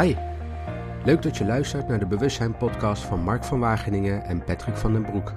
Hi, 0.00 0.14
leuk 1.04 1.22
dat 1.22 1.36
je 1.36 1.44
luistert 1.44 1.88
naar 1.88 1.98
de 1.98 2.06
Bewustzijn 2.06 2.56
podcast 2.56 3.02
van 3.02 3.20
Mark 3.20 3.44
van 3.44 3.60
Wageningen 3.60 4.24
en 4.24 4.44
Patrick 4.44 4.76
van 4.76 4.92
den 4.92 5.02
Broek. 5.02 5.32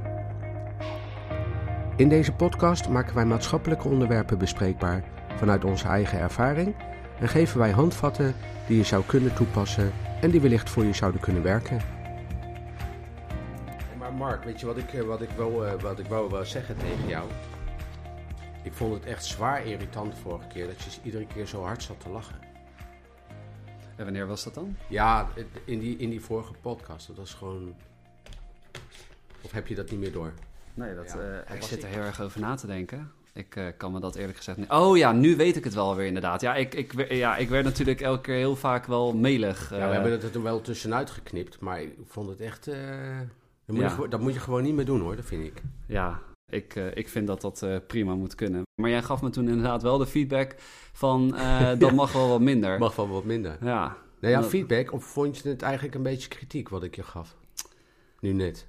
In 1.95 2.09
deze 2.09 2.33
podcast 2.33 2.89
maken 2.89 3.15
wij 3.15 3.25
maatschappelijke 3.25 3.87
onderwerpen 3.87 4.37
bespreekbaar 4.37 5.03
vanuit 5.35 5.65
onze 5.65 5.87
eigen 5.87 6.19
ervaring 6.19 6.75
en 7.19 7.29
geven 7.29 7.59
wij 7.59 7.71
handvatten 7.71 8.35
die 8.67 8.77
je 8.77 8.83
zou 8.83 9.03
kunnen 9.05 9.33
toepassen 9.33 9.91
en 10.21 10.29
die 10.29 10.41
wellicht 10.41 10.69
voor 10.69 10.85
je 10.85 10.93
zouden 10.93 11.21
kunnen 11.21 11.43
werken. 11.43 11.81
Maar 13.97 14.13
Mark, 14.13 14.43
weet 14.43 14.59
je 14.59 14.65
wat 14.65 14.77
ik, 14.77 15.03
wat 15.05 15.21
ik, 15.21 15.29
wou, 15.35 15.77
wat 15.81 15.99
ik 15.99 16.05
wou 16.05 16.29
wel 16.29 16.45
zeggen 16.45 16.77
tegen 16.77 17.07
jou? 17.07 17.29
Ik 18.63 18.73
vond 18.73 18.93
het 18.93 19.05
echt 19.05 19.25
zwaar 19.25 19.65
irritant 19.65 20.17
vorige 20.17 20.47
keer 20.47 20.67
dat 20.67 20.81
je 20.81 20.99
iedere 21.03 21.25
keer 21.25 21.47
zo 21.47 21.63
hard 21.63 21.83
zat 21.83 21.99
te 21.99 22.09
lachen. 22.09 22.48
En 23.99 24.05
wanneer 24.05 24.27
was 24.27 24.43
dat 24.43 24.53
dan? 24.53 24.75
Ja, 24.87 25.27
in 25.65 25.79
die, 25.79 25.97
in 25.97 26.09
die 26.09 26.21
vorige 26.21 26.53
podcast. 26.61 27.07
Dat 27.07 27.15
was 27.15 27.33
gewoon. 27.33 27.75
Of 29.41 29.51
heb 29.51 29.67
je 29.67 29.75
dat 29.75 29.89
niet 29.91 29.99
meer 29.99 30.11
door? 30.11 30.33
Nee, 30.73 30.95
dat, 30.95 31.11
ja, 31.11 31.43
uh, 31.49 31.55
ik 31.55 31.63
zit 31.63 31.83
er 31.83 31.89
heel 31.89 32.01
erg 32.01 32.21
over 32.21 32.39
na 32.39 32.55
te 32.55 32.67
denken. 32.67 33.11
Ik 33.33 33.55
uh, 33.55 33.65
kan 33.77 33.91
me 33.91 33.99
dat 33.99 34.15
eerlijk 34.15 34.37
gezegd 34.37 34.57
niet... 34.57 34.69
Oh 34.69 34.97
ja, 34.97 35.11
nu 35.11 35.35
weet 35.35 35.55
ik 35.55 35.63
het 35.63 35.73
wel 35.73 35.95
weer 35.95 36.05
inderdaad. 36.05 36.41
Ja, 36.41 36.55
ik, 36.55 36.73
ik, 36.73 37.11
ja, 37.11 37.37
ik 37.37 37.49
werd 37.49 37.63
natuurlijk 37.65 38.01
elke 38.01 38.21
keer 38.21 38.35
heel 38.35 38.55
vaak 38.55 38.85
wel 38.85 39.13
melig. 39.13 39.71
Uh, 39.71 39.77
ja, 39.77 39.87
we 39.87 39.93
hebben 39.93 40.11
het 40.11 40.35
er 40.35 40.43
wel 40.43 40.61
tussenuit 40.61 41.09
geknipt, 41.09 41.59
maar 41.59 41.81
ik 41.81 41.93
vond 42.07 42.29
het 42.29 42.39
echt... 42.39 42.65
dat, 42.65 43.75
moet 43.75 43.79
ja. 43.79 43.95
je, 44.01 44.07
dat 44.07 44.19
moet 44.19 44.33
je 44.33 44.39
gewoon 44.39 44.63
niet 44.63 44.73
meer 44.73 44.85
doen 44.85 45.01
hoor, 45.01 45.15
dat 45.15 45.25
vind 45.25 45.45
ik. 45.45 45.61
Ja, 45.85 46.19
ik, 46.49 46.75
uh, 46.75 46.85
ik 46.93 47.09
vind 47.09 47.27
dat 47.27 47.41
dat 47.41 47.61
uh, 47.63 47.75
prima 47.87 48.15
moet 48.15 48.35
kunnen. 48.35 48.61
Maar 48.81 48.89
jij 48.89 49.01
gaf 49.01 49.21
me 49.21 49.29
toen 49.29 49.47
inderdaad 49.47 49.81
wel 49.81 49.97
de 49.97 50.05
feedback 50.05 50.55
van 50.93 51.35
uh, 51.35 51.69
dat 51.79 51.91
mag 51.91 52.11
wel 52.11 52.29
wat 52.29 52.41
minder. 52.41 52.79
Mag 52.79 52.95
wel 52.95 53.09
wat 53.09 53.23
minder. 53.23 53.57
Ja. 53.61 53.97
Nou 54.19 54.33
ja, 54.33 54.43
feedback 54.43 54.93
of 54.93 55.03
vond 55.03 55.37
je 55.37 55.49
het 55.49 55.61
eigenlijk 55.61 55.95
een 55.95 56.03
beetje 56.03 56.27
kritiek 56.27 56.69
wat 56.69 56.83
ik 56.83 56.95
je 56.95 57.03
gaf? 57.03 57.35
Nu 58.19 58.33
net. 58.33 58.67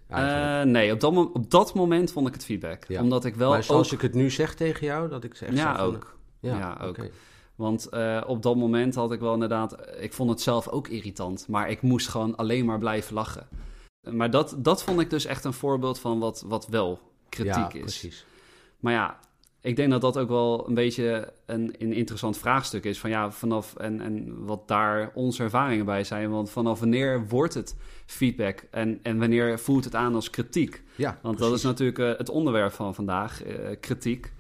nee, 0.65 0.93
op 0.93 1.01
dat, 1.01 1.17
op 1.17 1.51
dat 1.51 1.75
moment 1.75 2.13
vond 2.13 2.27
ik 2.27 2.35
het 2.35 2.45
feedback. 2.45 2.85
Ja. 2.89 3.03
Omdat 3.03 3.25
ik 3.25 3.35
wel. 3.35 3.51
Maar 3.51 3.65
zoals 3.65 3.87
ook... 3.87 3.93
ik 3.93 4.01
het 4.01 4.15
nu 4.15 4.31
zeg 4.31 4.55
tegen 4.55 4.87
jou, 4.87 5.09
dat 5.09 5.25
ik 5.25 5.35
zeg. 5.35 5.53
Ja, 5.53 5.79
ook. 5.79 6.17
Ja, 6.41 6.59
ja 6.59 6.79
ook. 6.83 6.89
Okay. 6.89 7.11
Want 7.55 7.89
op 8.27 8.43
dat 8.43 8.57
moment 8.57 8.95
had 8.95 9.13
ik 9.13 9.21
wel 9.21 9.35
inderdaad. 9.35 9.77
Ik 10.01 10.13
vond 10.13 10.31
het 10.31 10.41
zelf 10.41 10.69
ook 10.69 10.89
irritant. 10.89 11.49
Maar 11.49 11.71
ik 11.71 11.83
moest 11.83 12.09
gewoon 12.09 12.37
alleen 12.37 12.65
maar 12.65 12.79
blijven 12.79 13.15
lachen. 13.15 13.49
Maar 14.11 14.31
dat, 14.31 14.55
dat 14.59 14.83
vond 14.83 15.01
ik 15.01 15.11
dus 15.11 15.25
echt 15.25 15.45
een 15.45 15.53
voorbeeld 15.53 15.99
van 15.99 16.19
wat, 16.19 16.45
wat 16.47 16.67
wel 16.67 17.10
kritiek 17.31 17.73
ja, 17.73 17.73
is. 17.73 17.81
Precies. 17.81 18.25
Maar 18.79 18.93
ja, 18.93 19.19
ik 19.61 19.77
denk 19.77 19.91
dat 19.91 20.01
dat 20.01 20.19
ook 20.19 20.29
wel 20.29 20.69
een 20.69 20.75
beetje 20.75 21.33
een, 21.47 21.75
een 21.79 21.93
interessant 21.93 22.39
vraagstuk 22.39 22.85
is. 22.85 22.99
Van 22.99 23.11
ja, 23.11 23.31
vanaf 23.31 23.77
en, 23.77 24.01
en 24.01 24.45
wat 24.45 24.69
daar 24.69 25.11
onze 25.15 25.43
ervaringen 25.43 25.85
bij 25.85 26.05
zijn. 26.05 26.31
Want 26.31 26.51
vanaf 26.51 26.81
wanneer 26.81 27.29
wordt 27.29 27.55
het 27.55 27.77
feedback 28.07 28.65
en, 28.71 29.01
en 29.03 29.19
wanneer 29.19 29.59
voelt 29.59 29.85
het 29.85 29.95
aan 29.95 30.15
als 30.15 30.31
kritiek? 30.31 30.83
Ja, 30.95 31.19
Want 31.23 31.37
precies. 31.37 31.41
dat 31.41 31.59
is 31.59 31.63
natuurlijk 31.63 31.99
uh, 31.99 32.19
het 32.19 32.29
onderwerp 32.29 32.73
van 32.73 32.95
vandaag, 32.95 33.47
uh, 33.47 33.55
kritiek. 33.81 34.33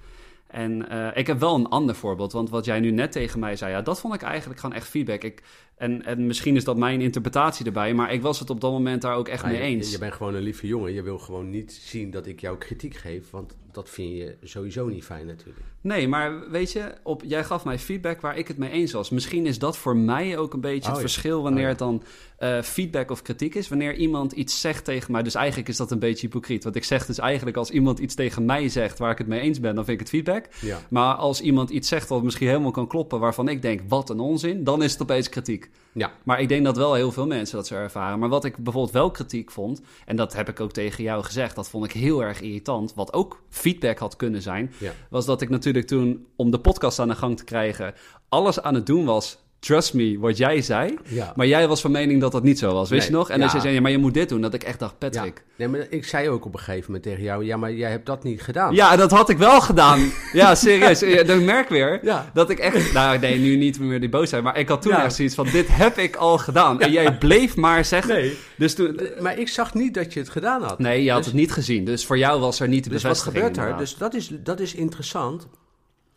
En 0.46 0.92
uh, 0.92 1.08
ik 1.14 1.26
heb 1.26 1.40
wel 1.40 1.54
een 1.54 1.68
ander 1.68 1.94
voorbeeld, 1.94 2.32
want 2.32 2.50
wat 2.50 2.64
jij 2.64 2.80
nu 2.80 2.90
net 2.90 3.12
tegen 3.12 3.40
mij 3.40 3.56
zei, 3.56 3.72
ja, 3.72 3.82
dat 3.82 4.00
vond 4.00 4.14
ik 4.14 4.22
eigenlijk 4.22 4.60
gewoon 4.60 4.76
echt 4.76 4.88
feedback. 4.88 5.22
Ik, 5.22 5.42
en, 5.80 6.04
en 6.04 6.26
misschien 6.26 6.56
is 6.56 6.64
dat 6.64 6.76
mijn 6.76 7.00
interpretatie 7.00 7.66
erbij, 7.66 7.94
maar 7.94 8.12
ik 8.12 8.22
was 8.22 8.38
het 8.38 8.50
op 8.50 8.60
dat 8.60 8.72
moment 8.72 9.02
daar 9.02 9.14
ook 9.16 9.28
echt 9.28 9.42
Ja, 9.42 9.48
mee 9.48 9.56
je- 9.56 9.62
eens. 9.62 9.90
Je, 9.90 9.98
bent 9.98 10.12
gewoon 10.12 10.34
een 10.34 10.42
lieve 10.42 10.66
jongen. 10.66 10.92
Je 10.92 11.02
wil 11.02 11.18
gewoon 11.18 11.50
niet 11.50 11.72
zien 11.72 12.10
dat 12.10 12.26
ik 12.26 12.40
jou 12.40 12.58
kritiek 12.58 12.94
geef, 12.94 13.30
want 13.30 13.56
dat 13.72 13.90
vind 13.90 14.16
je 14.16 14.36
sowieso 14.42 14.86
niet 14.88 15.04
fijn 15.04 15.26
natuurlijk. 15.26 15.58
Nee, 15.80 16.08
maar 16.08 16.50
weet 16.50 16.72
je, 16.72 16.92
op, 17.02 17.22
jij 17.26 17.44
gaf 17.44 17.64
mij 17.64 17.78
feedback 17.78 18.20
waar 18.20 18.36
ik 18.38 18.48
het 18.48 18.58
mee 18.58 18.70
eens 18.70 18.92
was. 18.92 19.10
Misschien 19.10 19.46
is 19.46 19.58
dat 19.58 19.76
voor 19.76 19.96
mij 19.96 20.38
ook 20.38 20.52
een 20.54 20.60
beetje 20.60 20.78
Oh, 20.80 20.86
het 20.86 20.94
ja. 20.94 21.00
verschil 21.00 21.42
wanneer 21.42 21.58
Oh, 21.60 21.64
ja. 21.64 21.68
het 21.68 21.78
dan 21.78 22.02
eh, 22.38 22.62
feedback 22.62 23.10
of 23.10 23.22
kritiek 23.22 23.54
is. 23.54 23.68
Wanneer 23.68 23.94
iemand 23.96 24.32
iets 24.32 24.60
zegt 24.60 24.84
tegen 24.84 25.12
mij, 25.12 25.22
dus 25.22 25.34
eigenlijk 25.34 25.68
is 25.68 25.76
dat 25.76 25.90
een 25.90 25.98
beetje 25.98 26.26
hypocriet. 26.26 26.64
Want 26.64 26.76
ik 26.76 26.84
zeg 26.84 27.06
dus 27.06 27.18
eigenlijk 27.18 27.56
als 27.56 27.70
iemand 27.70 27.98
iets 27.98 28.14
tegen 28.14 28.44
mij 28.44 28.68
zegt 28.68 28.98
waar 28.98 29.10
ik 29.10 29.18
het 29.18 29.26
mee 29.26 29.40
eens 29.40 29.60
ben, 29.60 29.74
dan 29.74 29.84
vind 29.84 30.00
ik 30.00 30.06
het 30.06 30.14
feedback. 30.14 30.46
Ja. 30.60 30.78
Maar 30.90 31.14
als 31.14 31.40
iemand 31.40 31.70
iets 31.70 31.88
zegt 31.88 32.08
wat 32.08 32.22
misschien 32.22 32.48
helemaal 32.48 32.70
kan 32.70 32.86
kloppen, 32.88 33.20
waarvan 33.20 33.48
ik 33.48 33.62
denk, 33.62 33.80
wat 33.88 34.10
een 34.10 34.20
onzin, 34.20 34.64
dan 34.64 34.82
is 34.82 34.92
het 34.92 35.02
opeens 35.02 35.28
kritiek. 35.28 35.69
Ja, 35.92 36.12
Maar 36.22 36.40
ik 36.40 36.48
denk 36.48 36.64
dat 36.64 36.76
wel 36.76 36.94
heel 36.94 37.12
veel 37.12 37.26
mensen 37.26 37.56
dat 37.56 37.66
zo 37.66 37.74
ervaren. 37.74 38.18
Maar 38.18 38.28
wat 38.28 38.44
ik 38.44 38.56
bijvoorbeeld 38.56 38.94
wel 38.94 39.10
kritiek 39.10 39.50
vond, 39.50 39.80
en 40.06 40.16
dat 40.16 40.32
heb 40.32 40.48
ik 40.48 40.60
ook 40.60 40.72
tegen 40.72 41.04
jou 41.04 41.24
gezegd, 41.24 41.54
dat 41.54 41.68
vond 41.68 41.84
ik 41.84 41.92
heel 41.92 42.22
erg 42.22 42.40
irritant, 42.40 42.94
wat 42.94 43.12
ook 43.12 43.42
feedback 43.48 43.98
had 43.98 44.16
kunnen 44.16 44.42
zijn, 44.42 44.72
ja. 44.78 44.92
was 45.10 45.26
dat 45.26 45.40
ik 45.40 45.48
natuurlijk 45.48 45.86
toen, 45.86 46.26
om 46.36 46.50
de 46.50 46.60
podcast 46.60 46.98
aan 46.98 47.08
de 47.08 47.14
gang 47.14 47.36
te 47.36 47.44
krijgen, 47.44 47.94
alles 48.28 48.60
aan 48.60 48.74
het 48.74 48.86
doen 48.86 49.04
was, 49.04 49.38
trust 49.60 49.94
me, 49.94 50.18
wat 50.18 50.36
jij 50.36 50.62
zei. 50.62 50.98
ja. 51.08 51.32
Maar 51.36 51.46
jij 51.46 51.68
was 51.68 51.80
van 51.80 51.90
mening 51.90 52.20
dat 52.20 52.32
dat 52.32 52.42
niet 52.42 52.58
zo 52.58 52.72
was, 52.72 52.90
wist 52.90 53.02
Nee, 53.02 53.10
je 53.10 53.16
nog? 53.16 53.30
En 53.30 53.42
als 53.42 53.50
ja. 53.50 53.56
je 53.56 53.62
zei, 53.62 53.74
ja, 53.74 53.80
maar 53.80 53.90
je 53.90 53.98
moet 53.98 54.14
dit 54.14 54.28
doen, 54.28 54.40
dat 54.40 54.54
ik 54.54 54.62
echt 54.62 54.78
dacht, 54.78 54.98
Patrick. 54.98 55.36
Ja. 55.36 55.42
Nee, 55.56 55.68
maar 55.68 55.86
ik 55.90 56.04
zei 56.04 56.28
ook 56.28 56.44
op 56.44 56.52
een 56.52 56.58
gegeven 56.58 56.84
moment 56.86 57.02
tegen 57.02 57.22
jou, 57.22 57.44
ja, 57.44 57.56
maar 57.56 57.72
jij 57.72 57.90
hebt 57.90 58.06
dat 58.06 58.24
niet 58.24 58.42
gedaan. 58.42 58.74
Ja, 58.74 58.96
dat 58.96 59.10
had 59.10 59.28
ik 59.28 59.38
wel 59.38 59.60
gedaan. 59.60 60.10
ja, 60.32 60.54
serieus. 60.54 61.00
Ja, 61.00 61.22
Dan 61.22 61.44
merk 61.44 61.68
weer 61.68 62.00
dat 62.34 62.50
ik 62.50 62.58
echt... 62.58 62.92
Nou, 62.92 63.18
nee, 63.18 63.38
nu 63.38 63.56
niet 63.56 63.80
meer 63.80 64.00
die 64.00 64.08
boosheid. 64.08 64.42
Maar 64.42 64.58
ik 64.58 64.68
had 64.68 64.82
toen 64.82 64.92
echt 64.92 65.14
zoiets 65.14 65.34
van, 65.34 65.46
dit 65.52 65.66
heb 65.68 65.98
ik 65.98 66.16
al 66.16 66.38
gedaan. 66.38 66.80
En 66.80 66.90
jij 66.92 67.18
bleef 67.18 67.56
maar 67.56 67.84
zeggen. 67.84 68.14
Nee. 68.14 68.36
Dus 68.56 68.74
toen... 68.74 69.00
Maar 69.20 69.38
ik 69.38 69.48
zag 69.48 69.74
niet 69.74 69.94
dat 69.94 70.12
je 70.12 70.20
het 70.20 70.28
gedaan 70.28 70.62
had. 70.62 70.78
Nee, 70.78 71.02
je 71.02 71.08
had 71.10 71.18
Dus- 71.18 71.26
het 71.26 71.34
niet 71.34 71.52
gezien. 71.52 71.84
Dus 71.84 72.06
voor 72.06 72.18
jou 72.18 72.40
was 72.40 72.60
er 72.60 72.68
niet 72.68 72.84
de 72.84 72.90
Dus 72.90 73.02
wat 73.02 73.18
gebeurt 73.20 73.56
er? 73.56 73.76
Dus 73.76 73.96
dat 73.96 74.14
is, 74.14 74.30
dat 74.42 74.60
is 74.60 74.74
interessant. 74.74 75.46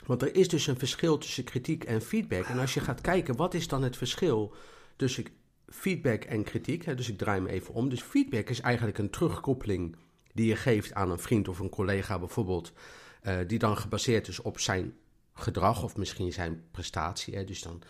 Want 0.05 0.21
er 0.21 0.35
is 0.35 0.47
dus 0.47 0.67
een 0.67 0.77
verschil 0.77 1.17
tussen 1.17 1.43
kritiek 1.43 1.83
en 1.83 2.01
feedback. 2.01 2.45
En 2.45 2.59
als 2.59 2.73
je 2.73 2.79
gaat 2.79 3.01
kijken, 3.01 3.35
wat 3.35 3.53
is 3.53 3.67
dan 3.67 3.83
het 3.83 3.97
verschil 3.97 4.53
tussen 4.95 5.25
feedback 5.67 6.23
en 6.23 6.43
kritiek? 6.43 6.85
Hè? 6.85 6.95
Dus 6.95 7.09
ik 7.09 7.17
draai 7.17 7.39
hem 7.39 7.47
even 7.47 7.73
om. 7.73 7.89
Dus 7.89 8.01
feedback 8.01 8.49
is 8.49 8.59
eigenlijk 8.61 8.97
een 8.97 9.09
terugkoppeling 9.09 9.95
die 10.33 10.45
je 10.47 10.55
geeft 10.55 10.93
aan 10.93 11.11
een 11.11 11.19
vriend 11.19 11.47
of 11.47 11.59
een 11.59 11.69
collega 11.69 12.19
bijvoorbeeld. 12.19 12.73
eh, 13.21 13.37
die 13.47 13.59
dan 13.59 13.77
gebaseerd 13.77 14.27
is 14.27 14.41
op 14.41 14.59
zijn 14.59 14.93
gedrag 15.33 15.83
of 15.83 15.97
misschien 15.97 16.33
zijn 16.33 16.63
prestatie. 16.71 17.35
Hè? 17.35 17.43
Dus 17.43 17.61
dan, 17.61 17.81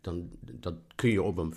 dan 0.00 0.30
dat 0.40 0.74
kun 0.94 1.10
je 1.10 1.22
op 1.22 1.36
een 1.38 1.54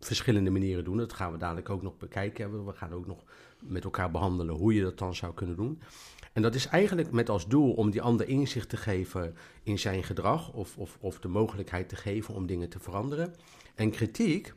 verschillende 0.00 0.50
manieren 0.50 0.84
doen. 0.84 0.96
Dat 0.96 1.12
gaan 1.12 1.32
we 1.32 1.38
dadelijk 1.38 1.70
ook 1.70 1.82
nog 1.82 1.96
bekijken. 1.96 2.66
We 2.66 2.72
gaan 2.72 2.92
ook 2.92 3.06
nog 3.06 3.24
met 3.60 3.84
elkaar 3.84 4.10
behandelen 4.10 4.54
hoe 4.54 4.74
je 4.74 4.82
dat 4.82 4.98
dan 4.98 5.14
zou 5.14 5.34
kunnen 5.34 5.56
doen. 5.56 5.82
En 6.32 6.42
dat 6.42 6.54
is 6.54 6.66
eigenlijk 6.66 7.10
met 7.10 7.28
als 7.28 7.48
doel 7.48 7.72
om 7.72 7.90
die 7.90 8.02
ander 8.02 8.28
inzicht 8.28 8.68
te 8.68 8.76
geven 8.76 9.36
in 9.62 9.78
zijn 9.78 10.02
gedrag 10.04 10.52
of, 10.52 10.76
of, 10.78 10.96
of 11.00 11.18
de 11.20 11.28
mogelijkheid 11.28 11.88
te 11.88 11.96
geven 11.96 12.34
om 12.34 12.46
dingen 12.46 12.68
te 12.68 12.78
veranderen. 12.80 13.34
En 13.74 13.90
kritiek, 13.90 14.52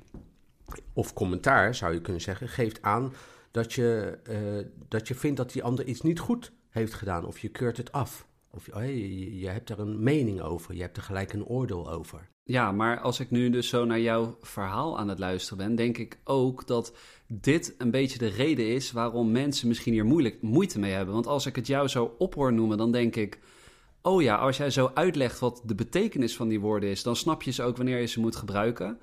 of 0.93 1.13
commentaar 1.13 1.75
zou 1.75 1.93
je 1.93 2.01
kunnen 2.01 2.21
zeggen, 2.21 2.49
geeft 2.49 2.81
aan 2.81 3.13
dat 3.51 3.73
je, 3.73 4.17
eh, 4.23 4.65
dat 4.87 5.07
je 5.07 5.15
vindt 5.15 5.37
dat 5.37 5.51
die 5.51 5.63
ander 5.63 5.85
iets 5.85 6.01
niet 6.01 6.19
goed 6.19 6.51
heeft 6.69 6.93
gedaan 6.93 7.25
of 7.25 7.39
je 7.39 7.49
keurt 7.49 7.77
het 7.77 7.91
af. 7.91 8.27
Of 8.51 8.65
je, 8.65 9.09
je- 9.09 9.39
je 9.39 9.47
hebt 9.47 9.69
er 9.69 9.79
een 9.79 10.03
mening 10.03 10.41
over, 10.41 10.75
je 10.75 10.81
hebt 10.81 10.97
er 10.97 11.03
gelijk 11.03 11.33
een 11.33 11.45
oordeel 11.45 11.91
over. 11.91 12.29
Ja, 12.43 12.71
maar 12.71 12.99
als 12.99 13.19
ik 13.19 13.29
nu 13.31 13.49
dus 13.49 13.69
zo 13.69 13.85
naar 13.85 13.99
jouw 13.99 14.37
verhaal 14.41 14.97
aan 14.99 15.07
het 15.07 15.19
luisteren 15.19 15.57
ben, 15.57 15.75
denk 15.75 15.97
ik 15.97 16.19
ook 16.23 16.67
dat 16.67 16.93
dit 17.27 17.75
een 17.77 17.91
beetje 17.91 18.17
de 18.17 18.27
reden 18.27 18.67
is 18.67 18.91
waarom 18.91 19.31
mensen 19.31 19.67
misschien 19.67 19.93
hier 19.93 20.05
moeilijk, 20.05 20.41
moeite 20.41 20.79
mee 20.79 20.91
hebben. 20.91 21.13
Want 21.13 21.27
als 21.27 21.45
ik 21.45 21.55
het 21.55 21.67
jou 21.67 21.87
zo 21.87 22.15
op 22.17 22.35
hoor 22.35 22.53
noemen, 22.53 22.77
dan 22.77 22.91
denk 22.91 23.15
ik, 23.15 23.39
oh 24.01 24.21
ja, 24.21 24.35
als 24.35 24.57
jij 24.57 24.69
zo 24.69 24.91
uitlegt 24.93 25.39
wat 25.39 25.61
de 25.65 25.75
betekenis 25.75 26.35
van 26.35 26.47
die 26.47 26.59
woorden 26.59 26.89
is, 26.89 27.03
dan 27.03 27.15
snap 27.15 27.41
je 27.41 27.51
ze 27.51 27.63
ook 27.63 27.77
wanneer 27.77 27.99
je 27.99 28.05
ze 28.05 28.19
moet 28.19 28.35
gebruiken. 28.35 28.99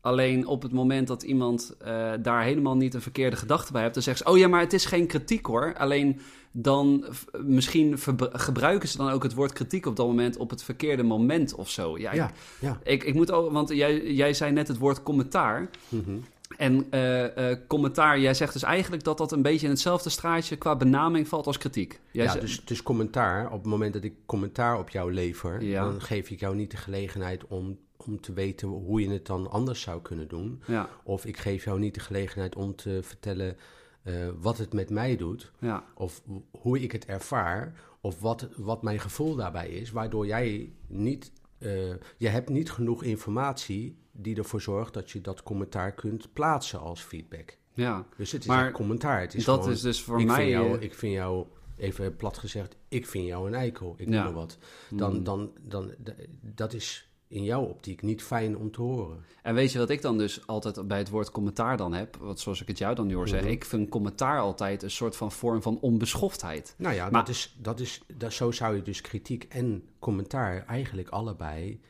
Alleen 0.00 0.46
op 0.46 0.62
het 0.62 0.72
moment 0.72 1.08
dat 1.08 1.22
iemand 1.22 1.74
eh, 1.78 2.12
daar 2.22 2.42
helemaal 2.42 2.76
niet 2.76 2.94
een 2.94 3.02
verkeerde 3.02 3.36
gedachte 3.36 3.72
bij 3.72 3.82
hebt, 3.82 3.94
dan 3.94 4.02
zegt 4.02 4.18
ze: 4.18 4.24
Oh 4.24 4.38
ja, 4.38 4.48
maar 4.48 4.60
het 4.60 4.72
is 4.72 4.84
geen 4.84 5.06
kritiek 5.06 5.46
hoor. 5.46 5.74
Alleen 5.76 6.20
dan 6.52 7.04
misschien 7.44 7.98
gebruiken 8.32 8.88
ze 8.88 8.96
dan 8.96 9.10
ook 9.10 9.22
het 9.22 9.34
woord 9.34 9.52
kritiek 9.52 9.86
op 9.86 9.96
dat 9.96 10.06
moment 10.06 10.36
op 10.36 10.50
het 10.50 10.62
verkeerde 10.62 11.02
moment 11.02 11.54
of 11.54 11.70
zo. 11.70 11.98
Ja, 11.98 12.12
Ja, 12.12 12.28
ik, 12.28 12.34
ja. 12.60 12.78
ik, 12.82 13.04
ik 13.04 13.14
moet 13.14 13.30
ook, 13.30 13.52
want 13.52 13.68
jij, 13.68 14.12
jij 14.12 14.34
zei 14.34 14.52
net 14.52 14.68
het 14.68 14.78
woord 14.78 15.02
commentaar. 15.02 15.70
Mhm. 15.88 16.16
En 16.56 16.86
eh, 16.90 17.50
eh, 17.50 17.58
commentaar, 17.66 18.18
jij 18.20 18.34
zegt 18.34 18.52
dus 18.52 18.62
eigenlijk 18.62 19.04
dat 19.04 19.18
dat 19.18 19.32
een 19.32 19.42
beetje 19.42 19.66
in 19.66 19.72
hetzelfde 19.72 20.10
straatje 20.10 20.56
qua 20.56 20.76
benaming 20.76 21.28
valt 21.28 21.46
als 21.46 21.58
kritiek. 21.58 22.00
Jij 22.12 22.24
Ja, 22.24 22.30
ze- 22.32 22.40
dus, 22.40 22.64
dus 22.64 22.82
commentaar. 22.82 23.46
Op 23.46 23.52
het 23.58 23.66
moment 23.70 23.92
dat 23.92 24.04
ik 24.04 24.14
commentaar 24.26 24.78
op 24.78 24.88
jou 24.90 25.12
lever, 25.12 25.62
Ja. 25.62 25.84
dan 25.84 26.00
geef 26.00 26.30
ik 26.30 26.40
jou 26.40 26.54
niet 26.56 26.70
de 26.70 26.76
gelegenheid 26.76 27.46
om, 27.46 27.78
om 27.96 28.20
te 28.20 28.32
weten 28.32 28.68
hoe 28.68 29.00
je 29.00 29.08
het 29.10 29.26
dan 29.26 29.50
anders 29.50 29.80
zou 29.80 30.02
kunnen 30.02 30.28
doen. 30.28 30.62
ja, 30.66 30.88
Of 31.02 31.24
ik 31.26 31.36
geef 31.36 31.64
jou 31.64 31.78
niet 31.78 31.94
de 31.94 32.00
gelegenheid 32.00 32.56
om 32.56 32.74
te 32.76 32.98
vertellen 33.02 33.56
eh, 34.02 34.12
wat 34.40 34.58
het 34.58 34.72
met 34.72 34.90
mij 34.90 35.16
doet. 35.16 35.52
ja, 35.60 35.84
Of 35.94 36.22
hoe 36.50 36.82
ik 36.82 36.92
het 36.92 37.04
ervaar. 37.04 37.74
Of 38.00 38.20
wat, 38.20 38.48
wat 38.56 38.82
mijn 38.82 39.00
gevoel 39.00 39.34
daarbij 39.36 39.68
is. 39.68 39.90
Waardoor 39.90 40.26
jij 40.26 40.72
niet. 40.86 41.32
Eh, 41.64 41.94
je 42.16 42.28
hebt 42.28 42.48
niet 42.48 42.70
genoeg 42.70 43.02
informatie 43.02 43.96
die 44.12 44.36
ervoor 44.36 44.60
zorgt 44.60 44.94
dat 44.94 45.10
je 45.10 45.20
dat 45.20 45.42
commentaar 45.42 45.92
kunt 45.92 46.32
plaatsen 46.32 46.80
als 46.80 47.00
feedback. 47.00 47.56
ja. 47.74 48.06
Dus 48.16 48.32
het 48.32 48.40
is 48.40 48.46
Maar 48.46 48.66
een 48.66 48.72
commentaar. 48.72 49.20
Het 49.20 49.34
is 49.34 49.44
dat 49.44 49.58
gewoon, 49.58 49.72
is 49.72 49.80
dus 49.80 50.02
voor 50.02 50.20
ik 50.20 50.26
mij... 50.26 50.36
Vind 50.36 50.50
jou, 50.50 50.76
eh, 50.76 50.82
ik 50.82 50.94
vind 50.94 51.12
jou, 51.12 51.46
even 51.76 52.16
plat 52.16 52.38
gezegd, 52.38 52.76
ik 52.88 53.06
vind 53.06 53.26
jou 53.26 53.46
een 53.46 53.54
eikel. 53.54 53.94
Ik 53.98 54.08
Ja. 54.08 54.14
noem 54.14 54.22
maar 54.22 54.32
wat. 54.32 54.58
Dan, 54.90 55.16
mm, 55.16 55.24
dan, 55.24 55.50
dan, 55.62 55.94
dat 56.40 56.72
is 56.72 57.08
in 57.28 57.44
jouw 57.44 57.62
optiek 57.62 58.02
niet 58.02 58.22
fijn 58.22 58.56
om 58.56 58.70
te 58.70 58.80
horen. 58.80 59.24
En 59.42 59.54
weet 59.54 59.72
je 59.72 59.78
wat 59.78 59.90
ik 59.90 60.02
dan 60.02 60.18
dus 60.18 60.46
altijd 60.46 60.88
bij 60.88 60.98
het 60.98 61.08
woord 61.10 61.30
commentaar 61.30 61.76
dan 61.76 61.92
heb? 61.92 62.16
Wat 62.16 62.40
zoals 62.40 62.60
ik 62.60 62.68
het 62.68 62.78
jou 62.78 62.94
dan 62.94 63.06
nu 63.06 63.14
hoor 63.14 63.28
zeggen. 63.28 63.46
Mhm. 63.48 63.56
Ik 63.56 63.64
vind 63.64 63.88
commentaar 63.88 64.38
altijd 64.40 64.82
een 64.82 64.90
soort 64.90 65.16
van 65.16 65.32
vorm 65.32 65.62
van 65.62 65.78
onbeschoftheid. 65.80 66.74
Nou 66.78 66.94
ja, 66.94 67.02
Maar- 67.10 67.12
dat 67.24 67.28
is, 67.28 67.56
dat 67.58 67.80
is, 67.80 68.00
dat, 68.16 68.32
zo 68.32 68.50
zou 68.50 68.76
je 68.76 68.82
dus 68.82 69.00
kritiek 69.00 69.44
en 69.48 69.82
commentaar 69.98 70.64
eigenlijk 70.66 71.08
allebei 71.08 71.80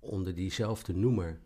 onder 0.00 0.34
diezelfde 0.34 0.94
noemer 0.94 1.40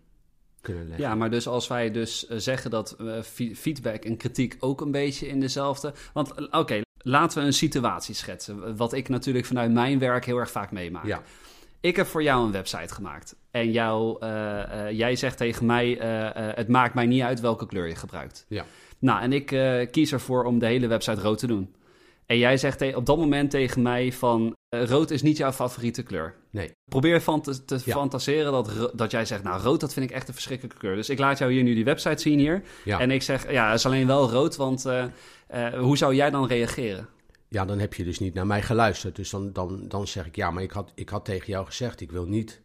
kunnen 0.60 0.86
leggen. 0.88 1.04
Ja, 1.06 1.14
maar 1.14 1.30
dus 1.30 1.46
als 1.48 1.66
wij 1.68 1.90
dus 1.90 2.26
eh, 2.26 2.38
zeggen 2.38 2.70
dat 2.70 2.92
eh, 3.00 3.22
fe- 3.22 3.54
feedback 3.54 4.04
en 4.04 4.16
kritiek 4.16 4.56
ook 4.60 4.80
een 4.80 4.90
beetje 4.90 5.26
in 5.28 5.40
dezelfde... 5.40 5.92
Want 6.12 6.32
eh, 6.32 6.46
oké, 6.60 6.80
laten 6.98 7.38
we 7.40 7.44
een 7.46 7.52
situatie 7.52 8.14
schetsen. 8.14 8.76
Wat 8.76 8.92
ik 8.92 9.08
natuurlijk 9.08 9.46
vanuit 9.46 9.72
mijn 9.72 9.98
werk 9.98 10.24
heel 10.24 10.36
erg 10.38 10.50
vaak 10.50 10.72
meemaak. 10.72 11.04
Ja. 11.06 11.22
Ik 11.80 11.96
heb 11.96 12.06
voor 12.06 12.22
jou 12.22 12.44
een 12.44 12.52
website 12.52 12.94
gemaakt. 12.94 13.36
En 13.50 13.70
jou, 13.70 14.16
eh, 14.20 14.86
eh, 14.88 14.96
jij 14.96 15.16
zegt 15.16 15.36
tegen 15.36 15.66
mij, 15.66 15.98
eh, 15.98 16.56
het 16.56 16.69
maakt 16.69 16.94
mij 16.94 17.06
niet 17.06 17.22
uit 17.22 17.40
welke 17.40 17.66
kleur 17.66 17.88
je 17.88 17.94
gebruikt. 17.94 18.44
Ja. 18.48 18.64
Nou, 18.98 19.20
en 19.22 19.32
ik 19.32 19.46
kies 19.90 20.12
ervoor 20.12 20.44
om 20.44 20.58
de 20.58 20.66
hele 20.66 20.86
website 20.86 21.20
rood 21.20 21.38
te 21.38 21.46
doen. 21.46 21.75
En 22.26 22.38
jij 22.38 22.56
zegt 22.56 22.94
op 22.94 23.06
dat 23.06 23.16
moment 23.16 23.50
tegen 23.50 23.82
mij 23.82 24.12
van, 24.12 24.54
rood 24.69 25.10
is 25.10 25.22
niet 25.22 25.36
jouw 25.36 25.52
favoriete 25.52 26.02
kleur. 26.02 26.34
Nee. 26.50 26.70
Probeer 26.84 27.20
van 27.20 27.40
te, 27.40 27.64
te 27.64 27.80
Ja. 27.84 27.94
fantaseren 27.94 28.52
dat, 28.52 28.90
dat 28.94 29.10
jij 29.10 29.25
zegt, 29.25 29.42
nou, 29.42 29.62
rood 29.62 29.80
dat 29.80 29.92
vind 29.92 30.10
ik 30.10 30.16
echt 30.16 30.28
een 30.28 30.34
verschrikkelijke 30.34 30.78
kleur. 30.78 30.96
Dus 30.96 31.08
ik 31.08 31.19
laat 31.19 31.38
jou 31.38 31.52
hier 31.52 31.62
nu 31.62 31.75
die 31.75 31.84
website 31.84 32.22
zien 32.22 32.38
hier. 32.38 32.62
Ja. 32.84 33.00
En 33.00 33.10
ik 33.10 33.22
zeg, 33.22 33.50
ja, 33.50 33.66
het 33.66 33.78
is 33.78 33.86
alleen 33.86 34.06
wel 34.06 34.30
rood, 34.30 34.56
want 34.56 34.86
hoe 35.78 35.96
zou 35.96 36.14
jij 36.14 36.30
dan 36.30 36.46
reageren? 36.46 37.08
Ja, 37.48 37.64
dan 37.64 37.78
heb 37.78 37.94
je 37.94 38.04
dus 38.04 38.18
niet 38.18 38.34
naar 38.34 38.46
mij 38.46 38.62
geluisterd. 38.62 39.16
Dus 39.16 39.30
dan, 39.30 39.52
dan, 39.52 39.88
dan 39.88 40.06
zeg 40.06 40.26
ik, 40.26 40.36
ja, 40.36 40.50
maar 40.50 40.62
ik 40.62 40.70
had, 40.70 40.92
ik 40.94 41.08
had 41.08 41.24
tegen 41.24 41.46
jou 41.46 41.66
gezegd, 41.66 42.00
ik 42.00 42.10
wil 42.10 42.26
niet 42.26 42.60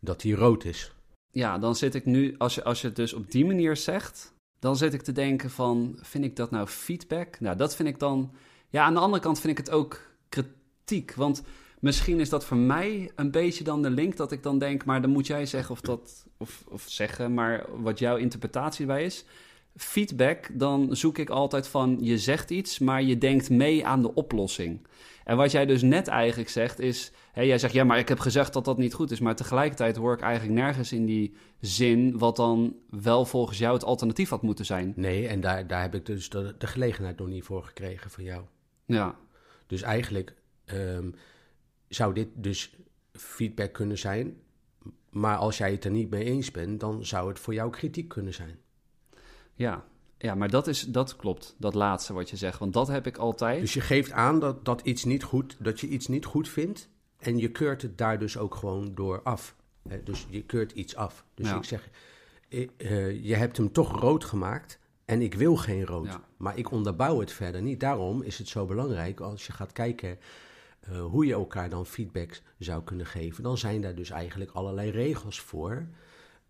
dat 0.00 0.20
die 0.20 0.34
rood 0.34 0.64
is. 0.64 0.92
Ja, 1.30 1.58
dan 1.58 1.76
zit 1.76 1.94
ik 1.94 2.04
nu, 2.04 2.34
als 2.38 2.54
je, 2.54 2.64
als 2.64 2.80
je 2.80 2.86
het 2.86 2.96
dus 2.96 3.12
op 3.12 3.30
die 3.30 3.44
manier 3.46 3.76
zegt, 3.76 4.34
dan 4.58 4.76
zit 4.76 4.94
ik 4.94 5.02
te 5.02 5.12
denken 5.12 5.50
van, 5.50 5.98
vind 6.02 6.24
ik 6.24 6.36
dat 6.36 6.50
nou 6.50 6.66
feedback? 6.66 7.40
Nou, 7.40 7.56
dat 7.56 7.76
vind 7.76 7.88
ik 7.88 7.98
dan, 7.98 8.32
ja, 8.68 8.84
aan 8.84 8.94
de 8.94 9.00
andere 9.00 9.22
kant 9.22 9.40
vind 9.40 9.58
ik 9.58 9.66
het 9.66 9.74
ook 9.74 10.00
kritiek, 10.28 11.14
want 11.14 11.42
misschien 11.80 12.20
is 12.20 12.28
dat 12.28 12.44
voor 12.44 12.56
mij 12.56 13.10
een 13.14 13.30
beetje 13.30 13.64
dan 13.64 13.82
de 13.82 13.90
link 13.90 14.16
dat 14.16 14.32
ik 14.32 14.42
dan 14.42 14.58
denk, 14.58 14.84
maar 14.84 15.00
dan 15.00 15.10
moet 15.10 15.26
jij 15.26 15.46
zeggen 15.46 15.70
of 15.70 15.80
dat, 15.80 16.26
of, 16.36 16.64
of 16.68 16.84
zeggen, 16.88 17.34
maar 17.34 17.66
wat 17.82 17.98
jouw 17.98 18.16
interpretatie 18.16 18.86
bij 18.86 19.04
is. 19.04 19.24
Feedback, 19.76 20.48
dan 20.52 20.96
zoek 20.96 21.18
ik 21.18 21.30
altijd 21.30 21.68
van, 21.68 21.98
je 22.00 22.18
zegt 22.18 22.50
iets, 22.50 22.78
maar 22.78 23.02
je 23.02 23.18
denkt 23.18 23.50
mee 23.50 23.86
aan 23.86 24.02
de 24.02 24.14
oplossing. 24.14 24.86
En 25.24 25.36
wat 25.36 25.50
jij 25.50 25.66
dus 25.66 25.82
net 25.82 26.08
eigenlijk 26.08 26.48
zegt 26.48 26.78
is, 26.78 27.12
jij 27.34 27.58
zegt 27.58 27.72
ja, 27.72 27.84
maar 27.84 27.98
ik 27.98 28.08
heb 28.08 28.18
gezegd 28.18 28.52
dat 28.52 28.64
dat 28.64 28.78
niet 28.78 28.94
goed 28.94 29.10
is, 29.10 29.20
maar 29.20 29.36
tegelijkertijd 29.36 29.96
hoor 29.96 30.14
ik 30.14 30.20
eigenlijk 30.20 30.60
nergens 30.60 30.92
in 30.92 31.06
die 31.06 31.34
zin 31.60 32.18
wat 32.18 32.36
dan 32.36 32.76
wel 32.90 33.24
volgens 33.24 33.58
jou 33.58 33.74
het 33.74 33.84
alternatief 33.84 34.28
had 34.28 34.42
moeten 34.42 34.64
zijn. 34.64 34.92
Nee, 34.96 35.28
en 35.28 35.40
daar, 35.40 35.66
daar 35.66 35.82
heb 35.82 35.94
ik 35.94 36.06
dus 36.06 36.28
de, 36.28 36.54
de 36.58 36.66
gelegenheid 36.66 37.18
nog 37.18 37.28
niet 37.28 37.44
voor 37.44 37.64
gekregen 37.64 38.10
van 38.10 38.24
jou. 38.24 38.44
Ja, 38.84 39.14
Dus 39.66 39.82
eigenlijk 39.82 40.34
ehm, 40.64 41.10
zou 41.88 42.14
dit 42.14 42.28
dus 42.34 42.76
feedback 43.12 43.72
kunnen 43.72 43.98
zijn. 43.98 44.36
Maar 45.10 45.36
als 45.36 45.58
jij 45.58 45.70
het 45.70 45.84
er 45.84 45.90
niet 45.90 46.10
mee 46.10 46.24
eens 46.24 46.50
bent, 46.50 46.80
dan 46.80 47.06
zou 47.06 47.28
het 47.28 47.38
voor 47.38 47.54
jou 47.54 47.70
kritiek 47.70 48.08
kunnen 48.08 48.34
zijn. 48.34 48.58
Ja. 49.56 49.84
Ja, 50.18 50.34
maar 50.34 50.50
dat, 50.50 50.66
is, 50.66 50.82
dat 50.82 51.16
klopt, 51.16 51.54
dat 51.58 51.74
laatste 51.74 52.12
wat 52.12 52.30
je 52.30 52.36
zegt. 52.36 52.58
Want 52.58 52.72
dat 52.72 52.88
heb 52.88 53.06
ik 53.06 53.16
altijd. 53.16 53.60
Dus 53.60 53.74
je 53.74 53.80
geeft 53.80 54.12
aan 54.12 54.40
dat, 54.40 54.64
dat, 54.64 54.80
iets 54.80 55.04
niet 55.04 55.22
goed, 55.22 55.56
dat 55.58 55.80
je 55.80 55.88
iets 55.88 56.08
niet 56.08 56.24
goed 56.24 56.48
vindt. 56.48 56.88
En 57.18 57.38
je 57.38 57.50
keurt 57.50 57.82
het 57.82 57.98
daar 57.98 58.18
dus 58.18 58.38
ook 58.38 58.54
gewoon 58.54 58.94
door 58.94 59.22
af. 59.22 59.56
Dus 60.04 60.26
je 60.30 60.42
keurt 60.42 60.72
iets 60.72 60.96
af. 60.96 61.24
Dus 61.34 61.48
Ja. 61.48 61.56
ik 61.56 61.64
zeg, 61.64 61.90
eh, 62.48 62.68
eh, 62.76 63.24
je 63.24 63.34
hebt 63.34 63.56
hem 63.56 63.72
toch 63.72 64.00
rood 64.00 64.24
gemaakt. 64.24 64.78
En 65.04 65.22
ik 65.22 65.34
wil 65.34 65.56
geen 65.56 65.84
rood. 65.84 66.06
Ja. 66.06 66.20
Maar 66.36 66.58
ik 66.58 66.70
onderbouw 66.70 67.20
het 67.20 67.32
verder 67.32 67.62
niet. 67.62 67.80
Daarom 67.80 68.22
is 68.22 68.38
het 68.38 68.48
zo 68.48 68.66
belangrijk 68.66 69.20
als 69.20 69.46
je 69.46 69.52
gaat 69.52 69.72
kijken 69.72 70.18
eh, 70.80 71.00
hoe 71.00 71.26
je 71.26 71.32
elkaar 71.32 71.68
dan 71.70 71.86
feedback 71.86 72.40
zou 72.58 72.82
kunnen 72.82 73.06
geven. 73.06 73.42
Dan 73.42 73.58
zijn 73.58 73.80
daar 73.80 73.94
dus 73.94 74.10
eigenlijk 74.10 74.50
allerlei 74.50 74.90
regels 74.90 75.40
voor. 75.40 75.86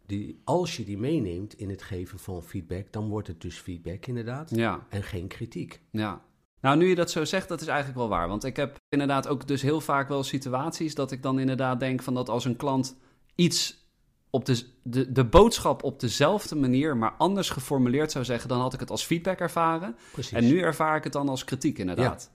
Die, 0.06 0.40
als 0.44 0.76
je 0.76 0.84
die 0.84 0.98
meeneemt 0.98 1.54
in 1.54 1.70
het 1.70 1.82
geven 1.82 2.18
van 2.18 2.42
feedback, 2.42 2.92
dan 2.92 3.08
wordt 3.08 3.28
het 3.28 3.40
dus 3.40 3.58
feedback 3.58 4.06
inderdaad. 4.06 4.50
Ja, 4.54 4.86
En 4.88 5.02
geen 5.02 5.26
kritiek. 5.28 5.80
ja. 5.90 6.24
Nou, 6.60 6.78
nu 6.78 6.88
je 6.88 6.94
dat 6.94 7.10
zo 7.10 7.24
zegt, 7.24 7.48
dat 7.48 7.60
is 7.60 7.66
eigenlijk 7.66 7.98
wel 7.98 8.08
waar. 8.08 8.28
Want 8.28 8.44
ik 8.44 8.56
heb 8.56 8.76
inderdaad 8.88 9.28
ook 9.28 9.46
dus 9.46 9.62
heel 9.62 9.80
vaak 9.80 10.08
wel 10.08 10.22
situaties 10.22 10.94
dat 10.94 11.12
ik 11.12 11.22
dan 11.22 11.38
inderdaad 11.38 11.80
denk 11.80 12.02
van 12.02 12.14
dat 12.14 12.28
als 12.28 12.44
een 12.44 12.56
klant 12.56 12.96
iets 13.34 13.86
op 14.30 14.44
de, 14.44 14.62
de, 14.82 15.12
de 15.12 15.24
boodschap 15.24 15.82
op 15.82 16.00
dezelfde 16.00 16.56
manier, 16.56 16.96
maar 16.96 17.12
anders 17.18 17.50
geformuleerd 17.50 18.10
zou 18.12 18.24
zeggen, 18.24 18.48
dan 18.48 18.60
had 18.60 18.74
ik 18.74 18.80
het 18.80 18.90
als 18.90 19.04
feedback 19.04 19.38
ervaren. 19.38 19.96
Precies. 20.12 20.32
En 20.32 20.46
nu 20.46 20.60
ervaar 20.60 20.96
ik 20.96 21.04
het 21.04 21.12
dan 21.12 21.28
als 21.28 21.44
kritiek, 21.44 21.78
inderdaad. 21.78 22.30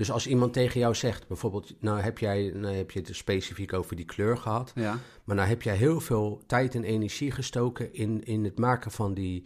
Dus 0.00 0.10
als 0.10 0.26
iemand 0.26 0.52
tegen 0.52 0.80
jou 0.80 0.94
zegt, 0.94 1.26
bijvoorbeeld, 1.28 1.74
nou 1.80 2.00
heb, 2.00 2.18
jij, 2.18 2.52
nou 2.54 2.74
heb 2.74 2.90
je 2.90 2.98
het 3.00 3.16
specifiek 3.16 3.72
over 3.72 3.96
die 3.96 4.04
kleur 4.04 4.36
gehad, 4.36 4.72
Ja. 4.74 4.98
maar 5.24 5.36
nou 5.36 5.48
heb 5.48 5.62
jij 5.62 5.76
heel 5.76 6.00
veel 6.00 6.42
tijd 6.46 6.74
en 6.74 6.84
energie 6.84 7.30
gestoken 7.30 7.94
in, 7.94 8.24
in 8.24 8.44
het 8.44 8.58
maken 8.58 8.90
van 8.90 9.14
die, 9.14 9.42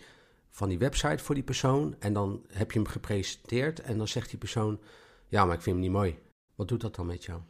van 0.50 0.68
die 0.68 0.78
website 0.78 1.24
voor 1.24 1.34
die 1.34 1.44
persoon. 1.44 1.94
En 1.98 2.12
dan 2.12 2.42
heb 2.52 2.72
je 2.72 2.78
hem 2.78 2.88
gepresenteerd 2.88 3.80
en 3.80 3.98
dan 3.98 4.08
zegt 4.08 4.30
die 4.30 4.38
persoon, 4.38 4.78
ja, 5.28 5.44
maar 5.44 5.54
ik 5.54 5.62
vind 5.62 5.76
hem 5.76 5.84
niet 5.84 5.94
mooi. 5.94 6.18
Wat 6.54 6.68
doet 6.68 6.80
dat 6.80 6.94
dan 6.94 7.06
met 7.06 7.24
jou? 7.24 7.40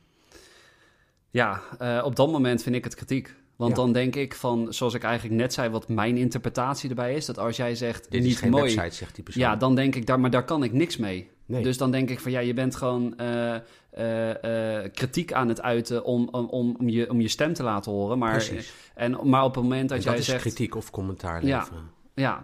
Ja, 1.31 1.63
eh, 1.79 2.03
op 2.05 2.17
dat 2.17 2.31
moment 2.31 2.63
vind 2.63 2.75
ik 2.75 2.85
het 2.85 2.95
kritiek. 2.95 3.35
Want 3.57 3.71
Ja. 3.71 3.77
dan 3.77 3.93
denk 3.93 4.17
ik 4.17 4.35
van, 4.35 4.75
zoals 4.75 4.95
ik 4.95 5.03
eigenlijk 5.03 5.41
net 5.41 5.53
zei, 5.53 5.69
wat 5.69 5.89
mijn 5.89 6.17
interpretatie 6.17 6.89
erbij 6.89 7.15
is, 7.15 7.27
dat 7.27 7.39
als 7.39 7.57
jij 7.57 7.75
zegt 7.75 8.11
Dit 8.11 8.23
niet 8.23 8.31
is 8.31 8.39
geen 8.39 8.51
mooi, 8.51 8.75
website, 8.75 8.95
zegt 8.97 9.15
die 9.15 9.25
persoon. 9.25 9.43
ja, 9.43 9.57
dan 9.57 9.75
denk 9.75 9.95
ik 9.95 10.07
daar, 10.07 10.21
maar 10.21 10.31
daar 10.31 10.45
kan 10.45 10.63
ik 10.65 10.73
niks 10.73 10.97
mee. 10.97 11.31
Nee. 11.47 11.63
Dus 11.63 11.79
dan 11.79 11.91
denk 11.91 12.11
ik 12.11 12.21
van 12.21 12.31
ja, 12.31 12.41
je 12.41 12.55
bent 12.55 12.77
gewoon 12.77 13.17
eh, 13.19 13.55
eh, 13.91 14.83
eh, 14.85 14.93
kritiek 14.93 15.33
aan 15.33 15.49
het 15.49 15.63
uiten 15.63 16.05
om, 16.05 16.29
om, 16.31 16.47
om, 16.79 16.89
je, 16.89 17.11
om 17.11 17.21
je 17.21 17.29
stem 17.29 17.53
te 17.53 17.63
laten 17.63 17.93
horen. 17.93 18.19
Maar, 18.19 18.33
Precies. 18.33 18.73
en, 18.95 19.29
maar 19.29 19.45
op 19.45 19.55
het 19.55 19.63
moment 19.63 19.89
dat 19.89 20.03
jij 20.03 20.13
dat 20.13 20.21
is 20.21 20.27
zegt. 20.27 20.41
kritiek 20.41 20.75
of 20.75 20.91
commentaar 20.91 21.43
leveren. 21.43 21.79
Ja, 21.79 21.93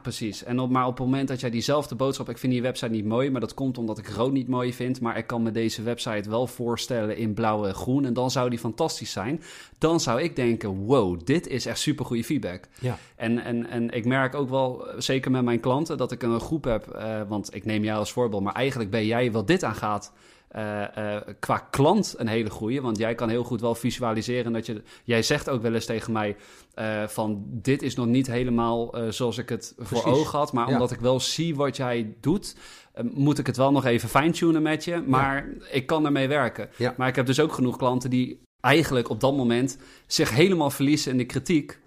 precies. 0.03 0.45
En 0.45 0.61
op, 0.61 0.71
maar 0.71 0.87
op 0.87 0.99
het 0.99 1.07
moment 1.07 1.29
dat 1.29 1.41
jij 1.41 1.51
diezelfde 1.51 1.95
boodschap... 1.95 2.29
Ik 2.29 2.39
vind 2.39 2.53
die 2.53 2.63
website 2.63 2.91
niet 2.91 3.05
mooi, 3.05 3.31
maar 3.31 3.41
dat 3.41 3.55
komt 3.55 3.79
omdat 3.79 3.99
ik 3.99 4.09
rood 4.09 4.33
niet 4.33 4.49
mooi 4.49 4.73
vind. 4.75 5.01
Maar 5.01 5.17
ik 5.17 5.27
kan 5.27 5.43
me 5.43 5.51
deze 5.51 5.83
website 5.83 6.31
wel 6.31 6.47
voorstellen 6.47 7.17
in 7.17 7.35
blauw 7.35 7.67
en 7.67 7.75
groen. 7.75 8.05
En 8.05 8.13
dan 8.13 8.31
zou 8.31 8.51
die 8.51 8.59
fantastisch 8.59 9.13
zijn. 9.13 9.43
Dan 9.79 10.01
zou 10.01 10.23
ik 10.23 10.37
denken, 10.37 10.77
wow, 10.77 11.21
dit 11.25 11.47
is 11.47 11.67
echt 11.67 11.79
supergoeie 11.79 12.25
feedback. 12.25 12.69
Ja. 12.81 12.99
En, 13.17 13.39
en, 13.39 13.67
en 13.67 13.91
ik 13.91 14.05
merk 14.05 14.35
ook 14.35 14.49
wel, 14.49 14.89
eh, 14.89 15.01
zeker 15.01 15.31
met 15.31 15.45
mijn 15.45 15.61
klanten, 15.61 15.97
dat 15.97 16.13
ik 16.13 16.23
een 16.23 16.41
groep 16.41 16.65
heb. 16.65 16.89
eh, 16.89 17.21
want 17.29 17.55
ik 17.55 17.65
neem 17.65 17.85
jou 17.85 17.99
als 17.99 18.13
voorbeeld, 18.13 18.43
maar 18.43 18.55
eigenlijk 18.55 18.91
ben 18.91 19.07
jij 19.07 19.33
wat 19.33 19.47
dit 19.47 19.65
aangaat. 19.65 20.13
Eh, 20.51 21.17
eh, 21.17 21.23
qua 21.39 21.59
klant 21.59 22.15
een 22.17 22.27
hele 22.27 22.51
goeie. 22.51 22.81
Want 22.83 22.99
jij 22.99 23.15
kan 23.15 23.29
heel 23.29 23.45
goed 23.45 23.61
wel 23.61 23.75
visualiseren 23.75 24.53
dat 24.53 24.67
je. 24.67 24.83
Jij 25.05 25.23
zegt 25.23 25.49
ook 25.49 25.63
wel 25.63 25.75
eens 25.75 25.85
tegen 25.85 26.13
mij: 26.13 26.37
eh, 26.75 27.07
van 27.07 27.45
dit 27.47 27.83
is 27.83 27.95
nog 27.95 28.07
niet 28.07 28.27
helemaal 28.27 28.95
zoals 29.09 29.39
ik 29.39 29.49
het 29.49 29.75
voor 29.79 30.05
ogen 30.05 30.39
had. 30.39 30.53
Maar 30.53 30.67
Ja. 30.67 30.73
omdat 30.73 30.91
ik 30.91 31.01
wel 31.01 31.21
zie 31.21 31.57
wat 31.57 31.77
jij 31.77 32.15
doet, 32.21 32.57
moet 33.03 33.39
ik 33.39 33.47
het 33.47 33.57
wel 33.57 33.73
nog 33.73 33.85
even 33.85 34.09
fine-tunen 34.09 34.63
met 34.63 34.85
je. 34.85 35.03
Maar 35.07 35.49
ik 35.71 35.87
kan 35.87 36.05
ermee 36.05 36.29
werken. 36.29 36.69
Ja. 36.77 36.95
Maar 36.97 37.09
ik 37.09 37.17
heb 37.17 37.27
dus 37.27 37.41
ook 37.41 37.53
genoeg 37.53 37.77
klanten 37.77 38.11
die 38.11 38.41
eigenlijk 38.61 39.09
op 39.09 39.21
dat 39.21 39.37
moment 39.37 39.79
zich 40.07 40.31
helemaal 40.31 40.71
verliezen 40.71 41.13
in 41.13 41.19
de 41.19 41.25
kritiek. 41.25 41.79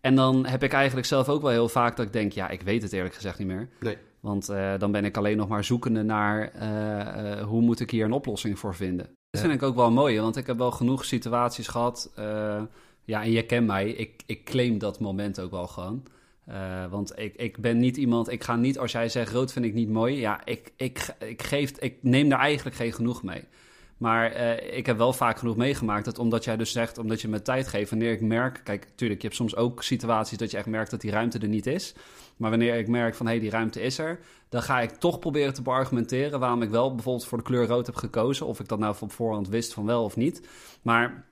En 0.00 0.14
dan 0.14 0.46
heb 0.46 0.62
ik 0.62 0.72
eigenlijk 0.72 1.06
zelf 1.06 1.28
ook 1.28 1.42
wel 1.42 1.50
heel 1.50 1.68
vaak 1.68 1.96
dat 1.96 2.06
ik 2.06 2.12
denk, 2.12 2.32
ja, 2.32 2.48
ik 2.48 2.62
weet 2.62 2.82
het 2.82 2.92
eerlijk 2.92 3.14
gezegd 3.14 3.38
niet 3.38 3.48
meer. 3.48 3.68
Nee. 3.80 3.96
Want 4.22 4.48
eh, 4.48 4.78
dan 4.78 4.92
ben 4.92 5.04
ik 5.04 5.16
alleen 5.16 5.36
nog 5.36 5.48
maar 5.48 5.64
zoekende 5.64 6.02
naar 6.02 6.50
eh, 6.52 7.32
eh, 7.40 7.46
hoe 7.46 7.60
moet 7.60 7.80
ik 7.80 7.90
hier 7.90 8.04
een 8.04 8.12
oplossing 8.12 8.58
voor 8.58 8.74
vinden. 8.74 9.10
Dat 9.30 9.40
vind 9.40 9.54
ik 9.54 9.62
ook 9.62 9.74
wel 9.74 9.90
mooi, 9.90 10.20
want 10.20 10.36
ik 10.36 10.46
heb 10.46 10.58
wel 10.58 10.70
genoeg 10.70 11.04
situaties 11.04 11.68
gehad. 11.68 12.12
eh, 12.14 12.62
ja, 13.04 13.22
en 13.22 13.30
je 13.30 13.46
kent 13.46 13.66
mij, 13.66 13.88
ik, 13.88 14.22
ik 14.26 14.44
claim 14.44 14.78
dat 14.78 15.00
moment 15.00 15.40
ook 15.40 15.50
wel 15.50 15.66
gewoon. 15.66 16.02
Want 16.90 17.18
ik, 17.18 17.34
ik 17.36 17.58
ben 17.58 17.78
niet 17.78 17.96
iemand, 17.96 18.30
ik 18.30 18.44
ga 18.44 18.56
niet 18.56 18.78
als 18.78 18.92
jij 18.92 19.08
zegt 19.08 19.32
rood 19.32 19.52
vind 19.52 19.64
ik 19.64 19.74
niet 19.74 19.88
mooi. 19.88 20.18
Ja, 20.20 20.40
ik, 20.44 20.72
ik, 20.76 21.14
ik, 21.18 21.42
geef, 21.42 21.70
ik 21.70 21.96
neem 22.00 22.28
daar 22.28 22.38
eigenlijk 22.38 22.76
geen 22.76 22.92
genoeg 22.92 23.22
mee. 23.22 23.44
Maar 23.96 24.32
ik 24.62 24.86
heb 24.86 24.96
wel 24.96 25.12
vaak 25.12 25.38
genoeg 25.38 25.56
meegemaakt 25.56 26.04
dat 26.04 26.18
omdat 26.18 26.44
jij 26.44 26.56
dus 26.56 26.72
zegt, 26.72 26.98
omdat 26.98 27.20
je 27.20 27.28
me 27.28 27.42
tijd 27.42 27.68
geeft, 27.68 27.90
wanneer 27.90 28.12
ik 28.12 28.20
merk, 28.20 28.60
kijk, 28.64 28.86
tuurlijk, 28.94 29.20
je 29.20 29.26
hebt 29.26 29.38
soms 29.38 29.56
ook 29.56 29.82
situaties 29.82 30.38
dat 30.38 30.50
je 30.50 30.56
echt 30.56 30.66
merkt 30.66 30.90
dat 30.90 31.00
die 31.00 31.10
ruimte 31.10 31.38
er 31.38 31.48
niet 31.48 31.66
is. 31.66 31.94
Maar 32.36 32.50
wanneer 32.50 32.74
ik 32.74 32.88
merk 32.88 33.14
van 33.14 33.26
hé, 33.26 33.32
hey, 33.32 33.40
die 33.40 33.50
ruimte 33.50 33.80
is 33.80 33.98
er, 33.98 34.18
dan 34.48 34.62
ga 34.62 34.80
ik 34.80 34.90
toch 34.90 35.18
proberen 35.18 35.54
te 35.54 35.62
beargumenteren 35.62 36.40
waarom 36.40 36.62
ik 36.62 36.70
wel 36.70 36.94
bijvoorbeeld 36.94 37.26
voor 37.26 37.38
de 37.38 37.44
kleur 37.44 37.66
rood 37.66 37.86
heb 37.86 37.94
gekozen. 37.94 38.46
Of 38.46 38.60
ik 38.60 38.68
dat 38.68 38.78
nou 38.78 38.94
van 38.94 39.10
voorhand 39.10 39.48
wist 39.48 39.72
van 39.72 39.86
wel 39.86 40.04
of 40.04 40.16
niet. 40.16 40.48
Maar 40.82 41.24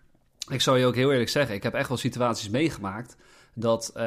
ik 0.49 0.61
zal 0.61 0.77
je 0.77 0.87
ook 0.87 0.95
heel 0.95 1.13
eerlijk 1.13 1.29
zeggen, 1.29 1.55
ik 1.55 1.63
heb 1.63 1.75
echt 1.75 1.89
wel 1.89 1.97
situaties 1.97 2.49
meegemaakt 2.49 3.17
dat 3.55 3.93
uh, 3.97 4.03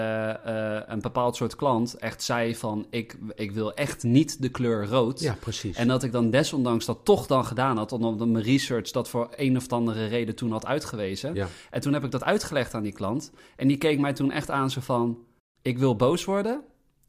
uh, 0.47 0.79
een 0.85 1.01
bepaald 1.01 1.35
soort 1.35 1.55
klant 1.55 1.97
echt 1.97 2.23
zei 2.23 2.55
van 2.55 2.85
ik, 2.89 3.17
ik 3.35 3.51
wil 3.51 3.73
echt 3.73 4.03
niet 4.03 4.41
de 4.41 4.49
kleur 4.49 4.87
rood. 4.87 5.19
Ja, 5.19 5.35
precies. 5.39 5.77
En 5.77 5.87
dat 5.87 6.03
ik 6.03 6.11
dan 6.11 6.29
desondanks 6.29 6.85
dat 6.85 6.99
toch 7.03 7.27
dan 7.27 7.45
gedaan 7.45 7.77
had, 7.77 7.91
omdat 7.91 8.27
mijn 8.27 8.43
research 8.43 8.91
dat 8.91 9.09
voor 9.09 9.29
een 9.35 9.57
of 9.57 9.71
andere 9.71 10.05
reden 10.05 10.35
toen 10.35 10.51
had 10.51 10.65
uitgewezen. 10.65 11.33
Ja. 11.33 11.47
En 11.69 11.81
toen 11.81 11.93
heb 11.93 12.03
ik 12.03 12.11
dat 12.11 12.23
uitgelegd 12.23 12.73
aan 12.73 12.83
die 12.83 12.93
klant. 12.93 13.31
En 13.55 13.67
die 13.67 13.77
keek 13.77 13.99
mij 13.99 14.13
toen 14.13 14.31
echt 14.31 14.49
aan 14.49 14.69
zo 14.69 14.81
van, 14.81 15.17
ik 15.61 15.77
wil 15.77 15.95
boos 15.95 16.25
worden 16.25 16.61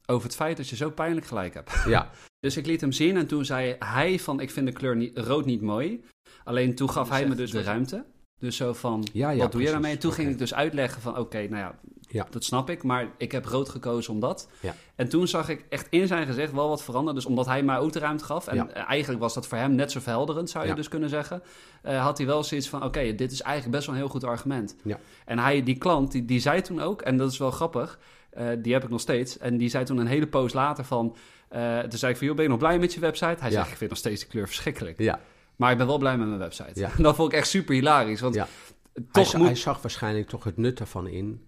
over 0.06 0.26
het 0.26 0.36
feit 0.36 0.56
dat 0.56 0.68
je 0.68 0.76
zo 0.76 0.90
pijnlijk 0.90 1.26
gelijk 1.26 1.54
hebt. 1.54 1.72
Ja, 1.86 2.10
Dus 2.44 2.56
ik 2.56 2.66
liet 2.66 2.80
hem 2.80 2.92
zien 2.92 3.16
en 3.16 3.26
toen 3.26 3.44
zei 3.44 3.76
hij 3.78 4.18
van 4.18 4.40
ik 4.40 4.50
vind 4.50 4.66
de 4.66 4.72
kleur 4.72 4.96
niet, 4.96 5.18
rood 5.18 5.44
niet 5.44 5.60
mooi. 5.62 6.04
Alleen 6.44 6.74
toen 6.74 6.90
gaf 6.90 7.08
hij 7.08 7.26
me 7.28 7.34
dus 7.34 7.50
de 7.50 7.62
ruimte. 7.62 8.04
Dus 8.40 8.56
zo 8.56 8.72
van, 8.72 9.06
Ja, 9.12 9.30
ja, 9.30 9.38
wat 9.38 9.52
doe 9.52 9.62
je 9.62 9.70
daarmee? 9.70 9.92
En 9.92 9.98
toen 9.98 10.12
ging 10.12 10.30
ik 10.30 10.38
dus 10.38 10.54
uitleggen 10.54 11.02
van 11.02 11.18
oké, 11.18 11.38
nou 11.38 11.56
ja, 11.56 11.78
Ja. 12.00 12.26
dat 12.30 12.44
snap 12.44 12.70
ik. 12.70 12.82
Maar 12.82 13.08
ik 13.18 13.32
heb 13.32 13.44
rood 13.44 13.68
gekozen 13.68 14.12
omdat. 14.12 14.48
Ja. 14.60 14.74
En 14.94 15.08
toen 15.08 15.28
zag 15.28 15.48
ik 15.48 15.64
echt 15.68 15.86
in 15.90 16.06
zijn 16.06 16.26
gezicht 16.26 16.52
wel 16.52 16.68
wat 16.68 16.82
veranderen. 16.82 17.14
Dus 17.14 17.26
omdat 17.26 17.46
hij 17.46 17.62
mij 17.62 17.78
ook 17.78 17.92
de 17.92 17.98
ruimte 17.98 18.24
gaf. 18.24 18.46
En 18.46 18.56
Ja. 18.56 18.68
eigenlijk 18.68 19.20
was 19.20 19.34
dat 19.34 19.46
voor 19.46 19.58
hem 19.58 19.74
net 19.74 19.92
zo 19.92 20.00
verhelderend, 20.00 20.50
zou 20.50 20.66
je 20.66 20.74
dus 20.74 20.88
kunnen 20.88 21.08
zeggen. 21.08 21.42
eh, 21.82 22.02
had 22.02 22.18
hij 22.18 22.26
wel 22.26 22.44
zoiets 22.44 22.68
van 22.68 22.82
oké, 22.84 23.14
dit 23.14 23.32
is 23.32 23.42
eigenlijk 23.42 23.74
best 23.76 23.86
wel 23.86 23.94
een 23.94 24.00
heel 24.00 24.10
goed 24.10 24.24
argument. 24.24 24.76
Ja. 24.84 24.98
En 25.24 25.38
hij, 25.38 25.62
die 25.62 25.78
klant, 25.78 26.12
die, 26.12 26.24
die 26.24 26.40
zei 26.40 26.60
toen 26.60 26.80
ook, 26.80 27.02
en 27.02 27.16
dat 27.16 27.32
is 27.32 27.38
wel 27.38 27.50
grappig, 27.50 27.98
eh, 28.34 28.48
die 28.58 28.72
heb 28.72 28.84
ik 28.84 28.90
nog 28.90 29.00
steeds. 29.00 29.38
En 29.38 29.56
die 29.56 29.68
zei 29.68 29.84
toen 29.84 29.98
een 29.98 30.06
hele 30.06 30.26
poos 30.26 30.52
later 30.52 30.84
van, 30.84 31.16
eh, 31.48 31.78
toen 31.80 31.98
zei 31.98 32.12
ik 32.12 32.18
van, 32.18 32.26
joh, 32.26 32.34
ben 32.36 32.44
je 32.44 32.50
nog 32.50 32.58
blij 32.58 32.78
met 32.78 32.94
je 32.94 33.00
website? 33.00 33.36
Hij 33.40 33.50
Ja. 33.50 33.56
zegt, 33.56 33.70
ik 33.70 33.76
vind 33.76 33.90
nog 33.90 33.98
steeds 33.98 34.20
die 34.20 34.30
kleur 34.30 34.46
verschrikkelijk. 34.46 34.98
ja. 34.98 35.20
Maar 35.56 35.72
ik 35.72 35.78
ben 35.78 35.86
wel 35.86 35.98
blij 35.98 36.18
met 36.18 36.26
mijn 36.26 36.38
website. 36.38 36.80
Ja. 36.80 36.90
dat 37.02 37.14
vond 37.16 37.32
ik 37.32 37.38
echt 37.38 37.48
super 37.48 37.74
hilarisch, 37.74 38.20
want 38.20 38.34
Ja. 38.34 38.46
Hij, 38.92 39.04
toch 39.12 39.26
za- 39.26 39.38
moet... 39.38 39.46
hij 39.46 39.56
zag 39.56 39.82
waarschijnlijk 39.82 40.28
toch 40.28 40.44
het 40.44 40.56
nut 40.56 40.80
ervan 40.80 41.06
in. 41.06 41.44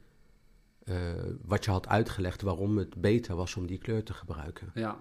eh, 0.85 0.95
wat 1.45 1.65
je 1.65 1.71
had 1.71 1.89
uitgelegd 1.89 2.43
waarom 2.43 2.79
het 2.79 2.95
beter 3.01 3.37
was 3.37 3.57
om 3.57 3.67
die 3.67 3.79
kleur 3.79 4.03
te 4.03 4.13
gebruiken. 4.15 4.71
Ja, 4.75 4.97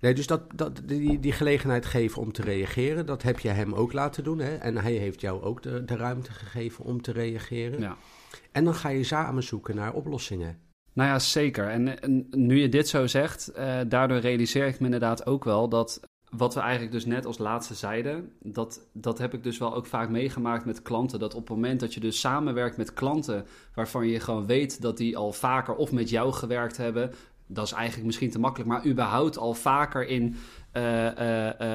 Nee, 0.00 0.14
dus 0.14 0.26
dat, 0.26 0.42
dat, 0.54 0.80
die, 0.84 1.20
die 1.20 1.32
gelegenheid 1.32 1.86
geven 1.86 2.22
om 2.22 2.32
te 2.32 2.42
reageren, 2.42 3.06
dat 3.06 3.22
heb 3.22 3.38
je 3.38 3.48
hem 3.48 3.74
ook 3.74 3.92
laten 3.92 4.24
doen. 4.24 4.38
Hè? 4.38 4.54
En 4.56 4.76
hij 4.76 4.92
heeft 4.92 5.20
jou 5.20 5.42
ook 5.42 5.62
de, 5.62 5.84
de 5.84 5.96
ruimte 5.96 6.32
gegeven 6.32 6.84
om 6.84 7.02
te 7.02 7.12
reageren. 7.12 7.80
ja. 7.80 7.96
En 8.52 8.64
dan 8.64 8.74
ga 8.74 8.88
je 8.88 9.04
samen 9.04 9.42
zoeken 9.42 9.76
naar 9.76 9.92
oplossingen. 9.92 10.58
Nou 10.92 11.08
ja, 11.08 11.18
zeker. 11.18 11.68
En, 11.68 12.26
nu 12.30 12.60
je 12.60 12.68
dit 12.68 12.88
zo 12.88 13.06
zegt, 13.06 13.48
eh, 13.48 13.78
daardoor 13.88 14.18
realiseer 14.18 14.66
ik 14.66 14.78
me 14.78 14.84
inderdaad 14.84 15.26
ook 15.26 15.44
wel 15.44 15.68
dat 15.68 16.00
wat 16.30 16.54
we 16.54 16.60
eigenlijk 16.60 16.92
dus 16.92 17.06
net 17.06 17.26
als 17.26 17.38
laatste 17.38 17.74
zeiden, 17.74 18.32
dat, 18.42 18.88
dat 18.92 19.18
heb 19.18 19.34
ik 19.34 19.42
dus 19.42 19.58
wel 19.58 19.74
ook 19.74 19.86
vaak 19.86 20.08
meegemaakt 20.08 20.64
met 20.64 20.82
klanten. 20.82 21.18
Dat 21.18 21.34
op 21.34 21.40
het 21.40 21.56
moment 21.56 21.80
dat 21.80 21.94
je 21.94 22.00
dus 22.00 22.20
samenwerkt 22.20 22.76
met 22.76 22.92
klanten 22.92 23.46
waarvan 23.74 24.08
je 24.08 24.20
gewoon 24.20 24.46
weet 24.46 24.82
dat 24.82 24.96
die 24.96 25.16
al 25.16 25.32
vaker 25.32 25.74
of 25.74 25.92
met 25.92 26.10
jou 26.10 26.32
gewerkt 26.32 26.76
hebben, 26.76 27.10
dat 27.46 27.66
is 27.66 27.72
eigenlijk 27.72 28.06
misschien 28.06 28.30
te 28.30 28.38
makkelijk, 28.38 28.70
maar 28.70 28.86
überhaupt 28.86 29.38
al 29.38 29.54
vaker 29.54 30.06
in 30.06 30.36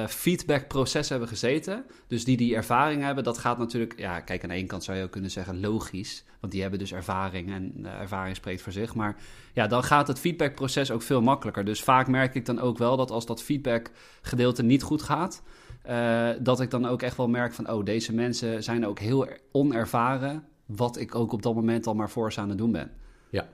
feedbackproces 0.08 1.08
hebben 1.08 1.28
gezeten. 1.28 1.84
Dus 2.06 2.24
die 2.24 2.36
die 2.36 2.54
ervaring 2.54 3.02
hebben, 3.02 3.24
dat 3.24 3.38
gaat 3.38 3.58
natuurlijk, 3.58 3.98
ja, 3.98 4.20
kijk, 4.20 4.42
aan 4.42 4.48
de 4.48 4.54
ene 4.54 4.66
kant 4.66 4.84
zou 4.84 4.98
je 4.98 5.04
ook 5.04 5.10
kunnen 5.10 5.30
zeggen 5.30 5.60
logisch, 5.60 6.24
want 6.40 6.52
die 6.52 6.62
hebben 6.62 6.80
dus 6.80 6.92
ervaring 6.92 7.52
en 7.52 7.72
eh, 7.82 8.00
ervaring 8.00 8.36
spreekt 8.36 8.62
voor 8.62 8.72
zich. 8.72 8.94
Maar 8.94 9.16
ja, 9.52 9.66
dan 9.66 9.84
gaat 9.84 10.08
het 10.08 10.18
feedbackproces 10.18 10.90
ook 10.90 11.02
veel 11.02 11.22
makkelijker. 11.22 11.64
Dus 11.64 11.82
vaak 11.82 12.08
merk 12.08 12.34
ik 12.34 12.46
dan 12.46 12.60
ook 12.60 12.78
wel 12.78 12.96
dat 12.96 13.10
als 13.10 13.26
dat 13.26 13.42
feedbackgedeelte 13.42 14.62
niet 14.62 14.82
goed 14.82 15.02
gaat, 15.02 15.42
eh, 15.82 16.28
dat 16.40 16.60
ik 16.60 16.70
dan 16.70 16.86
ook 16.86 17.02
echt 17.02 17.16
wel 17.16 17.28
merk 17.28 17.52
van, 17.52 17.70
oh, 17.70 17.84
deze 17.84 18.14
mensen 18.14 18.62
zijn 18.62 18.86
ook 18.86 18.98
heel 18.98 19.26
er- 19.26 19.40
onervaren, 19.52 20.44
wat 20.66 20.96
ik 20.96 21.14
ook 21.14 21.32
op 21.32 21.42
dat 21.42 21.54
moment 21.54 21.86
al 21.86 21.94
maar 21.94 22.10
voor 22.10 22.32
ze 22.32 22.40
aan 22.40 22.48
het 22.48 22.58
doen 22.58 22.72
ben. 22.72 22.90
Ja. 23.30 23.48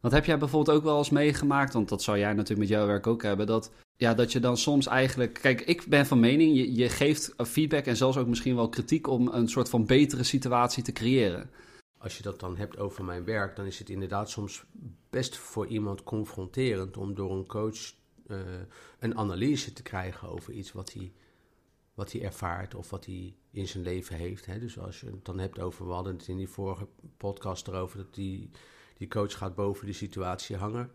Want 0.00 0.14
heb 0.14 0.24
jij 0.24 0.38
bijvoorbeeld 0.38 0.76
ook 0.76 0.84
wel 0.84 0.98
eens 0.98 1.10
meegemaakt, 1.10 1.72
want 1.72 1.88
dat 1.88 2.02
zou 2.02 2.18
jij 2.18 2.32
natuurlijk 2.32 2.68
met 2.68 2.68
jouw 2.68 2.86
werk 2.86 3.06
ook 3.06 3.22
hebben, 3.22 3.46
dat, 3.46 3.70
ja, 3.96 4.14
dat 4.14 4.32
je 4.32 4.40
dan 4.40 4.56
soms 4.56 4.86
eigenlijk... 4.86 5.38
Kijk, 5.40 5.60
ik 5.60 5.86
ben 5.86 6.06
van 6.06 6.20
mening, 6.20 6.56
je, 6.56 6.74
je 6.74 6.88
geeft 6.88 7.34
feedback 7.36 7.84
en 7.84 7.96
zelfs 7.96 8.16
ook 8.16 8.26
misschien 8.26 8.54
wel 8.54 8.68
kritiek 8.68 9.06
om 9.06 9.28
een 9.28 9.48
soort 9.48 9.68
van 9.68 9.86
betere 9.86 10.22
situatie 10.22 10.82
te 10.82 10.92
creëren. 10.92 11.50
Als 11.98 12.16
je 12.16 12.22
dat 12.22 12.40
dan 12.40 12.56
hebt 12.56 12.78
over 12.78 13.04
mijn 13.04 13.24
werk, 13.24 13.56
dan 13.56 13.66
is 13.66 13.78
het 13.78 13.90
inderdaad 13.90 14.30
soms 14.30 14.64
best 15.10 15.36
voor 15.36 15.66
iemand 15.66 16.02
confronterend 16.02 16.96
om 16.96 17.14
door 17.14 17.32
een 17.36 17.46
coach 17.46 17.94
eh, 18.26 18.38
een 18.98 19.16
analyse 19.16 19.72
te 19.72 19.82
krijgen 19.82 20.28
over 20.28 20.52
iets 20.52 20.72
wat 20.72 20.92
hij, 20.92 21.12
wat 21.94 22.12
hij 22.12 22.22
ervaart 22.22 22.74
of 22.74 22.90
wat 22.90 23.04
hij 23.04 23.34
in 23.50 23.68
zijn 23.68 23.84
leven 23.84 24.16
heeft. 24.16 24.46
Hè. 24.46 24.58
Dus 24.58 24.78
als 24.78 25.00
je 25.00 25.06
het 25.06 25.24
dan 25.24 25.38
hebt 25.38 25.58
over, 25.58 25.86
we 25.86 25.92
hadden 25.92 26.16
het 26.16 26.28
in 26.28 26.36
die 26.36 26.48
vorige 26.48 26.88
podcast 27.16 27.68
erover, 27.68 27.96
dat 27.98 28.14
die, 28.14 28.50
die 28.96 29.08
coach 29.08 29.38
gaat 29.38 29.54
boven 29.54 29.86
de 29.86 29.92
situatie 29.92 30.56
hangen 30.56 30.90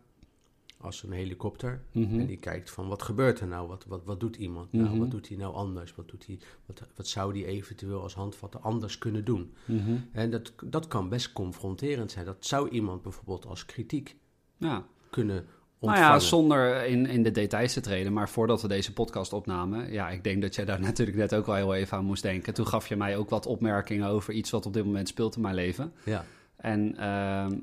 als 0.81 1.03
een 1.03 1.11
helikopter. 1.11 1.81
Mhm. 1.91 2.19
En 2.19 2.25
die 2.25 2.37
kijkt 2.37 2.69
van 2.69 2.87
wat 2.87 3.01
gebeurt 3.01 3.39
er 3.39 3.47
nou? 3.47 3.67
Wat, 3.67 3.85
wat, 3.87 4.01
wat 4.03 4.19
doet 4.19 4.35
iemand 4.35 4.71
nou? 4.73 4.89
Mhm. 4.89 4.97
Wat 4.99 5.11
doet 5.11 5.27
hij 5.27 5.37
nou 5.37 5.53
anders? 5.53 5.95
Wat, 5.95 6.07
doet 6.09 6.25
hij, 6.25 6.39
wat, 6.65 6.81
wat 6.95 7.07
zou 7.07 7.39
hij 7.39 7.45
eventueel 7.49 8.01
als 8.01 8.13
handvatten 8.13 8.61
anders 8.61 8.97
kunnen 8.97 9.25
doen? 9.25 9.53
Mhm. 9.65 9.95
En 10.11 10.31
dat, 10.31 10.53
dat 10.63 10.87
kan 10.87 11.09
best 11.09 11.33
confronterend 11.33 12.11
zijn. 12.11 12.25
Dat 12.25 12.45
zou 12.45 12.69
iemand 12.69 13.01
bijvoorbeeld 13.01 13.45
als 13.45 13.65
kritiek 13.65 14.15
Ja. 14.57 14.85
kunnen 15.09 15.35
Nou 15.35 15.45
ontvangen. 15.79 16.13
ja, 16.13 16.19
zonder 16.19 16.85
in, 16.85 17.05
in 17.05 17.23
de 17.23 17.31
details 17.31 17.73
te 17.73 17.81
treden, 17.81 18.13
maar 18.13 18.29
voordat 18.29 18.61
we 18.61 18.67
deze 18.67 18.93
podcast 18.93 19.33
opnamen, 19.33 19.91
ja, 19.91 20.09
ik 20.09 20.23
denk 20.23 20.41
dat 20.41 20.55
jij 20.55 20.65
daar 20.65 20.79
natuurlijk 20.89 21.17
net 21.17 21.35
ook 21.35 21.45
wel 21.45 21.55
heel 21.55 21.73
even 21.75 21.97
aan 21.97 22.05
moest 22.05 22.21
denken. 22.23 22.53
Toen 22.53 22.67
gaf 22.67 22.87
je 22.87 22.95
mij 22.95 23.17
ook 23.17 23.29
wat 23.29 23.45
opmerkingen 23.45 24.07
over 24.07 24.33
iets 24.33 24.49
wat 24.49 24.65
op 24.65 24.73
dit 24.73 24.85
moment 24.85 25.07
speelt 25.07 25.35
in 25.35 25.41
mijn 25.41 25.55
leven. 25.55 25.93
Ja, 26.05 26.25
En 26.55 26.97
ehm, 26.97 27.57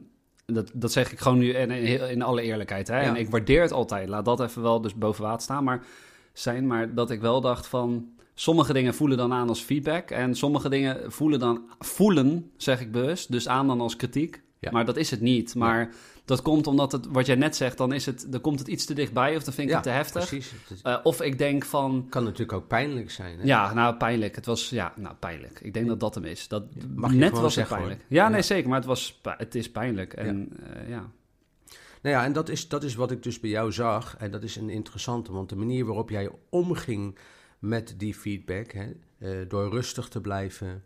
dat, 0.47 0.71
dat 0.75 0.93
zeg 0.93 1.13
ik 1.13 1.19
gewoon 1.19 1.39
nu 1.39 1.53
in, 1.55 1.71
in, 1.71 2.11
in 2.11 2.23
alle 2.23 2.43
eerlijkheid. 2.43 2.89
Hè? 2.89 3.01
Ja. 3.01 3.07
En 3.07 3.17
ik 3.17 3.31
waardeer 3.31 3.63
het 3.63 3.73
altijd. 3.73 4.09
Laat 4.09 4.25
dat 4.25 4.41
even 4.41 4.63
wel 4.63 4.81
dus 4.81 4.95
boven 4.95 5.25
water 5.25 5.43
staan. 5.43 5.65
Maar 5.65 5.85
zijn, 6.33 6.67
maar 6.67 6.95
dat 6.95 7.11
ik 7.11 7.21
wel 7.21 7.41
dacht 7.41 7.67
van. 7.67 8.15
Sommige 8.39 8.73
dingen 8.73 8.95
voelen 8.95 9.17
dan 9.17 9.33
aan 9.33 9.49
als 9.49 9.61
feedback. 9.61 10.11
En 10.11 10.35
sommige 10.35 10.69
dingen 10.69 11.13
voelen 11.13 11.39
dan 11.39 11.63
voelen, 11.79 12.51
zeg 12.57 12.81
ik 12.81 12.93
bewust, 12.93 13.33
dus 13.33 13.49
aan 13.49 13.67
dan 13.67 13.81
als 13.81 13.97
kritiek. 13.97 14.43
Ja. 14.67 14.73
Maar 14.73 14.85
dat 14.85 14.97
is 14.97 15.11
het 15.11 15.21
niet. 15.21 15.55
Maar 15.55 15.95
dat 16.25 16.43
komt 16.43 16.67
omdat 16.67 16.93
het, 16.93 17.07
wat 17.07 17.27
jij 17.27 17.35
net 17.37 17.57
zegt, 17.57 17.79
dan, 17.79 17.93
is 17.93 18.07
het, 18.07 18.27
dan 18.33 18.41
komt 18.41 18.59
het 18.59 18.69
iets 18.69 18.85
te 18.85 18.95
dichtbij 18.95 19.37
of 19.37 19.45
dan 19.45 19.55
vind 19.55 19.67
ik 19.67 19.75
ja 19.75 19.81
het 19.81 19.85
te 19.85 19.91
heftig. 19.91 20.29
precies. 20.29 20.53
Het 20.69 20.83
Eh, 20.83 20.99
of 21.03 21.21
ik 21.21 21.39
denk 21.39 21.65
van, 21.65 22.07
kan 22.09 22.25
natuurlijk 22.25 22.53
ook 22.53 22.69
pijnlijk 22.69 23.11
zijn. 23.11 23.39
Hè? 23.39 23.45
ja, 23.45 23.75
nou 23.75 23.97
pijnlijk. 23.97 24.35
Het 24.35 24.47
was, 24.47 24.71
ja, 24.71 24.93
nou 24.97 25.15
pijnlijk. 25.15 25.61
Ik 25.61 25.75
denk 25.75 25.87
dat 25.87 26.01
dat 26.01 26.15
hem 26.15 26.25
is. 26.25 26.49
Dat, 26.49 26.65
Mag 26.95 27.11
je 27.13 27.17
net 27.17 27.31
was 27.31 27.43
het 27.43 27.53
zeggen, 27.53 27.77
pijnlijk. 27.77 28.01
hoor. 28.01 28.17
Ja, 28.19 28.29
nee, 28.29 28.43
zeker. 28.43 28.69
Maar 28.69 28.79
het, 28.79 28.87
was, 28.87 29.21
het 29.23 29.55
is 29.55 29.71
pijnlijk. 29.71 30.13
En 30.13 30.49
ja. 30.75 30.83
ja. 30.89 31.11
Nou 32.03 32.19
ja, 32.19 32.25
en 32.25 32.33
dat 32.33 32.49
is, 32.49 32.69
dat 32.69 32.85
is 32.85 32.95
wat 32.95 33.11
ik 33.11 33.23
dus 33.23 33.41
bij 33.41 33.51
jou 33.51 33.73
zag. 33.73 34.17
En 34.17 34.31
dat 34.31 34.43
is 34.43 34.57
een 34.57 34.71
interessante, 34.71 35.33
want 35.33 35.49
de 35.49 35.57
manier 35.57 35.85
waarop 35.85 36.11
jij 36.11 36.31
omging 36.51 37.19
met 37.59 37.95
die 37.97 38.15
feedback, 38.15 38.73
hè, 38.73 38.93
eh, 39.19 39.49
door 39.49 39.71
rustig 39.71 40.09
te 40.09 40.21
blijven, 40.21 40.85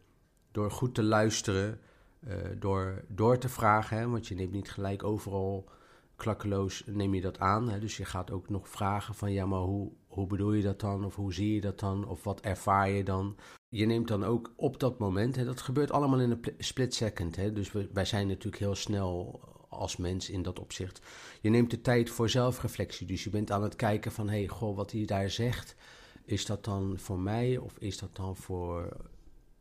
door 0.53 0.71
goed 0.71 0.95
te 0.95 1.03
luisteren, 1.03 1.81
eh, 2.21 2.37
door 2.59 3.05
door 3.09 3.39
te 3.39 3.49
vragen, 3.49 3.99
hè, 3.99 4.09
want 4.09 4.27
je 4.27 4.35
neemt 4.35 4.53
niet 4.53 4.71
gelijk 4.71 5.05
overal 5.05 5.69
klakkeloos, 6.17 6.83
neem 6.87 7.15
je 7.15 7.21
dat 7.21 7.39
aan. 7.39 7.69
Hè, 7.69 7.79
dus 7.79 7.97
je 7.97 8.05
gaat 8.05 8.31
ook 8.31 8.49
nog 8.49 8.69
vragen 8.69 9.15
van, 9.15 9.33
ja, 9.33 9.47
maar 9.47 9.61
hoe, 9.61 9.93
hoe 10.07 10.27
bedoel 10.27 10.53
je 10.53 10.63
dat 10.63 10.81
dan? 10.81 11.05
Of 11.05 11.15
hoe 11.15 11.33
zie 11.33 11.55
je 11.55 11.61
dat 11.61 11.81
dan? 11.81 12.09
Of 12.09 12.25
wat 12.25 12.41
ervaar 12.41 12.91
je 12.91 13.05
dan? 13.05 13.37
Je 13.69 13.87
neemt 13.87 14.09
dan 14.09 14.25
ook 14.25 14.53
op 14.57 14.81
dat 14.81 14.99
moment, 14.99 15.37
hè, 15.37 15.45
dat 15.45 15.61
gebeurt 15.61 15.91
allemaal 15.91 16.21
in 16.21 16.31
een 16.31 16.41
pl- 16.41 16.51
split 16.59 16.95
second. 16.95 17.37
Hè, 17.37 17.53
dus 17.53 17.73
wij 17.93 18.05
zijn 18.05 18.27
natuurlijk 18.27 18.63
heel 18.63 18.75
snel 18.75 19.41
als 19.69 19.97
mens 19.97 20.31
in 20.31 20.43
dat 20.43 20.59
opzicht. 20.59 21.01
Je 21.41 21.51
neemt 21.51 21.71
de 21.71 21.81
tijd 21.81 22.11
voor 22.11 22.29
zelfreflectie. 22.29 23.07
Dus 23.07 23.25
je 23.25 23.31
bent 23.31 23.51
aan 23.51 23.63
het 23.63 23.77
kijken 23.77 24.13
van, 24.13 24.29
hé, 24.29 24.39
hey, 24.39 24.49
goh, 24.49 24.77
wat 24.77 24.93
hij 24.93 25.05
daar 25.05 25.31
zegt, 25.31 25.77
is 26.25 26.47
dat 26.47 26.65
dan 26.65 26.99
voor 26.99 27.19
mij 27.19 27.59
of 27.59 27.79
is 27.79 27.99
dat 27.99 28.17
dan 28.17 28.37
voor 28.37 28.97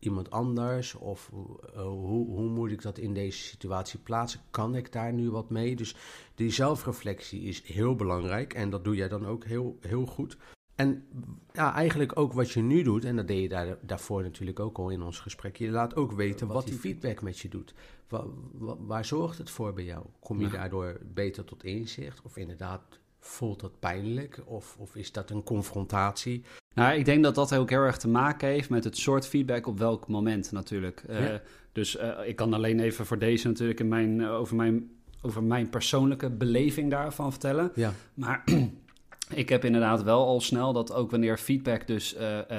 iemand 0.00 0.30
anders? 0.30 0.94
Of 0.94 1.30
eh, 1.74 1.82
hoe, 1.82 2.26
hoe 2.26 2.48
moet 2.48 2.70
ik 2.70 2.82
dat 2.82 2.98
in 2.98 3.14
deze 3.14 3.38
situatie 3.38 3.98
plaatsen? 3.98 4.40
Kan 4.50 4.74
ik 4.74 4.92
daar 4.92 5.12
nu 5.12 5.30
wat 5.30 5.50
mee? 5.50 5.76
Dus 5.76 5.94
die 6.34 6.50
zelfreflectie 6.50 7.40
is 7.42 7.62
heel 7.62 7.94
belangrijk 7.96 8.54
en 8.54 8.70
dat 8.70 8.84
doe 8.84 8.94
jij 8.96 9.08
dan 9.08 9.26
ook 9.26 9.44
heel, 9.44 9.76
heel 9.80 10.06
goed. 10.06 10.36
En 10.74 11.04
ja, 11.52 11.74
eigenlijk 11.74 12.18
ook 12.18 12.32
wat 12.32 12.50
je 12.50 12.60
nu 12.62 12.82
doet, 12.82 13.04
en 13.04 13.16
dat 13.16 13.26
deed 13.28 13.42
je 13.42 13.48
daar, 13.48 13.78
daarvoor 13.82 14.22
natuurlijk 14.22 14.60
ook 14.60 14.78
al 14.78 14.90
in 14.90 15.02
ons 15.02 15.18
gesprek. 15.18 15.56
Je 15.56 15.70
laat 15.70 15.96
ook 15.96 16.12
weten 16.12 16.46
wat, 16.46 16.64
die 16.66 16.74
feedback 16.74 17.22
met 17.22 17.38
je 17.38 17.48
doet. 17.48 17.74
Wa- 18.08 18.24
wa- 18.52 18.76
waar 18.78 19.04
zorgt 19.04 19.38
het 19.38 19.50
voor 19.50 19.72
bij 19.72 19.84
jou? 19.84 20.06
Kom 20.20 20.38
je 20.40 20.44
Ja. 20.46 20.50
daardoor 20.52 20.98
beter 21.14 21.44
tot 21.44 21.64
inzicht? 21.64 22.22
Of 22.22 22.36
inderdaad, 22.36 22.99
voelt 23.20 23.60
dat 23.60 23.78
pijnlijk? 23.78 24.40
Of, 24.44 24.76
of 24.78 24.96
is 24.96 25.12
dat 25.12 25.30
een 25.30 25.42
confrontatie? 25.42 26.44
Nou, 26.74 26.94
ik 26.98 27.04
denk 27.04 27.22
dat 27.22 27.34
dat 27.34 27.54
ook 27.54 27.70
heel 27.70 27.82
erg 27.82 27.96
te 27.96 28.08
maken 28.08 28.48
heeft 28.48 28.70
met 28.70 28.84
het 28.84 28.96
soort 28.96 29.26
feedback 29.26 29.66
op 29.66 29.78
welk 29.78 30.08
moment 30.08 30.52
natuurlijk. 30.52 31.04
Eh. 31.08 31.24
Dus 31.72 31.96
eh, 31.96 32.18
ik 32.24 32.36
kan 32.36 32.54
alleen 32.54 32.80
even 32.80 33.06
voor 33.06 33.18
deze 33.18 33.48
natuurlijk 33.48 33.80
in 33.80 33.88
mijn, 33.88 34.20
eh, 34.20 34.32
over, 34.32 34.56
mijn, 34.56 34.90
over 35.22 35.42
mijn 35.42 35.70
persoonlijke 35.70 36.30
beleving 36.30 36.90
daarvan 36.90 37.30
vertellen. 37.30 37.72
Ja, 37.74 37.92
Maar 38.14 38.44
ik 39.34 39.48
heb 39.48 39.64
inderdaad 39.64 40.02
wel 40.02 40.26
al 40.26 40.40
snel 40.40 40.72
dat 40.72 40.92
ook 40.92 41.10
wanneer 41.10 41.38
feedback 41.38 41.86
dus 41.86 42.14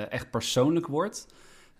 echt 0.10 0.32
persoonlijk 0.32 0.88
wordt, 0.88 1.27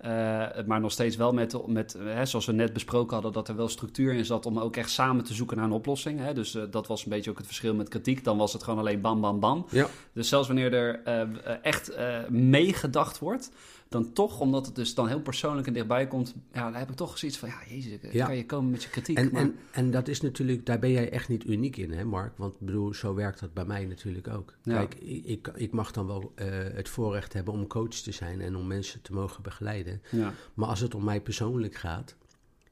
Eh, 0.02 0.66
maar 0.66 0.80
nog 0.80 0.92
steeds 0.92 1.16
wel 1.16 1.32
met, 1.32 1.68
met 1.68 1.96
hè, 2.00 2.26
zoals 2.26 2.46
we 2.46 2.52
net 2.52 2.74
besproken 2.74 3.14
hadden, 3.14 3.32
dat 3.32 3.48
er 3.48 3.56
wel 3.56 3.68
structuur 3.68 4.14
in 4.14 4.26
zat 4.26 4.46
om 4.46 4.60
ook 4.60 4.76
echt 4.76 4.90
samen 4.90 5.24
te 5.24 5.34
zoeken 5.34 5.58
naar 5.58 5.66
een 5.66 5.72
oplossing. 5.72 6.20
Hè? 6.20 6.34
Dus 6.34 6.56
eh, 6.56 6.64
dat 6.72 6.88
was 6.88 7.04
een 7.04 7.10
beetje 7.10 7.30
ook 7.30 7.38
het 7.38 7.46
verschil 7.46 7.74
met 7.74 7.90
kritiek. 7.90 8.24
Dan 8.24 8.38
was 8.38 8.54
het 8.54 8.64
gewoon 8.64 8.80
alleen 8.80 9.02
bam, 9.02 9.22
bam, 9.22 9.40
bam. 9.40 9.66
Ja. 9.70 9.88
Dus 10.14 10.30
zelfs 10.30 10.48
wanneer 10.48 10.74
er 10.74 11.02
eh, 11.04 11.28
echt 11.62 11.92
meegedacht 12.30 13.20
wordt, 13.20 13.52
dan 13.92 14.14
toch, 14.14 14.40
omdat 14.40 14.66
het 14.66 14.76
dus 14.76 14.94
dan 14.96 15.08
heel 15.08 15.22
persoonlijk 15.22 15.68
en 15.68 15.74
dichtbij 15.74 16.08
komt, 16.08 16.36
ja, 16.54 16.64
dan 16.64 16.74
heb 16.80 16.90
ik 16.90 16.96
toch 16.96 17.18
zoiets 17.18 17.38
van, 17.38 17.50
ja, 17.50 17.60
jezus, 17.70 18.00
Ja. 18.12 18.26
kan 18.26 18.36
je 18.36 18.46
komen 18.46 18.72
met 18.72 18.84
je 18.84 18.90
kritiek. 18.90 19.18
En, 19.18 19.30
maar- 19.32 19.42
en, 19.42 19.56
en 19.72 19.92
dat 19.92 20.08
is 20.08 20.22
natuurlijk, 20.22 20.66
daar 20.66 20.80
ben 20.80 20.92
jij 20.92 21.12
echt 21.12 21.30
niet 21.30 21.46
uniek 21.46 21.78
in, 21.78 21.92
hè 21.92 22.04
Mark? 22.06 22.38
Want 22.38 22.60
bedoel, 22.60 22.94
zo 22.94 23.14
werkt 23.14 23.40
dat 23.40 23.54
bij 23.54 23.66
mij 23.66 23.86
natuurlijk 23.86 24.28
ook. 24.28 24.54
Ja. 24.64 24.74
Kijk, 24.78 24.94
ik, 24.96 25.26
ik, 25.26 25.52
ik 25.56 25.72
mag 25.72 25.92
dan 25.92 26.08
wel 26.08 26.32
eh, 26.36 26.48
het 26.52 26.90
voorrecht 26.90 27.34
hebben 27.34 27.54
om 27.54 27.68
coach 27.68 27.90
te 27.96 28.12
zijn 28.12 28.42
en 28.42 28.56
om 28.56 28.68
mensen 28.68 29.02
te 29.02 29.14
mogen 29.14 29.44
begeleiden. 29.44 30.02
ja. 30.12 30.34
Maar 30.54 30.68
als 30.70 30.80
het 30.80 30.96
om 30.96 31.04
mij 31.04 31.22
persoonlijk 31.22 31.76
gaat, 31.76 32.16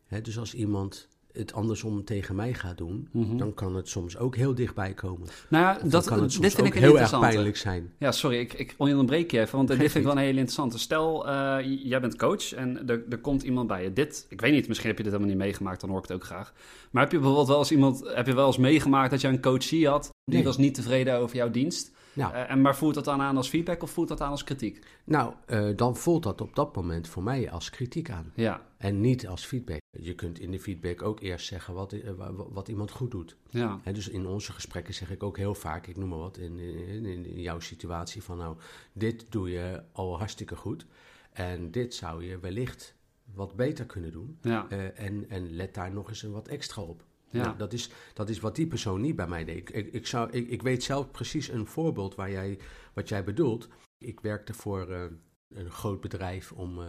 hè, 0.05 0.21
dus 0.21 0.37
als 0.37 0.53
iemand 0.53 1.07
het 1.33 1.53
andersom 1.53 2.03
tegen 2.05 2.35
mij 2.35 2.53
gaat 2.53 2.77
doen, 2.77 3.07
Mhm. 3.11 3.37
dan 3.37 3.53
kan 3.53 3.75
het 3.75 3.89
soms 3.89 4.17
ook 4.17 4.35
heel 4.35 4.55
dichtbij 4.55 4.93
komen. 4.93 5.27
Nou 5.49 5.63
ja, 5.63 5.87
dat, 5.89 6.05
kan 6.05 6.21
het 6.21 6.31
soms 6.31 6.43
dit 6.45 6.55
vind 6.55 6.67
ook 6.67 6.73
ik 6.73 6.79
heel 6.79 6.99
erg 6.99 7.19
pijnlijk 7.19 7.57
zijn. 7.57 7.93
Ja, 7.97 8.11
sorry, 8.11 8.37
ik, 8.39 8.53
ik 8.53 8.75
onderbreek 8.77 9.31
je 9.31 9.39
even, 9.39 9.55
want 9.55 9.67
dit 9.67 9.77
vind 9.77 9.95
ik 9.95 10.03
wel 10.03 10.11
een 10.11 10.17
hele 10.17 10.29
interessante. 10.29 10.79
Stel, 10.79 11.27
eh, 11.27 11.57
jij 11.83 12.01
bent 12.01 12.15
coach 12.15 12.53
en 12.53 12.87
er, 12.87 13.03
er 13.09 13.17
komt 13.19 13.43
iemand 13.43 13.67
bij 13.67 13.83
je. 13.83 13.93
Dit, 13.93 14.25
ik 14.29 14.41
weet 14.41 14.51
niet, 14.51 14.67
misschien 14.67 14.89
heb 14.89 14.97
je 14.97 15.03
dit 15.03 15.11
helemaal 15.13 15.33
niet 15.35 15.43
meegemaakt, 15.43 15.81
dan 15.81 15.89
hoor 15.89 15.99
ik 15.99 16.07
het 16.07 16.15
ook 16.17 16.23
graag. 16.23 16.53
Maar 16.91 17.03
heb 17.03 17.11
je 17.11 17.17
bijvoorbeeld 17.17 17.47
wel 17.47 17.57
eens 17.59 17.71
iemand, 17.71 18.01
heb 18.13 18.27
je 18.27 18.33
wel 18.35 18.47
eens 18.47 18.57
meegemaakt 18.57 19.11
dat 19.11 19.21
je 19.21 19.27
een 19.27 19.41
coachie 19.41 19.87
had, 19.87 20.09
die 20.25 20.35
Nee. 20.35 20.43
was 20.43 20.57
niet 20.57 20.73
tevreden 20.73 21.17
over 21.17 21.35
jouw 21.35 21.51
dienst? 21.51 21.91
Nou, 22.19 22.33
Eh, 22.33 22.51
en 22.51 22.61
maar 22.61 22.75
voelt 22.75 22.93
dat 22.93 23.05
dan 23.05 23.21
aan 23.21 23.37
als 23.37 23.49
feedback 23.49 23.83
of 23.83 23.91
voelt 23.91 24.07
dat 24.07 24.21
aan 24.21 24.31
als 24.31 24.43
kritiek? 24.43 24.85
nou 25.03 25.33
eh, 25.45 25.69
dan 25.75 25.95
voelt 25.95 26.23
dat 26.23 26.41
op 26.41 26.55
dat 26.55 26.75
moment 26.75 27.07
voor 27.07 27.23
mij 27.23 27.51
als 27.51 27.69
kritiek 27.69 28.09
aan. 28.09 28.31
Ja, 28.35 28.65
En 28.77 29.01
niet 29.01 29.27
als 29.27 29.45
feedback. 29.45 29.79
Je 29.99 30.15
kunt 30.15 30.39
in 30.39 30.51
de 30.51 30.59
feedback 30.59 31.01
ook 31.01 31.19
eerst 31.19 31.47
zeggen 31.47 31.73
wat, 31.73 31.93
eh, 31.93 32.11
wa- 32.11 32.33
wa- 32.33 32.49
wat 32.49 32.67
iemand 32.67 32.91
goed 32.91 33.11
doet. 33.11 33.35
ja, 33.49 33.79
Hè, 33.83 33.93
dus 33.93 34.09
in 34.09 34.27
onze 34.27 34.51
gesprekken 34.51 34.93
zeg 34.93 35.11
ik 35.11 35.23
ook 35.23 35.37
heel 35.37 35.55
vaak, 35.55 35.87
ik 35.87 35.97
noem 35.97 36.09
maar 36.09 36.17
wat, 36.19 36.37
in, 36.37 36.59
in, 36.59 37.05
in 37.05 37.41
jouw 37.41 37.59
situatie 37.59 38.23
van 38.23 38.37
nou, 38.37 38.57
dit 38.93 39.25
doe 39.29 39.49
je 39.49 39.83
al 39.91 40.17
hartstikke 40.17 40.55
goed. 40.55 40.85
En 41.33 41.71
dit 41.71 41.93
zou 41.93 42.23
je 42.25 42.39
wellicht 42.39 42.95
wat 43.33 43.55
beter 43.55 43.85
kunnen 43.85 44.11
doen. 44.11 44.37
ja, 44.41 44.67
en, 44.95 45.29
en 45.29 45.55
let 45.55 45.73
daar 45.73 45.91
nog 45.91 46.09
eens 46.09 46.23
een 46.23 46.31
wat 46.31 46.47
extra 46.47 46.81
op. 46.81 47.03
ja. 47.31 47.43
Nou, 47.43 47.57
dat, 47.57 47.73
is, 47.73 47.89
dat 48.13 48.29
is 48.29 48.39
wat 48.39 48.55
die 48.55 48.67
persoon 48.67 49.01
niet 49.01 49.15
bij 49.15 49.27
mij 49.27 49.45
deed. 49.45 49.57
Ik, 49.57 49.69
ik, 49.69 49.93
ik, 49.93 50.07
zou, 50.07 50.31
ik, 50.31 50.49
ik 50.49 50.61
weet 50.61 50.83
zelf 50.83 51.11
precies 51.11 51.47
een 51.47 51.67
voorbeeld 51.67 52.15
waar 52.15 52.31
jij, 52.31 52.59
wat 52.93 53.09
jij 53.09 53.23
bedoelt. 53.23 53.67
Ik 53.97 54.19
werkte 54.19 54.53
voor 54.53 54.89
eh, 54.91 55.03
een 55.49 55.71
groot 55.71 56.01
bedrijf 56.01 56.51
om, 56.51 56.81
eh, 56.81 56.87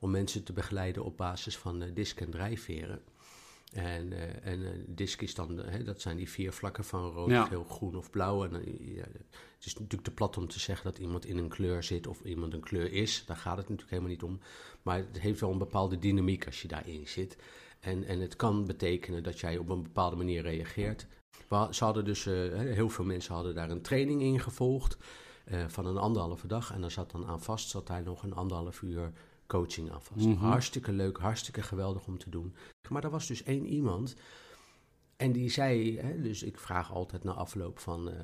om 0.00 0.10
mensen 0.10 0.44
te 0.44 0.52
begeleiden 0.52 1.04
op 1.04 1.16
basis 1.16 1.56
van 1.56 1.82
eh, 1.82 1.94
disk- 1.94 2.20
en 2.20 2.30
drijfveren. 2.30 3.02
En, 3.72 4.42
en 4.42 4.84
disk 4.88 5.22
is 5.22 5.34
dan, 5.34 5.58
hè, 5.58 5.82
dat 5.82 6.00
zijn 6.00 6.16
die 6.16 6.30
vier 6.30 6.52
vlakken 6.52 6.84
van 6.84 7.10
rood, 7.10 7.30
Ja. 7.30 7.44
geel, 7.44 7.64
groen 7.64 7.96
of 7.96 8.10
blauw. 8.10 8.44
En, 8.44 8.52
ja, 8.94 9.04
het 9.56 9.64
is 9.64 9.74
natuurlijk 9.74 10.02
te 10.02 10.14
plat 10.14 10.36
om 10.36 10.48
te 10.48 10.60
zeggen 10.60 10.84
dat 10.84 10.98
iemand 10.98 11.24
in 11.26 11.38
een 11.38 11.48
kleur 11.48 11.82
zit 11.82 12.06
of 12.06 12.20
iemand 12.24 12.54
een 12.54 12.60
kleur 12.60 12.92
is. 12.92 13.24
Daar 13.26 13.36
gaat 13.36 13.56
het 13.56 13.68
natuurlijk 13.68 13.90
helemaal 13.90 14.10
niet 14.10 14.22
om. 14.22 14.40
Maar 14.82 14.96
het 14.96 15.18
heeft 15.18 15.40
wel 15.40 15.50
een 15.50 15.58
bepaalde 15.58 15.98
dynamiek 15.98 16.46
als 16.46 16.62
je 16.62 16.68
daarin 16.68 17.08
zit. 17.08 17.36
En, 17.82 18.04
en 18.04 18.20
het 18.20 18.36
kan 18.36 18.66
betekenen 18.66 19.22
dat 19.22 19.40
jij 19.40 19.58
op 19.58 19.68
een 19.68 19.82
bepaalde 19.82 20.16
manier 20.16 20.42
reageert. 20.42 21.06
Ze 21.70 21.84
hadden 21.84 22.04
dus, 22.04 22.26
eh, 22.26 22.34
heel 22.58 22.88
veel 22.88 23.04
mensen 23.04 23.34
hadden 23.34 23.54
daar 23.54 23.70
een 23.70 23.82
training 23.82 24.22
in 24.22 24.40
gevolgd 24.40 24.96
eh, 25.44 25.68
van 25.68 25.86
een 25.86 25.96
anderhalve 25.96 26.46
dag. 26.46 26.72
En 26.72 26.80
daar 26.80 26.90
zat 26.90 27.10
dan 27.10 27.26
aan 27.26 27.42
vast, 27.42 27.68
zat 27.68 27.86
daar 27.86 28.02
nog 28.02 28.22
een 28.22 28.34
anderhalf 28.34 28.82
uur 28.82 29.12
coaching 29.46 29.90
aan 29.92 30.02
vast. 30.02 30.26
Mhm. 30.26 30.44
Hartstikke 30.44 30.92
leuk, 30.92 31.18
hartstikke 31.18 31.62
geweldig 31.62 32.06
om 32.06 32.18
te 32.18 32.30
doen. 32.30 32.54
Maar 32.88 33.04
er 33.04 33.10
was 33.10 33.26
dus 33.26 33.42
één 33.42 33.66
iemand 33.66 34.14
en 35.16 35.32
die 35.32 35.50
zei, 35.50 35.98
hè, 35.98 36.20
dus 36.20 36.42
ik 36.42 36.58
vraag 36.58 36.92
altijd 36.92 37.24
na 37.24 37.32
afloop 37.32 37.78
van, 37.78 38.10
eh, 38.10 38.20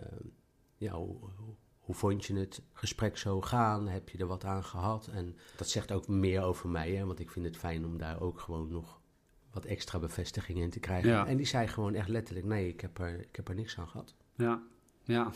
ja, 0.76 0.92
hoe, 0.92 1.16
hoe- 1.36 1.54
hoe 1.78 1.94
vond 1.94 2.24
je 2.24 2.34
het 2.34 2.62
gesprek 2.72 3.16
zo 3.18 3.40
gaan? 3.40 3.88
Heb 3.88 4.08
je 4.08 4.18
er 4.18 4.26
wat 4.26 4.44
aan 4.44 4.64
gehad? 4.64 5.06
En 5.06 5.36
dat 5.56 5.68
zegt 5.68 5.92
ook 5.92 6.08
meer 6.08 6.42
over 6.42 6.68
mij, 6.68 6.92
hè, 6.92 7.04
want 7.06 7.18
ik 7.20 7.30
vind 7.30 7.44
het 7.46 7.56
fijn 7.56 7.84
om 7.84 7.98
daar 7.98 8.20
ook 8.20 8.40
gewoon 8.40 8.68
nog 8.70 8.97
wat 9.60 9.70
extra 9.70 9.98
bevestiging 9.98 10.58
in 10.58 10.70
te 10.70 10.80
krijgen. 10.80 11.10
Ja. 11.10 11.26
En 11.26 11.36
die 11.36 11.46
zei 11.46 11.66
gewoon 11.66 11.94
echt 11.94 12.08
letterlijk, 12.08 12.46
nee, 12.46 12.68
ik 12.68 12.80
heb 12.80 12.98
er, 12.98 13.20
ik 13.20 13.36
heb 13.36 13.48
er 13.48 13.54
niks 13.54 13.78
aan 13.78 13.88
gehad. 13.88 14.14
ja, 14.36 14.62
ja, 15.02 15.30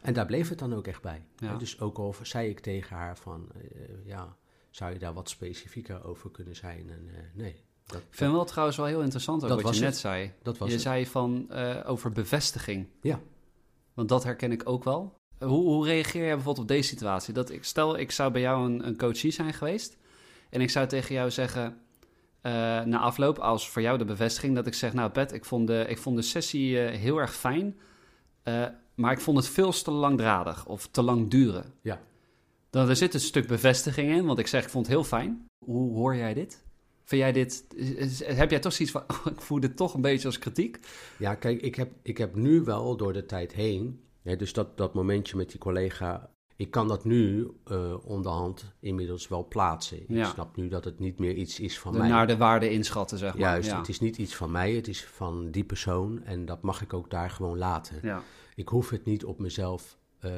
En 0.00 0.14
daar 0.14 0.26
bleef 0.26 0.48
het 0.48 0.58
dan 0.58 0.74
ook 0.74 0.86
echt 0.86 1.02
bij. 1.02 1.24
Ja. 1.36 1.56
Dus 1.56 1.80
ook 1.80 1.98
al 1.98 2.14
zei 2.22 2.48
ik 2.48 2.60
tegen 2.60 2.96
haar 2.96 3.18
van, 3.18 3.48
eh, 3.54 4.06
ja, 4.06 4.36
zou 4.70 4.92
je 4.92 4.98
daar 4.98 5.12
wat 5.14 5.28
specifieker 5.28 6.04
over 6.04 6.30
kunnen 6.30 6.56
zijn? 6.56 6.90
En 6.90 7.08
eh, 7.14 7.20
nee, 7.32 7.64
dat, 7.86 8.00
Ik 8.00 8.06
vind 8.10 8.32
wel 8.32 8.44
trouwens 8.44 8.76
wel 8.76 8.86
heel 8.86 9.02
interessant 9.02 9.42
ook 9.42 9.48
Dat 9.48 9.56
wat 9.56 9.66
was 9.66 9.76
je 9.76 9.82
net 9.82 9.90
het. 9.90 10.00
zei. 10.00 10.32
dat 10.42 10.58
was 10.58 10.68
je 10.68 10.74
het. 10.74 10.82
zei 10.82 11.06
van 11.06 11.50
eh, 11.50 11.80
over 11.86 12.12
bevestiging. 12.12 12.88
Ja. 13.00 13.20
Want 13.94 14.08
dat 14.08 14.24
herken 14.24 14.52
ik 14.52 14.68
ook 14.68 14.84
wel. 14.84 15.14
Hoe, 15.38 15.48
hoe 15.64 15.86
reageer 15.86 16.24
jij 16.24 16.34
bijvoorbeeld 16.34 16.64
op 16.64 16.68
deze 16.76 16.88
situatie? 16.88 17.34
Dat 17.34 17.50
ik, 17.50 17.64
stel, 17.64 17.98
ik 17.98 18.10
zou 18.10 18.32
bij 18.32 18.40
jou 18.40 18.66
een, 18.66 18.86
een 18.86 18.96
coachie 18.96 19.30
zijn 19.30 19.52
geweest. 19.52 19.96
En 20.50 20.60
ik 20.60 20.70
zou 20.70 20.86
tegen 20.86 21.14
jou 21.14 21.30
zeggen, 21.30 21.78
eh, 22.44 22.52
na 22.84 22.98
afloop, 22.98 23.38
als 23.38 23.68
voor 23.68 23.82
jou 23.82 23.98
de 23.98 24.04
bevestiging, 24.04 24.54
dat 24.54 24.66
ik 24.66 24.74
zeg: 24.74 24.92
Nou, 24.92 25.10
Pet, 25.10 25.32
ik 25.32 25.44
vond 25.44 25.66
de, 25.66 25.84
ik 25.88 25.98
vond 25.98 26.16
de 26.16 26.22
sessie 26.22 26.80
eh, 26.80 26.98
heel 26.98 27.18
erg 27.18 27.34
fijn. 27.34 27.76
eh, 28.42 28.66
maar 28.94 29.12
ik 29.12 29.20
vond 29.20 29.36
het 29.36 29.48
veel 29.48 29.72
te 29.72 29.90
langdradig 29.90 30.66
of 30.66 30.88
te 30.88 31.02
lang 31.02 31.30
duren. 31.30 31.64
Ja. 31.82 32.00
Dan, 32.70 32.88
er 32.88 32.96
zit 32.96 33.14
een 33.14 33.20
stuk 33.20 33.46
bevestiging 33.46 34.12
in, 34.12 34.24
want 34.24 34.38
ik 34.38 34.46
zeg: 34.46 34.62
Ik 34.62 34.68
vond 34.70 34.86
het 34.86 34.94
heel 34.94 35.04
fijn. 35.04 35.46
Hoe 35.64 35.94
hoor 35.94 36.16
jij 36.16 36.34
dit? 36.34 36.64
Vind 37.04 37.20
jij 37.20 37.32
dit, 37.32 37.64
heb 38.24 38.50
jij 38.50 38.58
toch 38.60 38.72
zoiets 38.72 38.94
van, 38.94 39.04
oh, 39.08 39.26
ik 39.32 39.40
voel 39.40 39.60
dit 39.60 39.76
toch 39.76 39.94
een 39.94 40.00
beetje 40.00 40.26
als 40.26 40.38
kritiek? 40.38 40.78
Ja, 41.18 41.34
kijk, 41.34 41.60
ik 41.62 41.74
heb, 41.74 41.92
ik 42.02 42.18
heb 42.18 42.34
nu 42.34 42.60
wel 42.62 42.96
door 42.96 43.12
de 43.12 43.26
tijd 43.26 43.52
heen, 43.52 44.00
hè, 44.22 44.36
dus 44.36 44.52
dat, 44.52 44.76
dat 44.76 44.94
momentje 44.94 45.36
met 45.36 45.50
die 45.50 45.58
collega, 45.58 46.30
ik 46.56 46.70
kan 46.70 46.88
dat 46.88 47.04
nu 47.04 47.50
eh, 47.64 47.94
onderhand 48.06 48.72
inmiddels 48.80 49.28
wel 49.28 49.48
plaatsen. 49.48 50.00
Ik 50.02 50.08
Ja. 50.08 50.24
snap 50.30 50.56
nu 50.56 50.68
dat 50.68 50.84
het 50.84 50.98
niet 50.98 51.18
meer 51.18 51.34
iets 51.34 51.60
is 51.60 51.78
van 51.78 51.92
De- 51.92 51.98
mij. 51.98 52.08
naar 52.08 52.26
de 52.26 52.36
waarde 52.36 52.70
inschatten, 52.70 53.18
zeg 53.18 53.32
maar. 53.32 53.40
Juist, 53.40 53.70
ja. 53.70 53.78
het 53.78 53.88
is 53.88 54.00
niet 54.00 54.16
iets 54.18 54.34
van 54.36 54.50
mij, 54.50 54.72
het 54.74 54.88
is 54.88 55.04
van 55.04 55.50
die 55.50 55.64
persoon 55.64 56.22
en 56.24 56.44
dat 56.44 56.62
mag 56.62 56.82
ik 56.82 56.92
ook 56.92 57.10
daar 57.10 57.30
gewoon 57.30 57.58
laten. 57.58 57.98
Ja, 58.02 58.22
Ik 58.54 58.68
hoef 58.68 58.90
het 58.90 59.04
niet 59.04 59.24
op 59.24 59.38
mezelf 59.38 59.98
eh, 60.18 60.30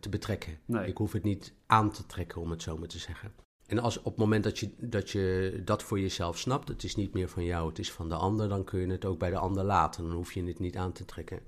te 0.00 0.08
betrekken. 0.08 0.58
nee. 0.64 0.86
Ik 0.88 0.96
hoef 0.96 1.12
het 1.12 1.22
niet 1.22 1.54
aan 1.66 1.90
te 1.90 2.06
trekken, 2.06 2.40
om 2.40 2.50
het 2.50 2.62
zo 2.62 2.76
maar 2.78 2.88
te 2.88 2.98
zeggen. 2.98 3.32
En 3.66 3.78
als 3.78 3.98
op 3.98 4.04
het 4.04 4.16
moment 4.16 4.44
dat 4.44 4.58
je, 4.58 4.70
dat 4.80 5.10
je 5.10 5.60
dat 5.64 5.82
voor 5.82 6.00
jezelf 6.00 6.38
snapt, 6.38 6.68
het 6.68 6.84
is 6.84 6.94
niet 6.96 7.12
meer 7.12 7.28
van 7.28 7.44
jou, 7.44 7.68
het 7.68 7.78
is 7.78 7.92
van 7.92 8.08
de 8.08 8.14
ander, 8.14 8.48
dan 8.48 8.64
kun 8.64 8.80
je 8.80 8.86
het 8.86 9.04
ook 9.04 9.18
bij 9.18 9.30
de 9.30 9.38
ander 9.38 9.64
laten. 9.64 10.04
Dan 10.04 10.12
hoef 10.12 10.32
je 10.32 10.44
het 10.44 10.58
niet 10.58 10.76
aan 10.76 10.92
te 10.92 11.04
trekken. 11.04 11.40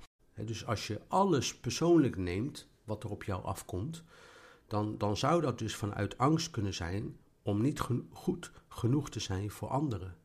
Dus 0.45 0.67
als 0.67 0.87
je 0.87 1.01
alles 1.09 1.57
persoonlijk 1.57 2.17
neemt, 2.17 2.69
wat 2.87 3.05
er 3.05 3.11
op 3.11 3.23
jou 3.23 3.45
afkomt, 3.45 4.03
dan, 4.67 4.99
dan 4.99 5.17
zou 5.17 5.41
dat 5.41 5.59
dus 5.59 5.77
vanuit 5.77 6.19
angst 6.19 6.51
kunnen 6.51 6.75
zijn 6.75 7.17
om 7.43 7.61
niet 7.61 7.81
goed 8.11 8.53
genoeg 8.69 9.11
te 9.11 9.21
zijn 9.21 9.51
voor 9.51 9.69
anderen. 9.69 10.17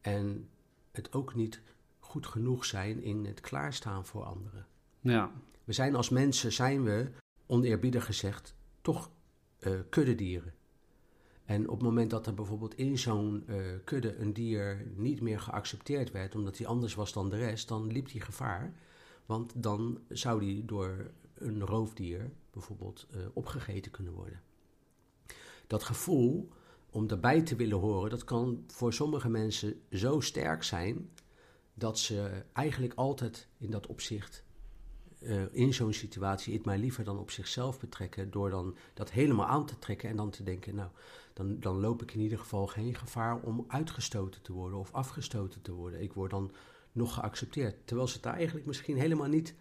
En 0.00 0.48
het 0.90 1.12
ook 1.12 1.34
niet 1.34 1.62
goed 1.98 2.26
genoeg 2.26 2.64
zijn 2.64 3.02
in 3.02 3.24
het 3.24 3.40
klaarstaan 3.40 4.06
voor 4.06 4.22
anderen. 4.24 4.66
ja. 5.00 5.30
We 5.64 5.72
zijn 5.72 5.96
als 5.96 6.08
mensen, 6.08 6.52
zijn 6.52 6.84
we, 6.84 7.10
oneerbiedig 7.46 8.04
gezegd, 8.04 8.54
toch 8.80 9.10
eh 9.58 9.72
kuddedieren. 9.88 10.54
En 11.44 11.68
op 11.68 11.74
het 11.74 11.82
moment 11.82 12.10
dat 12.10 12.26
er 12.26 12.34
bijvoorbeeld 12.34 12.74
in 12.74 12.98
zo'n 12.98 13.44
eh, 13.46 13.56
kudde 13.84 14.16
een 14.16 14.32
dier 14.32 14.86
niet 14.94 15.20
meer 15.20 15.40
geaccepteerd 15.40 16.10
werd, 16.10 16.34
omdat 16.34 16.58
hij 16.58 16.66
anders 16.66 16.94
was 16.94 17.12
dan 17.12 17.28
de 17.28 17.36
rest, 17.36 17.68
dan 17.68 17.92
liep 17.92 18.10
hij 18.10 18.20
gevaar. 18.20 18.74
Want 19.26 19.62
dan 19.62 20.00
zou 20.08 20.44
hij 20.44 20.62
door 20.66 21.10
een 21.44 21.66
roofdier 21.66 22.30
bijvoorbeeld 22.50 23.06
eh, 23.10 23.20
opgegeten 23.32 23.90
kunnen 23.90 24.12
worden. 24.12 24.40
Dat 25.66 25.82
gevoel 25.82 26.48
om 26.90 27.08
erbij 27.08 27.42
te 27.42 27.56
willen 27.56 27.78
horen, 27.78 28.10
dat 28.10 28.24
kan 28.24 28.64
voor 28.66 28.92
sommige 28.92 29.28
mensen 29.28 29.80
zo 29.90 30.20
sterk 30.20 30.62
zijn 30.62 31.10
dat 31.74 31.98
ze 31.98 32.44
eigenlijk 32.52 32.94
altijd 32.94 33.48
in 33.58 33.70
dat 33.70 33.86
opzicht 33.86 34.44
eh, 35.24 35.42
in 35.50 35.74
zo'n 35.74 35.92
situatie 35.92 36.54
het 36.54 36.64
maar 36.64 36.78
liever 36.78 37.04
dan 37.04 37.18
op 37.18 37.30
zichzelf 37.30 37.80
betrekken. 37.80 38.30
Door 38.30 38.50
dan 38.50 38.76
dat 38.94 39.10
helemaal 39.10 39.46
aan 39.46 39.66
te 39.66 39.78
trekken 39.78 40.08
en 40.08 40.16
dan 40.16 40.30
te 40.30 40.42
denken, 40.42 40.74
nou, 40.74 40.90
dan, 41.32 41.60
dan 41.60 41.80
loop 41.80 42.02
ik 42.02 42.14
in 42.14 42.20
ieder 42.20 42.38
geval 42.38 42.66
geen 42.66 42.94
gevaar 42.94 43.40
om 43.40 43.64
uitgestoten 43.68 44.42
te 44.42 44.52
worden 44.52 44.78
of 44.78 44.92
afgestoten 44.92 45.62
te 45.62 45.72
worden. 45.72 46.02
Ik 46.02 46.12
word 46.12 46.30
dan 46.30 46.52
nog 46.92 47.14
geaccepteerd. 47.14 47.76
Terwijl 47.84 48.08
ze 48.08 48.14
het 48.14 48.22
daar 48.22 48.34
eigenlijk 48.34 48.66
misschien 48.66 48.98
helemaal 48.98 49.28
niet 49.28 49.54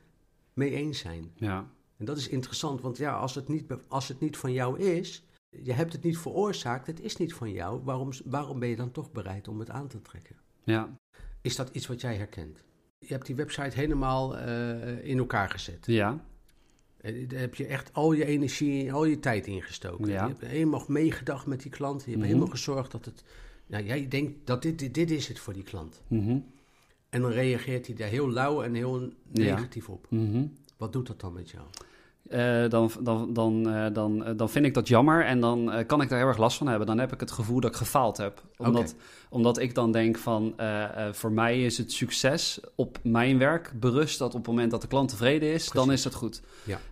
mee 0.53 0.71
eens 0.71 0.99
zijn. 0.99 1.31
ja. 1.35 1.71
En 1.97 2.05
dat 2.05 2.17
is 2.17 2.27
interessant, 2.27 2.81
want 2.81 2.97
ja, 2.97 3.13
als 3.15 3.35
het 3.35 3.47
niet, 3.47 3.63
als 3.87 4.07
het 4.07 4.19
niet 4.19 4.37
van 4.37 4.53
jou 4.53 4.79
is, 4.79 5.25
je 5.49 5.73
hebt 5.73 5.93
het 5.93 6.03
niet 6.03 6.17
veroorzaakt, 6.17 6.87
het 6.87 6.99
is 7.01 7.17
niet 7.17 7.33
van 7.33 7.51
jou, 7.51 7.81
waarom, 7.83 8.09
waarom 8.25 8.59
ben 8.59 8.69
je 8.69 8.75
dan 8.75 8.91
toch 8.91 9.11
bereid 9.11 9.47
om 9.47 9.59
het 9.59 9.69
aan 9.69 9.87
te 9.87 10.01
trekken? 10.01 10.35
ja. 10.63 10.97
Is 11.41 11.55
dat 11.55 11.69
iets 11.71 11.87
wat 11.87 12.01
jij 12.01 12.15
herkent? 12.15 12.63
Je 12.99 13.13
hebt 13.13 13.25
die 13.25 13.35
website 13.35 13.75
helemaal 13.75 14.37
eh, 14.37 15.05
in 15.09 15.17
elkaar 15.17 15.49
gezet. 15.49 15.85
ja. 15.85 16.25
Eh, 16.97 17.29
Daar 17.29 17.39
heb 17.39 17.55
je 17.55 17.65
echt 17.65 17.93
al 17.93 18.11
je 18.13 18.25
energie, 18.25 18.93
al 18.93 19.05
je 19.05 19.19
tijd 19.19 19.47
ingestoken. 19.47 20.07
Ja. 20.07 20.23
Je 20.23 20.29
hebt 20.31 20.45
helemaal 20.45 20.83
meegedacht 20.87 21.45
met 21.45 21.61
die 21.61 21.71
klant. 21.71 21.99
Je 21.99 22.05
hebt 22.05 22.17
Mhm. 22.17 22.27
helemaal 22.27 22.49
gezorgd 22.51 22.91
dat 22.91 23.05
het... 23.05 23.23
Nou, 23.67 23.83
jij 23.83 24.07
denkt 24.07 24.33
dat 24.47 24.61
dit, 24.61 24.79
dit, 24.79 24.93
dit 24.93 25.11
is 25.11 25.27
het 25.27 25.39
voor 25.39 25.53
die 25.53 25.63
klant. 25.63 26.01
Mhm. 26.07 26.37
En 27.13 27.21
dan 27.21 27.31
reageert 27.31 27.87
hij 27.87 27.95
daar 27.95 28.07
heel 28.07 28.31
lauw 28.31 28.63
en 28.63 28.73
heel 28.73 29.09
negatief 29.31 29.89
op. 29.89 30.05
Mhm. 30.09 30.45
Wat 30.77 30.93
doet 30.93 31.07
dat 31.07 31.19
dan 31.19 31.33
met 31.33 31.49
jou? 31.49 31.63
Eh, 32.29 32.69
dan, 32.69 32.91
dan, 32.99 33.33
dan, 33.33 33.69
eh, 33.69 33.93
dan, 33.93 34.25
eh, 34.25 34.37
dan 34.37 34.49
vind 34.49 34.65
ik 34.65 34.73
dat 34.73 34.87
jammer 34.87 35.25
en 35.25 35.39
dan 35.39 35.83
kan 35.87 36.01
ik 36.01 36.09
daar 36.09 36.19
heel 36.19 36.27
erg 36.27 36.37
last 36.37 36.57
van 36.57 36.67
hebben. 36.67 36.87
Dan 36.87 36.99
heb 36.99 37.13
ik 37.13 37.19
het 37.19 37.31
gevoel 37.31 37.59
dat 37.59 37.71
ik 37.71 37.77
gefaald 37.77 38.17
heb. 38.17 38.41
Omdat, 38.57 38.95
omdat 39.29 39.57
ik 39.57 39.75
dan 39.75 39.91
denk 39.91 40.17
van, 40.17 40.55
voor 41.11 41.31
mij 41.31 41.65
is 41.65 41.77
het 41.77 41.91
succes 41.91 42.59
op 42.75 42.99
mijn 43.03 43.37
werk 43.37 43.71
berust 43.79 44.19
dat 44.19 44.35
op 44.35 44.39
het 44.39 44.47
moment 44.47 44.71
dat 44.71 44.81
de 44.81 44.87
klant 44.87 45.09
tevreden 45.09 45.53
is, 45.53 45.69
dan 45.69 45.91
is 45.91 46.03
het 46.03 46.13
goed. 46.13 46.41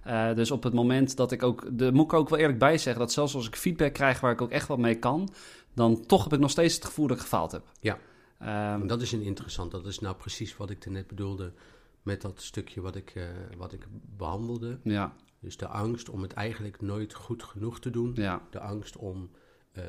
Ja. 0.04 0.34
Dus 0.34 0.52
op 0.52 0.64
het 0.64 0.74
moment 0.74 1.18
dat 1.18 1.32
ik 1.32 1.44
ook, 1.44 1.66
daar 1.72 1.94
moet 1.94 2.06
ik 2.06 2.14
ook 2.14 2.30
wel 2.30 2.40
eerlijk 2.40 2.60
bij 2.60 2.78
zeggen, 2.78 3.02
dat 3.02 3.12
zelfs 3.12 3.36
als 3.36 3.48
ik 3.48 3.56
feedback 3.56 3.94
krijg 3.94 4.20
waar 4.20 4.32
ik 4.32 4.42
ook 4.42 4.52
echt 4.52 4.68
wat 4.68 4.78
mee 4.78 4.96
kan, 4.96 5.30
dan 5.74 6.06
toch 6.06 6.24
heb 6.24 6.34
ik 6.34 6.40
nog 6.40 6.52
steeds 6.52 6.76
het 6.76 6.86
gevoel 6.86 7.08
dat 7.08 7.16
ik 7.16 7.24
gefaald 7.24 7.52
heb. 7.52 7.64
Ja. 7.80 7.98
En 8.42 8.88
dat 8.88 9.02
is 9.02 9.12
een 9.12 9.22
interessant. 9.22 9.72
Dat 9.72 9.86
is 9.86 10.00
nou 10.00 10.16
precies 10.16 10.58
wat 10.58 10.70
ik 10.70 10.86
er 10.86 10.92
net 10.92 11.08
bedoelde 11.08 11.54
met 12.02 12.22
dat 12.22 12.42
stukje 12.42 12.82
wat 12.82 12.96
ik, 12.96 13.10
eh, 13.16 13.24
wat 13.58 13.74
ik 13.74 13.88
behandelde. 14.18 14.80
ja, 14.84 15.16
Dus 15.40 15.58
de 15.58 15.68
angst 15.68 16.10
om 16.10 16.22
het 16.22 16.34
eigenlijk 16.34 16.82
nooit 16.82 17.14
goed 17.14 17.44
genoeg 17.44 17.80
te 17.80 17.90
doen. 17.90 18.12
ja, 18.16 18.48
De 18.50 18.60
angst 18.60 18.98
om 18.98 19.30
eh, 19.72 19.84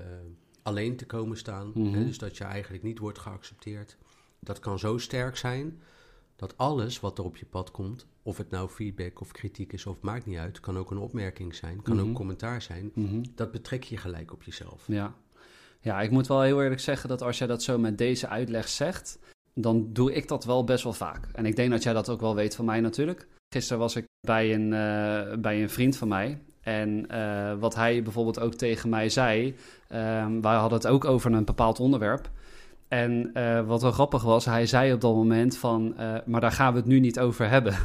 alleen 0.63 0.97
te 0.97 1.07
komen 1.07 1.37
staan. 1.37 1.71
Mhm. 1.75 1.93
Hè, 1.95 2.05
dus 2.05 2.19
dat 2.19 2.37
je 2.37 2.45
eigenlijk 2.45 2.83
niet 2.83 2.99
wordt 2.99 3.19
geaccepteerd. 3.19 3.97
Dat 4.41 4.59
kan 4.59 4.79
zo 4.79 4.99
sterk 4.99 5.37
zijn 5.37 5.81
dat 6.37 6.57
alles 6.59 7.01
wat 7.01 7.19
er 7.19 7.25
op 7.25 7.37
je 7.37 7.47
pad 7.47 7.71
komt, 7.71 8.07
of 8.23 8.37
het 8.37 8.51
nou 8.51 8.69
feedback 8.69 9.21
of 9.21 9.31
kritiek 9.33 9.73
is 9.73 9.87
of 9.87 10.01
maakt 10.01 10.27
niet 10.27 10.39
uit, 10.39 10.61
kan 10.61 10.79
ook 10.79 10.91
een 10.91 10.99
opmerking 10.99 11.55
zijn, 11.55 11.83
kan 11.83 11.97
Mhm. 11.97 12.09
ook 12.09 12.15
commentaar 12.15 12.63
zijn. 12.63 12.91
mhm. 12.95 13.23
Dat 13.35 13.51
betrek 13.51 13.85
je 13.85 13.97
gelijk 13.97 14.33
op 14.33 14.43
jezelf. 14.43 14.85
Ja. 14.87 15.15
Ja, 15.83 16.01
ik 16.01 16.11
moet 16.11 16.27
wel 16.27 16.43
heel 16.43 16.63
eerlijk 16.63 16.81
zeggen 16.81 17.09
dat 17.09 17.23
als 17.23 17.39
jij 17.39 17.47
dat 17.47 17.63
zo 17.63 17.79
met 17.79 17.99
deze 17.99 18.29
uitleg 18.29 18.69
zegt, 18.69 19.19
dan 19.55 19.89
doe 19.93 20.13
ik 20.13 20.29
dat 20.29 20.45
wel 20.45 20.65
best 20.65 20.85
wel 20.85 20.93
vaak. 20.93 21.29
En 21.33 21.47
ik 21.47 21.57
denk 21.57 21.71
dat 21.71 21.83
jij 21.83 21.93
dat 21.93 22.09
ook 22.09 22.21
wel 22.21 22.35
weet 22.35 22.55
van 22.57 22.65
mij 22.65 22.81
natuurlijk. 22.81 23.27
Gisteren 23.55 23.79
was 23.79 23.97
ik 23.97 24.05
bij 24.21 24.55
een, 24.55 24.73
eh, 24.73 25.39
bij 25.39 25.63
een 25.63 25.71
vriend 25.71 25.97
van 25.97 26.09
mij. 26.09 26.39
En 26.61 27.07
eh, 27.09 27.53
wat 27.59 27.75
hij 27.75 28.03
bijvoorbeeld 28.03 28.41
ook 28.41 28.55
tegen 28.55 28.89
mij 28.89 29.09
zei, 29.09 29.57
ehm, 29.89 30.41
wij 30.41 30.55
hadden 30.55 30.79
het 30.79 30.87
ook 30.87 31.05
over 31.05 31.33
een 31.33 31.45
bepaald 31.45 31.81
onderwerp. 31.81 32.31
En 32.89 33.31
eh, 33.35 33.67
wat 33.67 33.83
wel 33.83 33.93
grappig 33.93 34.23
was, 34.23 34.45
hij 34.45 34.67
zei 34.67 34.93
op 34.93 35.01
dat 35.01 35.15
moment 35.15 35.57
van, 35.57 35.95
maar 36.27 36.41
daar 36.41 36.53
gaan 36.53 36.73
we 36.73 36.79
het 36.79 36.89
nu 36.89 37.01
niet 37.01 37.19
over 37.19 37.49
hebben. 37.49 37.75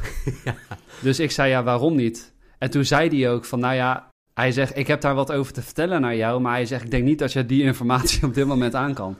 Dus 1.02 1.20
ik 1.20 1.30
zei, 1.30 1.50
ja, 1.50 1.62
waarom 1.62 1.96
niet? 1.96 2.32
En 2.58 2.70
toen 2.70 2.84
zei 2.84 3.08
hij 3.08 3.30
ook 3.30 3.44
van, 3.44 3.60
nou 3.60 3.74
ja, 3.74 4.08
hij 4.38 4.52
zegt, 4.52 4.76
ik 4.76 4.86
heb 4.86 5.00
daar 5.00 5.14
wat 5.14 5.32
over 5.32 5.52
te 5.52 5.62
vertellen 5.62 6.00
naar 6.00 6.16
jou, 6.16 6.40
maar 6.40 6.52
hij 6.52 6.66
zegt, 6.66 6.84
ik 6.84 6.90
denk 6.90 7.04
niet 7.04 7.18
dat 7.18 7.32
je 7.32 7.46
die 7.46 7.62
informatie 7.62 8.24
op 8.28 8.34
dit 8.34 8.46
moment 8.46 8.74
aan 8.74 8.94
kan. 8.94 9.16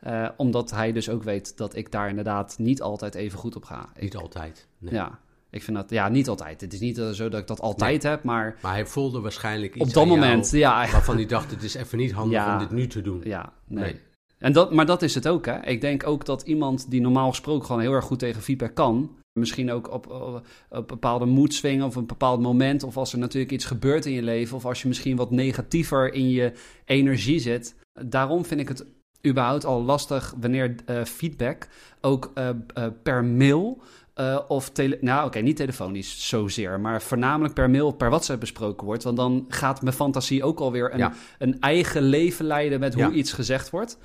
Eh, 0.00 0.28
omdat 0.36 0.70
hij 0.70 0.92
dus 0.92 1.08
ook 1.08 1.22
weet 1.22 1.56
dat 1.56 1.76
ik 1.76 1.90
daar 1.90 2.08
inderdaad 2.08 2.54
niet 2.58 2.82
altijd 2.82 3.14
even 3.14 3.38
goed 3.38 3.56
op 3.56 3.64
ga. 3.64 3.88
Ik, 3.94 4.02
Niet 4.02 4.16
altijd. 4.16 4.66
Nee. 4.78 4.94
Ja, 4.94 5.18
ik 5.50 5.62
vind 5.62 5.76
dat, 5.76 5.90
ja, 5.90 6.08
niet 6.08 6.28
altijd. 6.28 6.60
Het 6.60 6.72
is 6.72 6.80
niet 6.80 6.98
eh, 6.98 7.08
zo 7.10 7.28
dat 7.28 7.40
ik 7.40 7.46
dat 7.46 7.60
altijd 7.60 8.02
heb, 8.02 8.22
maar 8.22 8.56
Maar 8.62 8.72
hij 8.72 8.86
voelde 8.86 9.20
waarschijnlijk 9.20 9.74
iets 9.74 9.84
op 9.84 9.92
dat 9.92 10.06
moment, 10.06 10.50
ja, 10.50 10.90
waarvan 10.90 11.16
hij 11.16 11.26
dacht, 11.26 11.50
het 11.50 11.62
is 11.62 11.74
even 11.74 11.98
niet 11.98 12.12
handig 12.12 12.38
Ja. 12.38 12.52
om 12.52 12.58
dit 12.58 12.70
nu 12.70 12.86
te 12.86 13.00
doen. 13.00 13.20
ja, 13.24 13.52
nee. 13.66 13.84
Nee. 13.84 14.00
En 14.38 14.52
dat, 14.52 14.72
maar 14.72 14.86
dat 14.86 15.02
is 15.02 15.14
het 15.14 15.28
ook, 15.28 15.46
hè. 15.46 15.60
Ik 15.66 15.80
denk 15.80 16.06
ook 16.06 16.24
dat 16.24 16.42
iemand 16.42 16.90
die 16.90 17.00
normaal 17.00 17.28
gesproken 17.28 17.66
gewoon 17.66 17.80
heel 17.80 17.92
erg 17.92 18.04
goed 18.04 18.18
tegen 18.18 18.42
feedback 18.42 18.74
kan... 18.74 19.10
misschien 19.32 19.70
ook 19.70 19.90
op, 19.92 20.10
op, 20.10 20.46
op 20.70 20.88
bepaalde 20.88 21.26
moedswingen 21.26 21.86
of 21.86 21.96
een 21.96 22.06
bepaald 22.06 22.40
moment... 22.40 22.82
of 22.82 22.96
als 22.96 23.12
er 23.12 23.18
natuurlijk 23.18 23.52
iets 23.52 23.64
gebeurt 23.64 24.06
in 24.06 24.12
je 24.12 24.22
leven... 24.22 24.56
of 24.56 24.64
als 24.64 24.82
je 24.82 24.88
misschien 24.88 25.16
wat 25.16 25.30
negatiever 25.30 26.12
in 26.14 26.30
je 26.30 26.52
energie 26.84 27.38
zit. 27.38 27.74
Daarom 27.92 28.44
vind 28.44 28.60
ik 28.60 28.68
het 28.68 28.86
überhaupt 29.26 29.64
al 29.64 29.82
lastig 29.82 30.34
wanneer 30.40 30.74
eh, 30.84 31.04
feedback 31.04 31.68
ook 32.00 32.30
eh, 32.34 32.48
eh, 32.48 32.86
per 33.02 33.24
mail... 33.24 33.82
of 34.48 34.70
tele 34.70 34.98
nou, 35.00 35.26
oké, 35.26 35.38
niet 35.38 35.56
telefonisch 35.56 36.28
zozeer, 36.28 36.80
maar 36.80 37.02
voornamelijk 37.02 37.54
per 37.54 37.70
mail 37.70 37.86
of 37.86 37.96
per 37.96 38.08
WhatsApp 38.08 38.40
besproken 38.40 38.86
wordt. 38.86 39.02
Want 39.02 39.16
dan 39.16 39.44
gaat 39.48 39.82
mijn 39.82 39.94
fantasie 39.94 40.44
ook 40.44 40.60
alweer 40.60 40.92
een, 40.92 40.98
Ja. 40.98 41.12
een 41.38 41.60
eigen 41.60 42.02
leven 42.02 42.44
leiden 42.44 42.80
met 42.80 42.94
hoe 42.94 43.02
Ja. 43.02 43.10
iets 43.10 43.32
gezegd 43.32 43.70
wordt. 43.70 43.98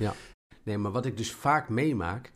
Nee, 0.63 0.77
maar 0.77 0.91
wat 0.91 1.05
ik 1.05 1.17
dus 1.17 1.31
vaak 1.31 1.69
meemaak, 1.69 2.31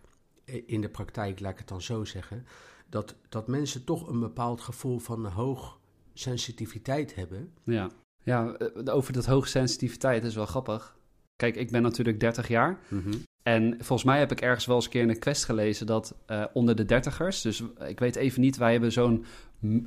in 0.65 0.81
de 0.81 0.89
praktijk, 0.89 1.39
laat 1.39 1.51
ik 1.51 1.57
het 1.57 1.67
dan 1.67 1.81
zo 1.81 2.05
zeggen, 2.05 2.45
dat, 2.91 3.15
dat 3.29 3.47
mensen 3.47 3.83
toch 3.83 4.07
een 4.07 4.19
bepaald 4.19 4.61
gevoel 4.61 4.99
van 4.99 5.25
hoog 5.25 5.79
sensitiviteit 6.13 7.15
hebben. 7.15 7.51
Ja, 7.63 7.89
ja 8.23 8.53
eh, 8.53 8.95
over 8.95 9.13
dat 9.13 9.25
hoge 9.25 9.47
sensitiviteit 9.47 10.23
is 10.23 10.35
wel 10.35 10.45
grappig. 10.45 10.97
Kijk, 11.35 11.55
ik 11.55 11.71
ben 11.71 11.81
natuurlijk 11.81 12.19
30 12.19 12.47
jaar. 12.47 12.79
En 13.43 13.75
volgens 13.77 14.03
mij 14.03 14.19
heb 14.19 14.31
ik 14.31 14.41
ergens 14.41 14.65
wel 14.65 14.75
eens 14.75 14.85
een 14.85 14.91
keer 14.91 15.01
in 15.01 15.09
een 15.09 15.19
quest 15.19 15.45
gelezen 15.45 15.85
dat 15.85 16.15
eh, 16.25 16.43
onder 16.53 16.75
de 16.75 16.85
dertigers, 16.85 17.41
dus 17.41 17.63
ik 17.87 17.99
weet 17.99 18.15
even 18.15 18.41
niet, 18.41 18.57
wij 18.57 18.71
hebben 18.71 18.91
zo'n 18.91 19.25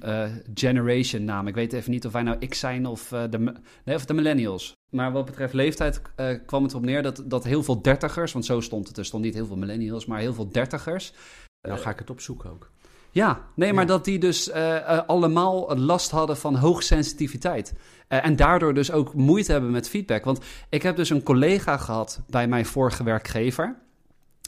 eh, 0.01 0.31
generation 0.55 1.25
naam. 1.25 1.47
Ik 1.47 1.55
weet 1.55 1.73
even 1.73 1.90
niet 1.90 2.07
of 2.07 2.12
wij 2.12 2.23
nou 2.23 2.47
X 2.47 2.59
zijn 2.59 2.87
of, 2.87 3.09
de, 3.09 3.38
nee, 3.85 3.95
of 3.97 4.05
de 4.05 4.14
millennials. 4.14 4.73
Maar 4.90 5.12
wat 5.12 5.25
betreft 5.25 5.53
leeftijd 5.55 6.03
kwam 6.47 6.62
het 6.62 6.75
op 6.75 6.85
neer 6.85 7.03
dat, 7.03 7.23
dat 7.27 7.45
heel 7.45 7.62
veel 7.62 7.83
dertigers, 7.83 8.33
want 8.33 8.45
zo 8.45 8.61
stond 8.61 8.88
het, 8.88 8.97
er 8.97 9.05
stond 9.05 9.25
niet 9.25 9.35
heel 9.35 9.47
veel 9.47 9.57
millennials, 9.57 10.07
maar 10.07 10.21
heel 10.21 10.35
veel 10.35 10.49
dertigers. 10.49 11.12
Dan 11.61 11.79
ga 11.79 11.90
ik 11.90 11.99
het 11.99 12.11
opzoeken 12.11 12.51
ook. 12.51 12.71
Ja, 13.14 13.40
nee, 13.55 13.72
maar 13.72 13.83
Ja. 13.83 13.88
dat 13.88 14.05
die 14.05 14.18
dus 14.18 14.50
eh, 14.50 14.77
eh, 14.77 15.00
allemaal 15.07 15.77
last 15.77 16.11
hadden 16.11 16.37
van 16.37 16.55
hoogsensitiviteit. 16.57 17.72
Eh, 18.09 18.24
en 18.27 18.37
daardoor 18.37 18.74
dus 18.74 18.90
ook 18.92 19.14
moeite 19.14 19.53
hebben 19.53 19.70
met 19.70 19.88
feedback. 19.88 20.24
Want 20.24 20.40
ik 20.68 20.83
heb 20.83 20.96
dus 20.96 21.11
een 21.11 21.22
collega 21.22 21.77
gehad 21.77 22.20
bij 22.27 22.48
mijn 22.48 22.66
vorige 22.66 23.05
werkgever. 23.05 23.77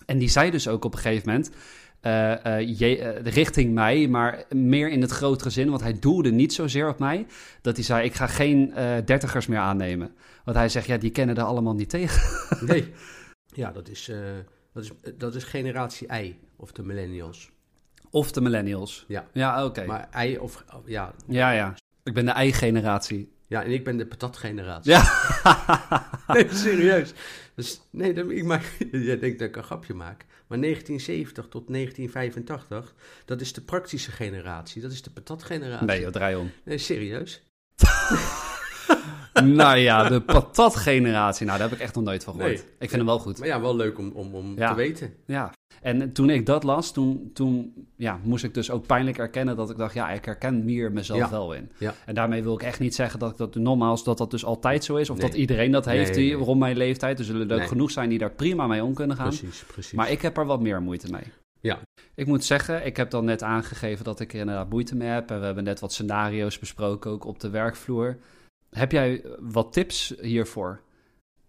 En 0.07 0.19
die 0.19 0.29
zei 0.29 0.51
dus 0.51 0.69
ook 0.69 0.85
op 0.85 0.93
een 0.95 0.99
gegeven 1.01 1.29
moment. 1.29 1.51
eh, 2.01 2.79
je- 2.79 3.21
richting 3.23 3.75
mij, 3.75 4.09
maar 4.09 4.45
meer 4.51 4.89
in 4.91 5.01
het 5.01 5.11
grotere 5.11 5.51
zin, 5.51 5.69
want 5.71 5.83
hij 5.83 5.99
doelde 5.99 6.31
niet 6.31 6.53
zozeer 6.55 6.89
op 6.89 6.99
mij. 6.99 7.27
Dat 7.63 7.77
hij 7.77 7.85
zei: 7.85 8.05
Ik 8.05 8.15
ga 8.15 8.27
geen 8.27 8.73
dertigers 9.05 9.47
meer 9.47 9.59
aannemen. 9.59 10.15
Want 10.45 10.57
hij 10.57 10.69
zegt: 10.69 10.87
Ja, 10.87 10.97
die 10.97 11.11
kennen 11.11 11.37
er 11.37 11.43
allemaal 11.43 11.75
niet 11.75 11.89
tegen. 11.91 12.21
Nee. 12.67 12.93
Ja, 13.55 13.73
dat 13.73 13.89
is, 13.89 14.11
dat, 14.73 14.85
is, 14.85 14.91
dat 15.19 15.35
is 15.35 15.45
generatie 15.45 16.09
I, 16.23 16.39
of 16.57 16.73
de 16.73 16.83
millennials. 16.83 17.51
Of 18.17 18.33
de 18.33 18.41
millennials. 18.41 19.05
Ja. 19.09 19.27
Ja, 19.33 19.65
oké. 19.65 19.85
Maar 19.85 20.27
I 20.27 20.39
of, 20.39 20.65
ja, 20.85 21.15
Ja, 21.27 21.51
ja. 21.51 21.75
Ik 22.03 22.15
ben 22.15 22.25
de 22.25 22.31
ei-generatie. 22.31 23.33
ja, 23.47 23.63
en 23.65 23.71
ik 23.71 23.85
ben 23.85 23.97
de 23.97 24.07
patatgeneratie. 24.07 24.91
Ja. 24.93 25.05
Nee, 26.35 26.47
serieus. 26.51 27.13
Dus, 27.55 27.81
nee, 27.91 28.13
dat, 28.15 28.31
ik 28.31 28.45
maak, 28.45 28.77
jij 28.93 29.19
denkt 29.19 29.39
dat 29.39 29.49
ik 29.49 29.57
een 29.57 29.63
grapje 29.63 29.95
maak. 29.95 30.25
Maar 30.47 30.61
1970 30.61 31.49
tot 31.49 31.69
1985, 31.69 32.95
dat 33.25 33.41
is 33.41 33.53
de 33.53 33.61
praktische 33.61 34.11
generatie. 34.11 34.83
Dat 34.83 34.93
is 34.93 35.03
de 35.03 35.11
patatgeneratie. 35.11 35.87
Nee, 35.87 36.01
joh, 36.01 36.11
draai 36.11 36.37
om. 36.37 36.51
Nee, 36.65 36.79
serieus. 36.79 37.43
nou 39.45 39.77
ja, 39.79 40.09
de 40.09 40.21
patatgeneratie. 40.21 41.47
Nou, 41.47 41.59
daar 41.59 41.69
heb 41.69 41.77
ik 41.79 41.85
echt 41.85 41.95
nog 41.95 42.05
nooit 42.05 42.25
van 42.25 42.35
gehoord. 42.35 42.53
Nee. 42.53 42.63
Ik 42.63 42.79
vind 42.79 42.93
hem 42.93 43.07
wel 43.07 43.19
goed. 43.19 43.39
Maar 43.39 43.49
ja, 43.49 43.61
wel 43.61 43.77
leuk 43.77 43.99
om, 43.99 44.11
om, 44.15 44.35
om 44.35 44.55
Ja. 44.57 44.69
te 44.69 44.75
weten. 44.77 45.15
Ja. 45.27 45.53
En 45.83 46.13
toen 46.13 46.31
ik 46.31 46.47
dat 46.47 46.63
las, 46.63 46.93
toen, 46.93 47.31
toen 47.35 47.73
ja, 47.97 48.19
moest 48.23 48.45
ik 48.45 48.55
dus 48.55 48.71
ook 48.71 48.87
pijnlijk 48.87 49.19
erkennen 49.19 49.57
dat 49.57 49.71
ik 49.71 49.77
dacht, 49.77 49.95
ja, 49.95 50.11
ik 50.11 50.25
herken 50.25 50.63
hier 50.67 50.93
mezelf 50.93 51.19
Ja. 51.19 51.31
wel 51.31 51.53
in. 51.53 51.71
Ja. 51.79 51.95
En 52.07 52.15
daarmee 52.15 52.43
wil 52.43 52.55
ik 52.55 52.63
echt 52.63 52.79
niet 52.81 52.95
zeggen 52.95 53.19
dat 53.19 53.31
ik 53.31 53.37
dat 53.37 53.55
nogmaals, 53.55 54.05
dat 54.05 54.19
dat 54.19 54.31
dus 54.31 54.45
altijd 54.45 54.85
zo 54.85 54.97
is. 54.97 55.11
Of 55.11 55.19
Nee. 55.19 55.27
dat 55.27 55.37
iedereen 55.37 55.71
dat 55.71 55.85
heeft 55.85 56.11
Nee, 56.15 56.19
die, 56.27 56.37
nee. 56.37 56.45
rond 56.45 56.59
mijn 56.59 56.77
leeftijd. 56.77 57.19
Er 57.19 57.25
zullen 57.25 57.51
er 57.51 57.61
ook 57.63 57.69
genoeg 57.69 57.91
zijn 57.91 58.09
die 58.09 58.19
daar 58.19 58.31
prima 58.33 58.67
mee 58.67 58.85
om 58.85 58.95
kunnen 58.95 59.17
gaan. 59.17 59.29
Precies, 59.29 59.65
precies. 59.67 59.93
Maar 59.93 60.11
ik 60.11 60.23
heb 60.23 60.37
er 60.37 60.47
wat 60.47 60.61
meer 60.61 60.83
moeite 60.83 61.11
mee. 61.11 61.33
Ja. 61.61 61.79
Ik 62.15 62.27
moet 62.27 62.45
zeggen, 62.45 62.87
ik 62.87 62.97
heb 62.97 63.11
dan 63.11 63.25
net 63.25 63.43
aangegeven 63.43 64.05
dat 64.05 64.21
ik 64.21 64.33
er 64.33 64.39
inderdaad 64.41 64.71
moeite 64.71 64.97
mee 64.97 65.09
heb. 65.09 65.31
En 65.31 65.39
we 65.41 65.45
hebben 65.47 65.65
net 65.65 65.81
wat 65.81 65.93
scenario's 65.93 66.59
besproken, 66.59 67.11
ook 67.11 67.25
op 67.25 67.41
de 67.41 67.51
werkvloer. 67.51 68.17
Heb 68.71 68.93
jij 68.93 69.25
wat 69.41 69.73
tips 69.73 70.15
hiervoor? 70.21 70.81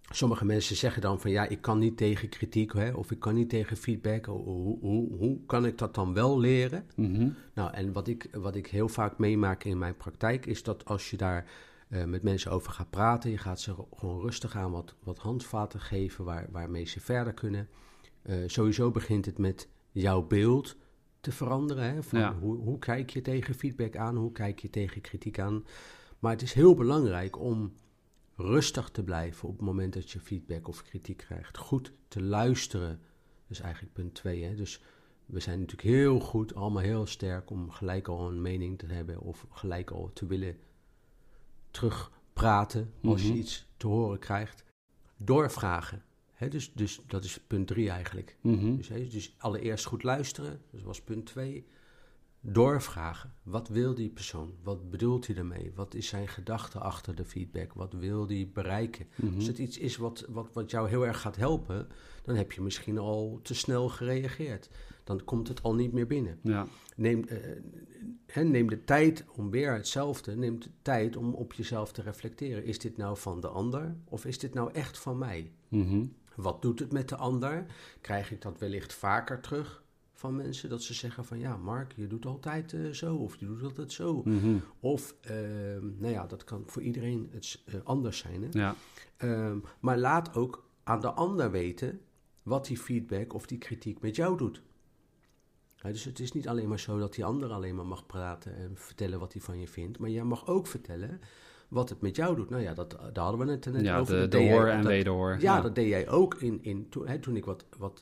Sommige 0.10 0.45
mensen 0.45 0.75
zeggen 0.75 1.01
dan 1.01 1.19
van 1.19 1.32
ja, 1.32 1.47
ik 1.47 1.62
kan 1.62 1.80
niet 1.80 1.97
tegen 1.97 2.30
kritiek 2.30 2.73
hè, 2.73 2.91
of 2.91 3.12
ik 3.12 3.19
kan 3.19 3.34
niet 3.36 3.49
tegen 3.49 3.77
feedback. 3.77 4.25
Hoe, 4.25 4.80
hoe, 4.80 5.17
hoe, 5.17 5.39
kan 5.45 5.65
ik 5.65 5.77
dat 5.77 5.95
dan 5.95 6.13
wel 6.13 6.39
leren? 6.39 6.86
Mhm. 6.95 7.30
Nou, 7.53 7.73
en 7.73 7.93
wat 7.93 8.08
ik, 8.08 8.27
wat 8.32 8.56
ik 8.56 8.67
heel 8.67 8.88
vaak 8.88 9.17
meemaak 9.17 9.63
in 9.63 9.77
mijn 9.77 9.97
praktijk 9.97 10.45
is 10.45 10.63
dat 10.63 10.86
als 10.86 11.10
je 11.10 11.17
daar 11.17 11.45
eh, 11.89 12.03
met 12.03 12.23
mensen 12.23 12.51
over 12.51 12.71
gaat 12.71 12.89
praten, 12.89 13.32
je 13.32 13.38
gaat 13.38 13.62
ze 13.62 13.75
gewoon 13.95 14.21
rustig 14.21 14.56
aan 14.56 14.71
wat, 14.71 14.95
wat 15.03 15.17
handvaten 15.17 15.80
geven 15.80 16.25
waar, 16.25 16.47
waarmee 16.51 16.86
ze 16.86 16.99
verder 16.99 17.34
kunnen. 17.34 17.69
Eh, 18.21 18.36
sowieso 18.45 18.91
begint 18.91 19.25
het 19.25 19.38
met 19.38 19.67
jouw 19.91 20.21
beeld 20.21 20.75
te 21.19 21.32
veranderen. 21.32 21.93
Hè, 21.93 22.03
van 22.03 22.19
Ja. 22.19 22.36
hoe, 22.39 22.58
hoe 22.58 22.80
kijk 22.80 23.10
je 23.10 23.21
tegen 23.21 23.56
feedback 23.56 23.95
aan, 23.95 24.15
hoe 24.15 24.32
kijk 24.32 24.60
je 24.60 24.69
tegen 24.69 25.01
kritiek 25.01 25.39
aan. 25.39 25.63
Maar 26.19 26.32
het 26.32 26.41
is 26.41 26.53
heel 26.53 26.73
belangrijk 26.75 27.39
om 27.39 27.73
rustig 28.36 28.89
te 28.89 29.03
blijven 29.03 29.47
op 29.49 29.58
het 29.58 29.65
moment 29.65 29.93
dat 29.93 30.12
je 30.12 30.19
feedback 30.19 30.67
of 30.67 30.82
kritiek 30.84 31.17
krijgt. 31.17 31.58
Goed 31.58 31.91
te 32.08 32.21
luisteren, 32.21 32.99
dus 33.47 33.60
eigenlijk 33.60 33.93
punt 33.93 34.13
twee. 34.13 34.43
Hè? 34.43 34.56
Dus 34.56 34.82
we 35.25 35.39
zijn 35.39 35.60
natuurlijk 35.60 35.88
heel 35.89 36.19
goed, 36.19 36.56
allemaal 36.56 36.82
heel 36.84 37.06
sterk 37.06 37.49
om 37.49 37.69
gelijk 37.71 38.08
al 38.08 38.27
een 38.30 38.41
mening 38.41 38.77
te 38.77 38.86
hebben 38.86 39.19
of 39.21 39.45
gelijk 39.49 39.91
al 39.91 40.12
te 40.13 40.25
willen 40.25 40.58
terugpraten 41.71 42.93
als 43.03 43.21
je 43.21 43.27
Mhm. 43.30 43.38
iets 43.38 43.67
te 43.77 43.88
horen 43.88 44.19
krijgt. 44.19 44.63
Doorvragen. 45.17 46.03
Hè, 46.34 46.47
dus, 46.47 46.73
dus 46.73 47.01
dat 47.08 47.23
is 47.23 47.39
punt 47.47 47.67
drie 47.67 47.89
eigenlijk. 47.89 48.38
Mhm. 48.41 48.75
Dus, 48.75 48.88
hè, 48.88 49.08
dus 49.08 49.36
allereerst 49.38 49.86
goed 49.86 50.03
luisteren, 50.03 50.62
dat 50.71 50.82
was 50.82 51.01
punt 51.01 51.25
twee. 51.25 51.67
Doorvragen. 52.41 53.34
Wat 53.43 53.67
wil 53.67 53.93
die 53.93 54.10
persoon? 54.10 54.54
Wat 54.63 54.89
bedoelt 54.89 55.26
hij 55.26 55.36
daarmee? 55.36 55.71
Wat 55.76 55.93
is 55.93 56.08
zijn 56.08 56.28
gedachte 56.28 56.80
achter 56.80 57.15
de 57.15 57.26
feedback? 57.26 57.73
Wat 57.73 57.93
wil 57.93 58.28
die 58.28 58.47
bereiken? 58.47 59.08
Mhm. 59.15 59.36
Als 59.36 59.47
het 59.47 59.58
iets 59.58 59.78
is 59.78 59.97
wat, 59.97 60.26
wat, 60.30 60.50
wat 60.54 60.71
jou 60.71 60.89
heel 60.89 61.06
erg 61.06 61.21
gaat 61.21 61.36
helpen, 61.36 61.88
dan 62.23 62.36
heb 62.36 62.52
je 62.52 62.62
misschien 62.62 62.97
al 62.97 63.39
te 63.43 63.56
snel 63.56 63.89
gereageerd. 63.89 64.69
Dan 65.04 65.23
komt 65.23 65.47
het 65.47 65.63
al 65.63 65.76
niet 65.76 65.93
meer 65.93 66.08
binnen. 66.08 66.39
Ja. 66.41 66.67
Neem, 66.95 67.26
hè, 68.26 68.43
neem 68.43 68.69
de 68.69 68.84
tijd 68.84 69.26
om 69.36 69.50
weer 69.50 69.73
hetzelfde. 69.73 70.36
Neem 70.36 70.60
de 70.60 70.69
tijd 70.82 71.15
om 71.15 71.34
op 71.34 71.54
jezelf 71.54 71.91
te 71.91 72.02
reflecteren. 72.02 72.63
Is 72.65 72.80
dit 72.80 72.97
nou 72.97 73.17
van 73.17 73.41
de 73.41 73.47
ander 73.47 73.95
of 74.06 74.26
is 74.26 74.39
dit 74.39 74.54
nou 74.54 74.71
echt 74.73 75.00
van 75.00 75.17
mij? 75.17 75.52
Mhm. 75.67 76.06
Wat 76.36 76.62
doet 76.62 76.80
het 76.80 76.91
met 76.91 77.10
de 77.10 77.15
ander? 77.15 77.65
Krijg 78.02 78.32
ik 78.32 78.41
dat 78.41 78.60
wellicht 78.60 78.93
vaker 78.93 79.39
terug 79.39 79.84
van 80.17 80.36
mensen? 80.36 80.69
Dat 80.69 80.82
ze 80.84 80.93
zeggen 80.93 81.25
van 81.25 81.39
ja, 81.39 81.58
Mark, 81.58 81.93
je 81.95 82.08
doet 82.08 82.25
altijd 82.25 82.73
eh, 82.73 82.89
zo 82.89 83.15
of 83.15 83.36
je 83.36 83.45
doet 83.45 83.63
altijd 83.63 83.91
zo. 83.91 84.21
Mhm. 84.25 84.58
Of, 84.80 85.15
ehm, 85.21 85.86
nou 85.97 86.13
ja, 86.13 86.25
dat 86.25 86.43
kan 86.43 86.63
voor 86.65 86.82
iedereen 86.82 87.30
het, 87.32 87.62
eh, 87.65 87.75
anders 87.84 88.17
zijn. 88.17 88.43
Hè? 88.43 88.49
Ja. 88.51 88.75
Ehm, 89.17 89.58
maar 89.80 89.97
laat 89.97 90.36
ook 90.36 90.65
aan 90.84 91.01
de 91.01 91.12
ander 91.12 91.51
weten 91.51 91.99
wat 92.43 92.65
die 92.65 92.77
feedback 92.77 93.34
of 93.34 93.45
die 93.45 93.58
kritiek 93.58 94.01
met 94.01 94.15
jou 94.15 94.38
doet. 94.38 94.62
Ja, 95.75 95.89
dus 95.89 96.03
het 96.03 96.19
is 96.19 96.32
niet 96.32 96.47
alleen 96.47 96.69
maar 96.69 96.80
zo 96.80 96.99
dat 96.99 97.13
die 97.13 97.25
ander 97.25 97.49
alleen 97.51 97.75
maar 97.75 97.86
mag 97.86 98.06
praten 98.06 98.56
en 98.56 98.71
vertellen 98.73 99.19
wat 99.19 99.34
hij 99.34 99.41
van 99.41 99.60
je 99.60 99.67
vindt. 99.67 99.99
Maar 99.99 100.10
jij 100.10 100.23
mag 100.23 100.47
ook 100.47 100.67
vertellen 100.67 101.21
wat 101.67 101.89
het 101.89 102.01
met 102.01 102.15
jou 102.15 102.36
doet. 102.36 102.49
Nou 102.49 102.62
ja, 102.62 102.73
dat, 102.73 102.91
daar 103.13 103.23
hadden 103.23 103.45
we 103.45 103.51
het 103.51 103.65
net 103.65 103.82
ja, 103.82 103.99
over. 103.99 104.19
de, 104.19 104.27
de 104.27 104.43
jij- 104.43 104.51
hoor 104.53 104.67
en 104.67 104.86
wederhoor. 104.86 105.38
ja, 105.39 105.62
dat 105.62 105.75
deed 105.75 105.88
jij 105.88 106.10
ook 106.10 106.36
in, 106.36 106.63
in, 106.63 106.89
hè, 107.06 107.19
toen 107.19 107.36
ik 107.36 107.45
wat, 107.45 107.65
wat 107.77 108.01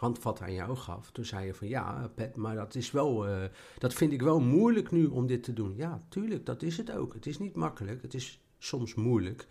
handvatten 0.00 0.44
aan 0.44 0.52
jou 0.52 0.76
gaf. 0.76 1.10
Toen 1.10 1.24
zei 1.24 1.46
je 1.46 1.54
van 1.54 1.68
ja, 1.68 2.10
Pet, 2.14 2.36
maar 2.36 2.54
dat 2.54 2.74
is 2.74 2.90
wel, 2.90 3.26
eh, 3.26 3.44
dat 3.78 3.94
vind 3.94 4.12
ik 4.12 4.22
wel 4.22 4.40
moeilijk 4.40 4.90
nu 4.90 5.06
om 5.06 5.26
dit 5.26 5.42
te 5.42 5.52
doen. 5.52 5.76
Ja, 5.76 5.98
tuurlijk, 6.08 6.46
dat 6.46 6.62
is 6.62 6.76
het 6.76 6.92
ook. 6.92 7.14
Het 7.14 7.26
is 7.26 7.38
niet 7.38 7.54
makkelijk, 7.54 8.02
het 8.02 8.14
is 8.14 8.40
soms 8.58 8.94
moeilijk. 8.94 9.46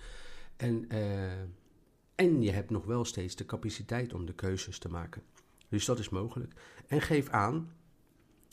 En, 0.58 0.90
eh, 0.90 1.42
en 2.16 2.42
je 2.42 2.52
hebt 2.52 2.70
nog 2.70 2.86
wel 2.86 3.06
steeds 3.06 3.36
de 3.36 3.46
capaciteit 3.46 4.14
om 4.14 4.26
de 4.26 4.34
keuzes 4.34 4.80
te 4.80 4.90
maken. 4.90 5.22
Dus 5.70 5.86
dat 5.86 6.00
is 6.00 6.10
mogelijk. 6.10 6.54
En 6.88 7.02
geef 7.02 7.30
aan 7.30 7.72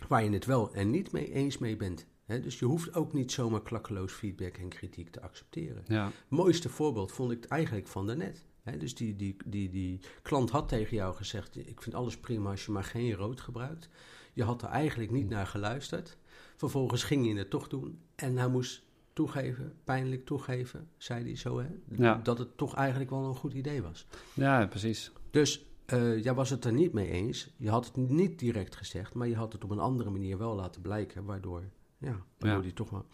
waar 0.09 0.25
je 0.25 0.31
het 0.31 0.45
wel 0.45 0.75
en 0.75 0.91
niet 0.91 1.13
mee 1.13 1.33
eens 1.33 1.59
mee 1.59 1.77
bent. 1.77 2.07
Dus 2.27 2.59
je 2.59 2.65
hoeft 2.65 2.95
ook 2.95 3.13
niet 3.13 3.33
zomaar 3.33 3.63
klakkeloos 3.63 4.13
feedback 4.13 4.57
en 4.57 4.69
kritiek 4.69 5.11
te 5.11 5.21
accepteren 5.21 5.83
Ja. 5.87 6.11
mooiste 6.29 6.69
voorbeeld 6.69 7.13
vond 7.13 7.33
ik 7.33 7.45
eigenlijk 7.45 7.87
van 7.89 8.07
daarnet. 8.07 8.45
Dus 8.79 8.95
die, 8.95 9.17
die, 9.17 9.37
die, 9.47 9.71
die 9.71 10.01
klant 10.23 10.51
had 10.51 10.69
tegen 10.69 10.97
jou 10.97 11.15
gezegd: 11.15 11.57
Ik 11.69 11.83
vind 11.83 11.95
alles 11.95 12.19
prima 12.19 12.51
als 12.51 12.65
je 12.67 12.73
maar 12.73 12.85
geen 12.85 13.13
rood 13.13 13.41
gebruikt. 13.41 13.89
Je 14.33 14.43
had 14.45 14.63
er 14.63 14.69
eigenlijk 14.69 15.11
niet 15.11 15.29
naar 15.29 15.47
geluisterd. 15.47 16.17
Vervolgens 16.57 17.03
ging 17.03 17.27
je 17.27 17.35
het 17.37 17.51
toch 17.51 17.69
doen. 17.69 17.99
En 18.15 18.37
hij 18.37 18.49
moest 18.49 18.83
toegeven, 19.13 19.75
pijnlijk 19.85 20.25
toegeven, 20.27 20.89
zei 20.97 21.25
hij 21.25 21.37
zo, 21.37 21.59
hè, 21.59 21.67
Ja. 21.91 22.15
dat 22.23 22.39
het 22.39 22.57
toch 22.57 22.75
eigenlijk 22.75 23.11
wel 23.11 23.25
een 23.25 23.35
goed 23.35 23.53
idee 23.53 23.83
was. 23.83 24.07
ja, 24.35 24.67
precies. 24.67 25.11
Dus 25.31 25.65
eh, 25.87 26.23
jij 26.23 26.35
was 26.35 26.51
het 26.51 26.65
er 26.65 26.73
niet 26.73 26.93
mee 26.93 27.11
eens. 27.11 27.51
Je 27.57 27.71
had 27.71 27.87
het 27.87 27.97
niet 27.97 28.39
direct 28.39 28.77
gezegd, 28.77 29.15
maar 29.15 29.29
je 29.29 29.37
had 29.37 29.53
het 29.53 29.65
op 29.65 29.71
een 29.71 29.79
andere 29.79 30.11
manier 30.11 30.39
wel 30.39 30.55
laten 30.55 30.83
blijken, 30.83 31.25
waardoor, 31.25 31.63
ja, 31.99 32.25
waardoor 32.39 32.59
Ja. 32.59 32.65
die 32.65 32.73
toch 32.73 32.91
wel. 32.91 33.07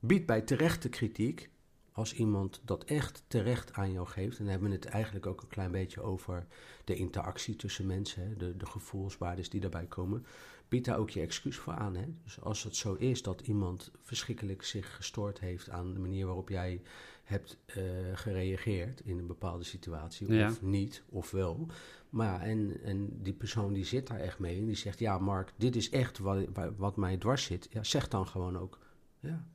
Biedt 0.00 0.26
bij 0.26 0.40
terechte 0.42 0.88
kritiek, 0.88 1.50
als 1.92 2.14
iemand 2.14 2.60
dat 2.64 2.84
echt 2.84 3.24
terecht 3.26 3.72
aan 3.72 3.92
jou 3.92 4.06
geeft, 4.06 4.38
en 4.38 4.42
dan 4.44 4.52
hebben 4.52 4.68
we 4.70 4.74
het 4.74 4.84
eigenlijk 4.84 5.26
ook 5.26 5.42
een 5.42 5.48
klein 5.48 5.70
beetje 5.70 6.00
over 6.00 6.46
de 6.84 6.94
interactie 6.94 7.56
tussen 7.56 7.86
mensen, 7.86 8.22
hè, 8.28 8.36
de, 8.36 8.56
de 8.56 8.66
gevoelswaardes 8.66 9.50
die 9.50 9.60
daarbij 9.60 9.86
komen, 9.86 10.26
bied 10.68 10.84
daar 10.84 10.98
ook 10.98 11.10
je 11.10 11.20
excuus 11.20 11.56
voor 11.56 11.72
aan. 11.72 11.96
Hè? 11.96 12.04
Dus 12.24 12.40
als 12.40 12.62
het 12.62 12.76
zo 12.76 12.94
is 12.94 13.22
dat 13.22 13.40
iemand 13.40 13.90
verschrikkelijk 14.00 14.62
zich 14.64 14.96
gestoord 14.96 15.40
heeft 15.40 15.70
aan 15.70 15.92
de 15.94 16.00
manier 16.00 16.26
waarop 16.26 16.48
jij 16.48 16.82
hebt 17.24 17.58
eh, 17.66 17.82
gereageerd 18.14 19.00
in 19.00 19.18
een 19.18 19.26
bepaalde 19.26 19.64
situatie, 19.64 20.32
Ja. 20.32 20.48
of 20.48 20.62
niet, 20.62 21.02
of 21.08 21.30
wel. 21.30 21.66
Maar 22.10 22.40
en, 22.40 22.80
en 22.82 23.22
die 23.22 23.32
persoon 23.32 23.72
die 23.72 23.84
zit 23.84 24.06
daar 24.06 24.20
echt 24.20 24.38
mee 24.38 24.58
en 24.58 24.66
die 24.66 24.76
zegt, 24.76 24.98
ja 24.98 25.18
Mark, 25.18 25.52
dit 25.56 25.76
is 25.76 25.90
echt 25.90 26.18
wat, 26.18 26.38
wat 26.76 26.96
mij 26.96 27.16
dwars 27.16 27.44
zit. 27.44 27.68
Ja, 27.70 27.84
zeg 27.84 28.08
dan 28.08 28.26
gewoon 28.26 28.58
ook, 28.58 28.78
ja, 29.20 29.46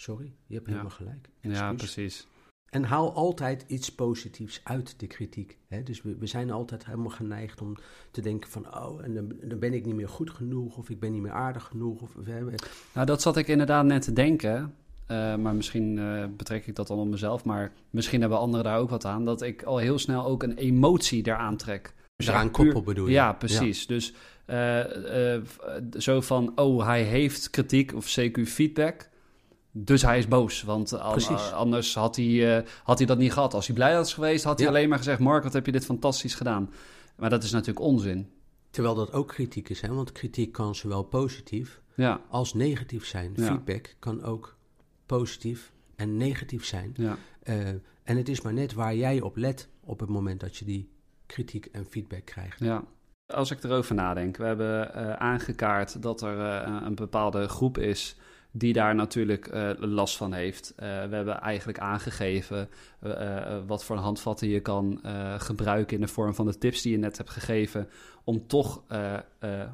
sorry, 0.00 0.32
je 0.46 0.54
hebt 0.54 0.66
Ja. 0.66 0.72
helemaal 0.72 0.96
gelijk. 0.96 1.28
Ja, 1.40 1.72
precies. 1.72 2.26
En 2.70 2.84
haal 2.84 3.14
altijd 3.14 3.64
iets 3.66 3.94
positiefs 3.94 4.60
uit 4.64 5.00
de 5.00 5.06
kritiek. 5.06 5.58
Hè? 5.68 5.82
Dus 5.82 6.02
we, 6.02 6.16
we 6.18 6.26
zijn 6.26 6.50
altijd 6.50 6.84
helemaal 6.86 7.10
geneigd 7.10 7.60
om 7.60 7.76
te 8.10 8.20
denken 8.20 8.50
van... 8.50 8.74
oh, 8.76 9.04
en 9.04 9.14
dan, 9.14 9.32
dan 9.42 9.58
ben 9.58 9.74
ik 9.74 9.84
niet 9.84 9.94
meer 9.94 10.08
goed 10.08 10.30
genoeg... 10.30 10.76
of 10.76 10.88
ik 10.90 11.00
ben 11.00 11.12
niet 11.12 11.22
meer 11.22 11.32
aardig 11.32 11.64
genoeg. 11.64 12.00
Of, 12.00 12.14
we 12.24 12.30
hebben, 12.30 12.54
Nou, 12.94 13.06
dat 13.06 13.22
zat 13.22 13.36
ik 13.36 13.48
inderdaad 13.48 13.84
net 13.84 14.02
te 14.02 14.12
denken. 14.12 14.74
Eh, 15.06 15.36
maar 15.36 15.54
misschien 15.54 15.98
eh, 15.98 16.24
betrek 16.36 16.66
ik 16.66 16.76
dat 16.76 16.86
dan 16.86 16.98
op 16.98 17.08
mezelf. 17.08 17.44
Maar 17.44 17.72
misschien 17.90 18.20
hebben 18.20 18.38
anderen 18.38 18.64
daar 18.64 18.78
ook 18.78 18.90
wat 18.90 19.04
aan. 19.04 19.24
Dat 19.24 19.42
ik 19.42 19.62
al 19.62 19.78
heel 19.78 19.98
snel 19.98 20.24
ook 20.24 20.42
een 20.42 20.56
emotie 20.56 21.22
daaraan 21.22 21.56
trek. 21.56 21.94
Dus 22.16 22.26
Eraan 22.26 22.50
koppel 22.50 22.82
bedoel 22.82 23.06
je? 23.06 23.12
Ja, 23.12 23.32
precies. 23.32 23.86
Dus 23.86 24.14
eh, 24.44 25.36
zo 25.98 26.20
van, 26.20 26.52
oh, 26.54 26.84
hij 26.84 27.02
heeft 27.02 27.50
kritiek 27.50 27.94
of 27.94 28.18
CQ 28.18 28.42
feedback. 28.42 29.08
Dus 29.72 30.02
hij 30.02 30.18
is 30.18 30.28
boos. 30.28 30.62
Want 30.62 30.92
an- 30.92 31.10
Precies. 31.10 31.52
anders 31.52 31.94
had 31.94 32.16
hij, 32.16 32.56
eh, 32.58 32.66
had 32.82 32.98
hij 32.98 33.06
dat 33.06 33.18
niet 33.18 33.32
gehad. 33.32 33.54
Als 33.54 33.66
hij 33.66 33.74
blij 33.74 33.94
was 33.94 34.14
geweest, 34.14 34.44
had 34.44 34.58
hij 34.58 34.68
alleen 34.68 34.88
maar 34.88 34.98
gezegd... 34.98 35.18
Mark, 35.18 35.42
wat 35.42 35.52
heb 35.52 35.66
je 35.66 35.72
dit 35.72 35.84
fantastisch 35.84 36.34
gedaan. 36.34 36.70
Maar 37.16 37.30
dat 37.30 37.42
is 37.42 37.50
natuurlijk 37.50 37.86
onzin. 37.86 38.30
Terwijl 38.70 38.94
dat 38.94 39.12
ook 39.12 39.28
kritiek 39.28 39.68
is, 39.68 39.80
hè? 39.80 39.88
want 39.94 40.12
kritiek 40.12 40.52
kan 40.52 40.74
zowel 40.74 41.02
positief 41.02 41.80
Ja, 41.94 42.20
als 42.28 42.54
negatief 42.54 43.06
zijn. 43.06 43.32
Ja. 43.36 43.44
Feedback 43.46 43.94
kan 43.98 44.22
ook 44.22 44.56
positief 45.06 45.72
en 45.96 46.16
negatief 46.16 46.64
zijn. 46.64 46.92
ja. 46.96 47.16
Eh, 47.42 47.68
en 48.02 48.16
het 48.16 48.28
is 48.28 48.40
maar 48.40 48.52
net 48.52 48.72
waar 48.74 48.94
jij 48.94 49.20
op 49.20 49.36
let 49.36 49.68
op 49.84 50.00
het 50.00 50.08
moment 50.08 50.40
dat 50.40 50.56
je 50.56 50.64
die 50.64 50.90
kritiek 51.26 51.66
en 51.66 51.84
feedback 51.84 52.24
krijgt. 52.24 52.58
Ja. 52.60 52.84
Als 53.26 53.50
ik 53.50 53.62
erover 53.64 53.94
nadenk, 53.94 54.36
we 54.36 54.44
hebben 54.44 54.94
eh, 54.94 55.12
aangekaart 55.12 56.02
dat 56.02 56.22
er 56.22 56.40
eh, 56.40 56.76
een 56.84 56.94
bepaalde 56.94 57.48
groep 57.48 57.78
is 57.78 58.16
die 58.52 58.72
daar 58.72 58.94
natuurlijk 58.94 59.46
eh, 59.46 59.70
last 59.78 60.16
van 60.16 60.32
heeft. 60.32 60.72
Eh, 60.76 60.88
we 60.88 61.14
hebben 61.14 61.40
eigenlijk 61.40 61.78
aangegeven 61.78 62.68
eh, 63.00 63.56
wat 63.66 63.84
voor 63.84 63.96
handvatten 63.96 64.48
je 64.48 64.60
kan 64.60 65.00
gebruiken 65.38 65.96
in 65.96 66.02
de 66.02 66.08
vorm 66.08 66.34
van 66.34 66.46
de 66.46 66.58
tips 66.58 66.82
die 66.82 66.92
je 66.92 66.98
net 66.98 67.16
hebt 67.16 67.30
gegeven, 67.30 67.88
om 68.24 68.46
toch 68.46 68.82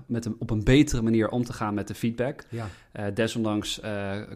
met 0.07 0.25
een, 0.25 0.37
op 0.39 0.51
een 0.51 0.65
betere 0.65 1.03
manier 1.03 1.29
om 1.29 1.45
te 1.45 1.53
gaan 1.53 1.75
met 1.75 1.89
de 1.89 1.95
feedback. 1.95 2.45
Ja, 2.49 3.11
desondanks 3.11 3.81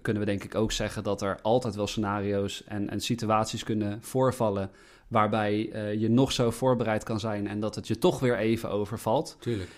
kunnen 0.02 0.22
we 0.22 0.28
denk 0.28 0.44
ik 0.44 0.54
ook 0.54 0.72
zeggen 0.72 1.02
dat 1.02 1.22
er 1.22 1.38
altijd 1.42 1.74
wel 1.74 1.86
scenario's 1.86 2.64
en, 2.64 2.90
en 2.90 3.00
situaties 3.00 3.64
kunnen 3.64 3.98
voorvallen 4.02 4.70
waarbij 5.08 5.56
je 5.98 6.10
nog 6.10 6.32
zo 6.32 6.50
voorbereid 6.50 7.04
kan 7.04 7.20
zijn 7.20 7.46
en 7.46 7.60
dat 7.60 7.74
het 7.74 7.88
je 7.88 7.98
toch 7.98 8.20
weer 8.20 8.38
even 8.38 8.70
overvalt. 8.70 9.36
tuurlijk. 9.40 9.70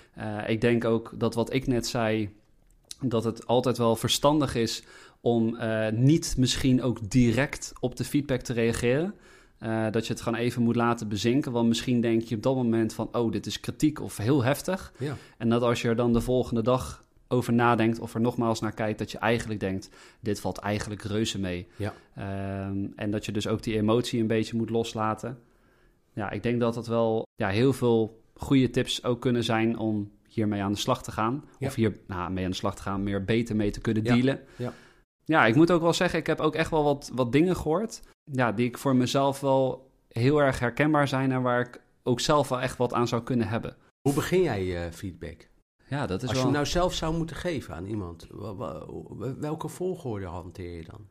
Ik 0.46 0.60
denk 0.60 0.84
ook 0.84 1.12
dat 1.14 1.34
wat 1.34 1.52
ik 1.52 1.66
net 1.66 1.86
zei, 1.86 2.30
dat 3.04 3.24
het 3.24 3.46
altijd 3.46 3.78
wel 3.78 3.96
verstandig 3.96 4.54
is 4.54 4.82
om 5.20 5.56
eh, 5.56 5.88
niet 5.92 6.34
misschien 6.36 6.82
ook 6.82 7.10
direct 7.10 7.72
op 7.80 7.96
de 7.96 8.04
feedback 8.04 8.40
te 8.40 8.52
reageren. 8.52 9.14
Eh, 9.58 9.90
dat 9.90 10.06
je 10.06 10.12
het 10.12 10.22
gewoon 10.22 10.38
even 10.38 10.62
moet 10.62 10.76
laten 10.76 11.08
bezinken. 11.08 11.52
Want 11.52 11.68
misschien 11.68 12.00
denk 12.00 12.22
je 12.22 12.36
op 12.36 12.42
dat 12.42 12.54
moment 12.54 12.92
van, 12.92 13.08
oh, 13.12 13.32
dit 13.32 13.46
is 13.46 13.60
kritiek 13.60 14.00
of 14.00 14.16
heel 14.16 14.44
heftig. 14.44 14.92
Ja. 14.98 15.16
En 15.38 15.48
dat 15.48 15.62
als 15.62 15.82
je 15.82 15.88
er 15.88 15.96
dan 15.96 16.12
de 16.12 16.20
volgende 16.20 16.62
dag 16.62 17.04
over 17.28 17.52
nadenkt 17.52 17.98
of 17.98 18.14
er 18.14 18.20
nogmaals 18.20 18.60
naar 18.60 18.74
kijkt, 18.74 18.98
dat 18.98 19.10
je 19.10 19.18
eigenlijk 19.18 19.60
denkt, 19.60 19.90
dit 20.20 20.40
valt 20.40 20.58
eigenlijk 20.58 21.02
reuze 21.02 21.38
mee. 21.38 21.66
Ja. 21.76 21.94
Ehm, 22.14 22.86
en 22.96 23.10
dat 23.10 23.24
je 23.24 23.32
dus 23.32 23.46
ook 23.46 23.62
die 23.62 23.76
emotie 23.76 24.20
een 24.20 24.26
beetje 24.26 24.56
moet 24.56 24.70
loslaten. 24.70 25.38
Ja, 26.12 26.30
ik 26.30 26.42
denk 26.42 26.60
dat 26.60 26.74
het 26.74 26.86
wel 26.86 27.26
ja, 27.34 27.48
heel 27.48 27.72
veel 27.72 28.22
goede 28.34 28.70
tips 28.70 29.04
ook 29.04 29.20
kunnen 29.20 29.44
zijn 29.44 29.78
om 29.78 30.10
hiermee 30.32 30.62
aan 30.62 30.72
de 30.72 30.78
slag 30.78 31.02
te 31.02 31.12
gaan. 31.12 31.44
Ja. 31.58 31.66
Of 31.66 31.74
hier 31.74 31.98
nou, 32.06 32.30
mee 32.30 32.44
aan 32.44 32.50
de 32.50 32.56
slag 32.56 32.74
te 32.74 32.82
gaan, 32.82 33.02
meer 33.02 33.24
beter 33.24 33.56
mee 33.56 33.70
te 33.70 33.80
kunnen 33.80 34.04
dealen. 34.04 34.40
Ja. 34.56 34.72
ja, 35.24 35.46
ik 35.46 35.54
moet 35.54 35.70
ook 35.70 35.82
wel 35.82 35.92
zeggen, 35.92 36.18
ik 36.18 36.26
heb 36.26 36.40
ook 36.40 36.54
echt 36.54 36.70
wel 36.70 36.84
wat, 36.84 37.10
wat 37.14 37.32
dingen 37.32 37.56
gehoord. 37.56 38.02
Ja, 38.24 38.52
die 38.52 38.66
ik 38.66 38.78
voor 38.78 38.96
mezelf 38.96 39.40
wel 39.40 39.90
heel 40.08 40.42
erg 40.42 40.58
herkenbaar 40.58 41.08
zijn 41.08 41.32
en 41.32 41.42
waar 41.42 41.60
ik 41.60 41.80
ook 42.02 42.20
zelf 42.20 42.48
wel 42.48 42.60
echt 42.60 42.76
wat 42.76 42.94
aan 42.94 43.08
zou 43.08 43.22
kunnen 43.22 43.48
hebben. 43.48 43.76
Hoe 44.00 44.14
begin 44.14 44.42
jij 44.42 44.64
je 44.64 44.88
feedback? 44.92 45.48
Ja, 45.88 46.06
dat 46.06 46.22
is 46.22 46.28
Als 46.28 46.30
je 46.30 46.36
wel... 46.36 46.44
hem 46.44 46.52
nou 46.52 46.66
zelf 46.66 46.94
zou 46.94 47.16
moeten 47.16 47.36
geven 47.36 47.74
aan 47.74 47.86
iemand, 47.86 48.26
welke 49.38 49.68
volgorde 49.68 50.26
hanteer 50.26 50.76
je 50.76 50.84
dan? 50.84 51.08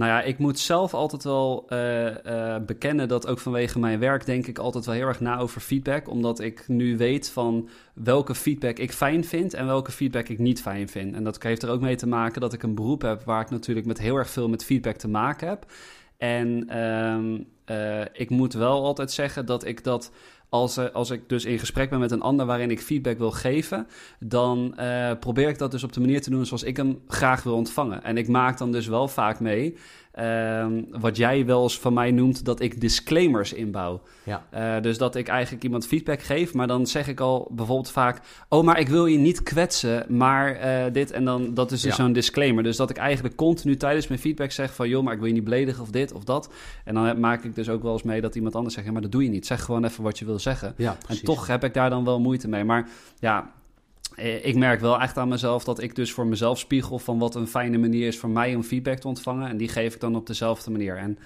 Nou 0.00 0.12
ja, 0.12 0.22
ik 0.22 0.38
moet 0.38 0.58
zelf 0.58 0.94
altijd 0.94 1.24
wel 1.24 1.66
uh, 1.68 2.56
bekennen 2.66 3.08
dat 3.08 3.26
ook 3.26 3.38
vanwege 3.38 3.78
mijn 3.78 3.98
werk 3.98 4.26
denk 4.26 4.46
ik 4.46 4.58
altijd 4.58 4.84
wel 4.84 4.94
heel 4.94 5.06
erg 5.06 5.20
na 5.20 5.38
over 5.38 5.60
feedback. 5.60 6.08
Omdat 6.08 6.40
ik 6.40 6.68
nu 6.68 6.96
weet 6.96 7.30
van 7.30 7.68
welke 7.94 8.34
feedback 8.34 8.78
ik 8.78 8.92
fijn 8.92 9.24
vind 9.24 9.54
en 9.54 9.66
welke 9.66 9.92
feedback 9.92 10.28
ik 10.28 10.38
niet 10.38 10.62
fijn 10.62 10.88
vind. 10.88 11.14
En 11.14 11.24
dat 11.24 11.42
heeft 11.42 11.62
er 11.62 11.70
ook 11.70 11.80
mee 11.80 11.96
te 11.96 12.06
maken 12.06 12.40
dat 12.40 12.52
ik 12.52 12.62
een 12.62 12.74
beroep 12.74 13.02
heb 13.02 13.22
waar 13.22 13.40
ik 13.40 13.50
natuurlijk 13.50 13.86
met 13.86 13.98
heel 13.98 14.16
erg 14.16 14.30
veel 14.30 14.48
met 14.48 14.64
feedback 14.64 14.96
te 14.96 15.08
maken 15.08 15.48
heb. 15.48 15.66
En 16.16 16.68
uh, 17.70 18.04
ik 18.12 18.30
moet 18.30 18.52
wel 18.52 18.84
altijd 18.84 19.10
zeggen 19.12 19.46
dat 19.46 19.66
ik 19.66 19.84
dat 19.84 20.12
als, 20.50 20.78
uh, 20.78 20.84
als 20.92 21.10
ik 21.10 21.28
dus 21.28 21.44
in 21.44 21.58
gesprek 21.58 21.90
ben 21.90 21.98
met 21.98 22.10
een 22.10 22.20
ander 22.20 22.46
waarin 22.46 22.70
ik 22.70 22.80
feedback 22.80 23.18
wil 23.18 23.30
geven, 23.30 23.86
dan 24.18 24.74
uh, 24.80 25.10
probeer 25.20 25.48
ik 25.48 25.58
dat 25.58 25.70
dus 25.70 25.84
op 25.84 25.92
de 25.92 26.00
manier 26.00 26.22
te 26.22 26.30
doen 26.30 26.46
zoals 26.46 26.62
ik 26.62 26.76
hem 26.76 27.00
graag 27.08 27.42
wil 27.42 27.54
ontvangen. 27.54 28.04
En 28.04 28.16
ik 28.16 28.28
maak 28.28 28.58
dan 28.58 28.72
dus 28.72 28.86
wel 28.86 29.08
vaak 29.08 29.40
mee 29.40 29.76
Um, 30.18 30.86
wat 30.90 31.16
jij 31.16 31.46
wel 31.46 31.62
eens 31.62 31.78
van 31.78 31.92
mij 31.92 32.10
noemt 32.10 32.44
dat 32.44 32.60
ik 32.60 32.80
disclaimers 32.80 33.52
inbouw. 33.52 34.00
Ja. 34.22 34.46
Uh, 34.54 34.82
dus 34.82 34.98
dat 34.98 35.14
ik 35.14 35.28
eigenlijk 35.28 35.64
iemand 35.64 35.86
feedback 35.86 36.22
geef, 36.22 36.54
maar 36.54 36.66
dan 36.66 36.86
zeg 36.86 37.08
ik 37.08 37.20
al 37.20 37.48
bijvoorbeeld 37.50 37.90
vaak: 37.90 38.20
Oh, 38.48 38.64
maar 38.64 38.78
ik 38.78 38.88
wil 38.88 39.06
je 39.06 39.18
niet 39.18 39.42
kwetsen, 39.42 40.04
maar 40.08 40.64
uh, 40.86 40.92
dit 40.92 41.10
en 41.10 41.24
dan 41.24 41.54
dat 41.54 41.72
is 41.72 41.80
dus 41.80 41.96
ja. 41.96 42.02
zo'n 42.02 42.12
disclaimer. 42.12 42.62
Dus 42.62 42.76
dat 42.76 42.90
ik 42.90 42.96
eigenlijk 42.96 43.36
continu 43.36 43.76
tijdens 43.76 44.08
mijn 44.08 44.20
feedback 44.20 44.50
zeg: 44.50 44.74
van 44.74 44.88
joh, 44.88 45.04
maar 45.04 45.12
ik 45.12 45.18
wil 45.18 45.28
je 45.28 45.34
niet 45.34 45.44
beledigen 45.44 45.82
of 45.82 45.90
dit 45.90 46.12
of 46.12 46.24
dat. 46.24 46.52
En 46.84 46.94
dan 46.94 47.20
maak 47.20 47.44
ik 47.44 47.54
dus 47.54 47.68
ook 47.68 47.82
wel 47.82 47.92
eens 47.92 48.02
mee 48.02 48.20
dat 48.20 48.34
iemand 48.34 48.54
anders 48.54 48.74
zegt: 48.74 48.86
ja, 48.86 48.92
maar 48.92 49.02
dat 49.02 49.12
doe 49.12 49.22
je 49.22 49.30
niet. 49.30 49.46
Zeg 49.46 49.62
gewoon 49.64 49.84
even 49.84 50.02
wat 50.02 50.18
je 50.18 50.24
wil 50.24 50.38
zeggen. 50.38 50.74
Ja, 50.76 50.96
en 51.08 51.22
toch 51.22 51.46
heb 51.46 51.64
ik 51.64 51.74
daar 51.74 51.90
dan 51.90 52.04
wel 52.04 52.20
moeite 52.20 52.48
mee. 52.48 52.64
Maar 52.64 52.88
ja, 53.18 53.38
eh, 53.40 53.59
ik 54.20 54.56
merk 54.56 54.80
wel 54.80 55.00
echt 55.00 55.16
aan 55.16 55.28
mezelf 55.28 55.64
dat 55.64 55.82
ik 55.82 55.94
dus 55.94 56.12
voor 56.12 56.26
mezelf 56.26 56.58
spiegel 56.58 56.98
van 56.98 57.18
wat 57.18 57.34
een 57.34 57.46
fijne 57.46 57.78
manier 57.78 58.06
is 58.06 58.18
voor 58.18 58.30
mij 58.30 58.54
om 58.54 58.62
feedback 58.62 58.98
te 58.98 59.08
ontvangen. 59.08 59.48
En 59.48 59.56
die 59.56 59.68
geef 59.68 59.94
ik 59.94 60.00
dan 60.00 60.16
op 60.16 60.26
dezelfde 60.26 60.70
manier. 60.70 60.96
En 60.96 61.18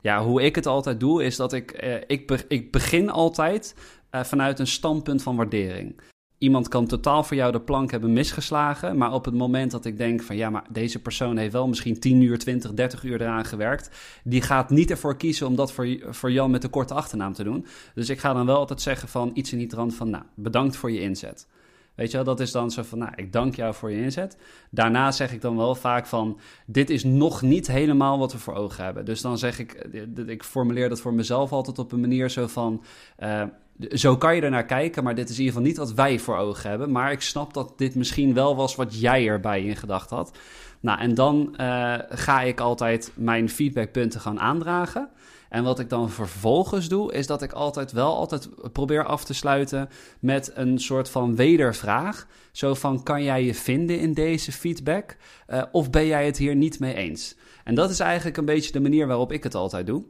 ja, 0.00 0.24
hoe 0.24 0.42
ik 0.42 0.54
het 0.54 0.66
altijd 0.66 1.00
doe, 1.00 1.24
is 1.24 1.36
dat 1.36 1.52
ik, 1.52 1.70
eh, 1.70 1.94
ik, 2.06 2.44
ik 2.48 2.70
begin 2.70 3.10
altijd 3.10 3.74
eh, 4.10 4.24
vanuit 4.24 4.58
een 4.58 4.66
standpunt 4.66 5.22
van 5.22 5.36
waardering. 5.36 6.00
Iemand 6.38 6.68
kan 6.68 6.86
totaal 6.86 7.24
voor 7.24 7.36
jou 7.36 7.52
de 7.52 7.60
plank 7.60 7.90
hebben 7.90 8.12
misgeslagen, 8.12 8.96
maar 8.96 9.12
op 9.12 9.24
het 9.24 9.34
moment 9.34 9.70
dat 9.70 9.84
ik 9.84 9.96
denk 9.96 10.22
van 10.22 10.36
ja, 10.36 10.50
maar 10.50 10.64
deze 10.70 11.02
persoon 11.02 11.36
heeft 11.36 11.52
wel 11.52 11.68
misschien 11.68 12.00
10 12.00 12.20
uur, 12.20 12.38
20, 12.38 12.74
30 12.74 13.02
uur 13.02 13.20
eraan 13.20 13.44
gewerkt, 13.44 13.90
die 14.24 14.42
gaat 14.42 14.70
niet 14.70 14.90
ervoor 14.90 15.16
kiezen 15.16 15.46
om 15.46 15.56
dat 15.56 15.72
voor, 15.72 15.98
voor 16.10 16.32
Jan 16.32 16.50
met 16.50 16.62
de 16.62 16.68
korte 16.68 16.94
achternaam 16.94 17.32
te 17.32 17.44
doen. 17.44 17.66
Dus 17.94 18.08
ik 18.08 18.18
ga 18.18 18.32
dan 18.32 18.46
wel 18.46 18.56
altijd 18.56 18.80
zeggen 18.80 19.08
van 19.08 19.30
iets 19.34 19.52
in 19.52 19.58
die 19.58 19.66
trant 19.66 19.94
van 19.94 20.10
nou, 20.10 20.24
bedankt 20.34 20.76
voor 20.76 20.90
je 20.90 21.00
inzet. 21.00 21.46
Weet 21.94 22.10
je 22.10 22.16
wel, 22.16 22.26
dat 22.26 22.40
is 22.40 22.52
dan 22.52 22.70
zo 22.70 22.82
van, 22.82 22.98
nou, 22.98 23.12
ik 23.16 23.32
dank 23.32 23.54
jou 23.54 23.74
voor 23.74 23.90
je 23.90 24.02
inzet. 24.02 24.36
Daarna 24.70 25.10
zeg 25.10 25.32
ik 25.32 25.40
dan 25.40 25.56
wel 25.56 25.74
vaak 25.74 26.06
van, 26.06 26.38
dit 26.66 26.90
is 26.90 27.04
nog 27.04 27.42
niet 27.42 27.66
helemaal 27.66 28.18
wat 28.18 28.32
we 28.32 28.38
voor 28.38 28.54
ogen 28.54 28.84
hebben. 28.84 29.04
Dus 29.04 29.20
dan 29.20 29.38
zeg 29.38 29.58
ik, 29.58 29.72
eh, 29.72 30.26
ik 30.26 30.44
formuleer 30.44 30.88
dat 30.88 31.00
voor 31.00 31.14
mezelf 31.14 31.52
altijd 31.52 31.78
op 31.78 31.92
een 31.92 32.00
manier 32.00 32.30
zo 32.30 32.46
van, 32.46 32.84
uh, 33.18 33.42
zo 33.90 34.16
kan 34.16 34.34
je 34.34 34.42
er 34.42 34.50
naar 34.50 34.66
kijken, 34.66 35.04
maar 35.04 35.14
dit 35.14 35.28
is 35.28 35.38
in 35.38 35.44
ieder 35.44 35.54
geval 35.54 35.68
niet 35.68 35.78
wat 35.78 35.92
wij 35.92 36.18
voor 36.18 36.36
ogen 36.36 36.70
hebben. 36.70 36.92
Maar 36.92 37.12
ik 37.12 37.20
snap 37.20 37.54
dat 37.54 37.78
dit 37.78 37.94
misschien 37.94 38.34
wel 38.34 38.56
was 38.56 38.74
wat 38.74 39.00
jij 39.00 39.26
erbij 39.26 39.62
in 39.62 39.76
gedacht 39.76 40.10
had. 40.10 40.38
Nou, 40.80 41.00
en 41.00 41.14
dan 41.14 41.54
uh, 41.60 41.94
ga 42.08 42.40
ik 42.42 42.60
altijd 42.60 43.12
mijn 43.14 43.48
feedbackpunten 43.48 44.20
gaan 44.20 44.40
aandragen. 44.40 45.08
En 45.52 45.64
wat 45.64 45.78
ik 45.78 45.88
dan 45.88 46.10
vervolgens 46.10 46.88
doe, 46.88 47.12
is 47.12 47.26
dat 47.26 47.42
ik 47.42 47.52
altijd 47.52 47.92
wel 47.92 48.16
altijd 48.16 48.48
probeer 48.72 49.04
af 49.04 49.24
te 49.24 49.34
sluiten 49.34 49.88
met 50.20 50.52
een 50.54 50.78
soort 50.78 51.08
van 51.08 51.36
wedervraag. 51.36 52.26
Zo 52.52 52.74
van, 52.74 53.02
kan 53.02 53.22
jij 53.22 53.44
je 53.44 53.54
vinden 53.54 53.98
in 53.98 54.14
deze 54.14 54.52
feedback? 54.52 55.16
Uh, 55.48 55.62
of 55.72 55.90
ben 55.90 56.06
jij 56.06 56.26
het 56.26 56.38
hier 56.38 56.56
niet 56.56 56.80
mee 56.80 56.94
eens? 56.94 57.36
En 57.64 57.74
dat 57.74 57.90
is 57.90 58.00
eigenlijk 58.00 58.36
een 58.36 58.44
beetje 58.44 58.72
de 58.72 58.80
manier 58.80 59.06
waarop 59.06 59.32
ik 59.32 59.42
het 59.42 59.54
altijd 59.54 59.86
doe. 59.86 60.04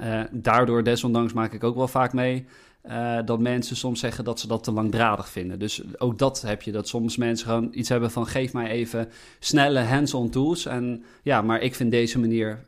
Uh, 0.00 0.20
daardoor, 0.30 0.82
desondanks, 0.82 1.32
maak 1.32 1.52
ik 1.52 1.64
ook 1.64 1.76
wel 1.76 1.88
vaak 1.88 2.12
mee 2.12 2.46
uh, 2.84 3.18
dat 3.24 3.40
mensen 3.40 3.76
soms 3.76 4.00
zeggen 4.00 4.24
dat 4.24 4.40
ze 4.40 4.46
dat 4.46 4.64
te 4.64 4.72
langdradig 4.72 5.28
vinden. 5.28 5.58
Dus 5.58 5.82
ook 5.98 6.18
dat 6.18 6.40
heb 6.40 6.62
je, 6.62 6.72
dat 6.72 6.88
soms 6.88 7.16
mensen 7.16 7.46
gewoon 7.46 7.68
iets 7.72 7.88
hebben 7.88 8.10
van 8.10 8.26
geef 8.26 8.52
mij 8.52 8.70
even 8.70 9.08
snelle 9.38 9.80
hands-on 9.80 10.30
tools. 10.30 10.66
En 10.66 11.04
ja, 11.22 11.42
maar 11.42 11.60
ik 11.60 11.74
vind 11.74 11.90
deze 11.90 12.18
manier 12.18 12.66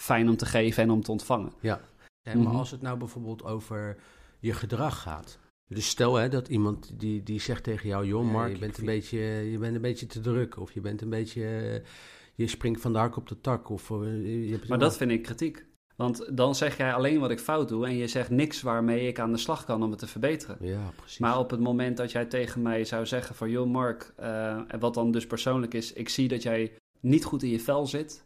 fijn 0.00 0.28
om 0.28 0.36
te 0.36 0.46
geven 0.46 0.82
en 0.82 0.90
om 0.90 1.02
te 1.02 1.10
ontvangen. 1.10 1.52
Ja, 1.60 1.80
maar 2.22 2.36
mm 2.36 2.46
-hmm. 2.46 2.56
als 2.56 2.70
het 2.70 2.82
nou 2.82 2.98
bijvoorbeeld 2.98 3.44
over 3.44 3.96
je 4.38 4.52
gedrag 4.52 5.02
gaat. 5.02 5.38
Dus 5.66 5.88
stel 5.88 6.14
hè, 6.14 6.28
dat 6.28 6.48
iemand 6.48 7.00
die, 7.00 7.22
die 7.22 7.40
zegt 7.40 7.64
tegen 7.64 7.88
jou, 7.88 8.06
joh 8.06 8.32
Mark, 8.32 8.52
je, 8.52 8.58
bent 8.58 8.78
een 8.78 8.84
beetje, 8.84 9.18
je 9.50 9.58
bent 9.58 9.74
een 9.74 9.80
beetje 9.80 10.06
te 10.06 10.20
druk. 10.20 10.58
Of 10.58 10.72
je 10.72 10.80
bent 10.80 11.02
een 11.02 11.08
beetje, 11.08 11.42
je 12.34 12.46
springt 12.46 12.80
van 12.80 12.92
de 12.92 12.98
hak 12.98 13.16
op 13.16 13.28
de 13.28 13.40
tak. 13.40 13.68
Of, 13.68 13.88
je 13.88 14.48
hebt 14.50 14.68
maar 14.68 14.78
dat 14.78 14.96
vind 14.96 15.10
ik 15.10 15.22
kritiek. 15.22 15.64
Want 15.96 16.36
dan 16.36 16.54
zeg 16.54 16.76
jij 16.76 16.94
alleen 16.94 17.20
wat 17.20 17.30
ik 17.30 17.38
fout 17.38 17.68
doe 17.68 17.86
en 17.86 17.96
je 17.96 18.06
zegt 18.06 18.30
niks 18.30 18.62
waarmee 18.62 19.06
ik 19.06 19.18
aan 19.18 19.32
de 19.32 19.38
slag 19.38 19.64
kan 19.64 19.82
om 19.82 19.90
het 19.90 19.98
te 19.98 20.06
verbeteren. 20.06 20.56
Ja, 20.60 20.92
precies. 20.96 21.18
Maar 21.18 21.38
op 21.38 21.50
het 21.50 21.60
moment 21.60 21.96
dat 21.96 22.12
jij 22.12 22.24
tegen 22.24 22.62
mij 22.62 22.84
zou 22.84 23.06
zeggen 23.06 23.34
van, 23.34 23.50
joh 23.50 23.70
Mark, 23.70 24.14
uh, 24.20 24.60
wat 24.78 24.94
dan 24.94 25.10
dus 25.10 25.26
persoonlijk 25.26 25.74
is, 25.74 25.92
ik 25.92 26.08
zie 26.08 26.28
dat 26.28 26.42
jij 26.42 26.72
niet 27.00 27.24
goed 27.24 27.42
in 27.42 27.50
je 27.50 27.60
vel 27.60 27.86
zit. 27.86 28.24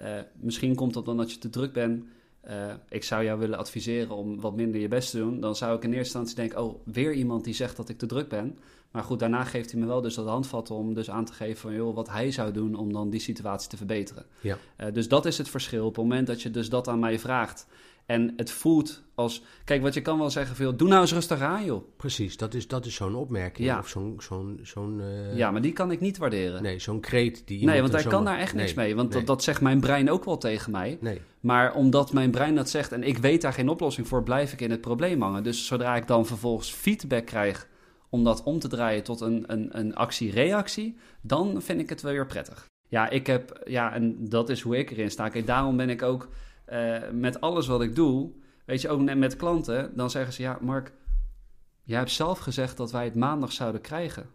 Uh, 0.00 0.06
misschien 0.34 0.74
komt 0.74 0.94
dat 0.94 1.04
dan 1.04 1.16
dat 1.16 1.32
je 1.32 1.38
te 1.38 1.50
druk 1.50 1.72
bent. 1.72 2.04
Uh, 2.48 2.72
ik 2.88 3.04
zou 3.04 3.24
jou 3.24 3.38
willen 3.38 3.58
adviseren 3.58 4.16
om 4.16 4.40
wat 4.40 4.56
minder 4.56 4.80
je 4.80 4.88
best 4.88 5.10
te 5.10 5.18
doen. 5.18 5.40
Dan 5.40 5.56
zou 5.56 5.76
ik 5.76 5.84
in 5.84 5.92
eerste 5.92 6.18
instantie 6.18 6.34
denken: 6.34 6.62
oh, 6.62 6.80
weer 6.84 7.12
iemand 7.12 7.44
die 7.44 7.54
zegt 7.54 7.76
dat 7.76 7.88
ik 7.88 7.98
te 7.98 8.06
druk 8.06 8.28
ben. 8.28 8.58
Maar 8.90 9.02
goed, 9.02 9.18
daarna 9.18 9.44
geeft 9.44 9.70
hij 9.70 9.80
me 9.80 9.86
wel 9.86 10.00
dus 10.00 10.14
dat 10.14 10.26
handvat 10.26 10.70
om 10.70 10.94
dus 10.94 11.10
aan 11.10 11.24
te 11.24 11.32
geven 11.32 11.56
van 11.56 11.74
joh, 11.74 11.94
wat 11.94 12.10
hij 12.10 12.30
zou 12.30 12.52
doen 12.52 12.74
om 12.74 12.92
dan 12.92 13.10
die 13.10 13.20
situatie 13.20 13.68
te 13.68 13.76
verbeteren. 13.76 14.24
Ja. 14.40 14.58
Uh, 14.78 14.92
dus 14.92 15.08
dat 15.08 15.26
is 15.26 15.38
het 15.38 15.48
verschil. 15.48 15.86
Op 15.86 15.94
het 15.94 16.04
moment 16.04 16.26
dat 16.26 16.42
je 16.42 16.50
dus 16.50 16.68
dat 16.68 16.88
aan 16.88 16.98
mij 16.98 17.18
vraagt 17.18 17.66
en 18.06 18.32
het 18.36 18.50
voelt 18.50 19.02
als... 19.14 19.42
Kijk, 19.64 19.82
wat 19.82 19.94
je 19.94 20.00
kan 20.00 20.18
wel 20.18 20.30
zeggen 20.30 20.56
veel, 20.56 20.76
doe 20.76 20.88
nou 20.88 21.00
eens 21.00 21.12
rustig 21.12 21.40
aan, 21.40 21.64
joh. 21.64 21.96
Precies, 21.96 22.36
dat 22.36 22.54
is, 22.54 22.68
dat 22.68 22.86
is 22.86 22.94
zo'n 22.94 23.14
opmerking. 23.14 23.68
Ja. 23.68 23.78
Of 23.78 23.88
zo'n... 23.88 24.16
zo'n, 24.18 24.60
zo'n 24.62 25.00
uh... 25.00 25.36
Ja, 25.36 25.50
maar 25.50 25.60
die 25.60 25.72
kan 25.72 25.90
ik 25.90 26.00
niet 26.00 26.18
waarderen. 26.18 26.62
Nee, 26.62 26.78
zo'n 26.78 27.00
kreet 27.00 27.42
die... 27.46 27.64
Nee, 27.64 27.80
want 27.80 27.92
hij 27.92 28.02
kan 28.02 28.24
daar 28.24 28.38
echt 28.38 28.54
niks 28.54 28.74
mee. 28.74 28.94
Want 28.96 29.12
dat, 29.12 29.26
dat 29.26 29.42
zegt 29.42 29.60
mijn 29.60 29.80
brein 29.80 30.10
ook 30.10 30.24
wel 30.24 30.38
tegen 30.38 30.72
mij. 30.72 30.98
Nee. 31.00 31.20
Maar 31.40 31.74
omdat 31.74 32.12
mijn 32.12 32.30
brein 32.30 32.54
dat 32.54 32.70
zegt 32.70 32.92
en 32.92 33.02
ik 33.02 33.18
weet 33.18 33.42
daar 33.42 33.52
geen 33.52 33.68
oplossing 33.68 34.08
voor... 34.08 34.22
blijf 34.22 34.52
ik 34.52 34.60
in 34.60 34.70
het 34.70 34.80
probleem 34.80 35.22
hangen. 35.22 35.42
Dus 35.42 35.66
zodra 35.66 35.96
ik 35.96 36.06
dan 36.06 36.26
vervolgens 36.26 36.70
feedback 36.72 37.26
krijg... 37.26 37.68
om 38.08 38.24
dat 38.24 38.42
om 38.42 38.58
te 38.58 38.68
draaien 38.68 39.02
tot 39.02 39.20
een, 39.20 39.44
een, 39.46 39.78
een 39.78 39.94
actie-reactie... 39.94 40.96
dan 41.20 41.62
vind 41.62 41.80
ik 41.80 41.88
het 41.88 42.02
wel 42.02 42.12
weer 42.12 42.26
prettig. 42.26 42.66
Ja, 42.88 43.10
ik 43.10 43.26
heb... 43.26 43.62
Ja, 43.64 43.92
en 43.92 44.16
dat 44.28 44.48
is 44.48 44.60
hoe 44.60 44.78
ik 44.78 44.90
erin 44.90 45.10
sta. 45.10 45.28
Kijk, 45.28 45.46
daarom 45.46 45.76
ben 45.76 45.90
ik 45.90 46.02
ook 46.02 46.28
uh, 46.72 46.98
met 47.12 47.40
alles 47.40 47.66
wat 47.66 47.82
ik 47.82 47.94
doe, 47.94 48.32
weet 48.64 48.80
je, 48.80 48.88
ook 48.88 49.00
met 49.00 49.36
klanten, 49.36 49.96
dan 49.96 50.10
zeggen 50.10 50.32
ze: 50.32 50.42
Ja, 50.42 50.58
Mark, 50.60 50.92
jij 51.82 51.98
hebt 51.98 52.10
zelf 52.10 52.38
gezegd 52.38 52.76
dat 52.76 52.92
wij 52.92 53.04
het 53.04 53.14
maandag 53.14 53.52
zouden 53.52 53.80
krijgen. 53.80 54.26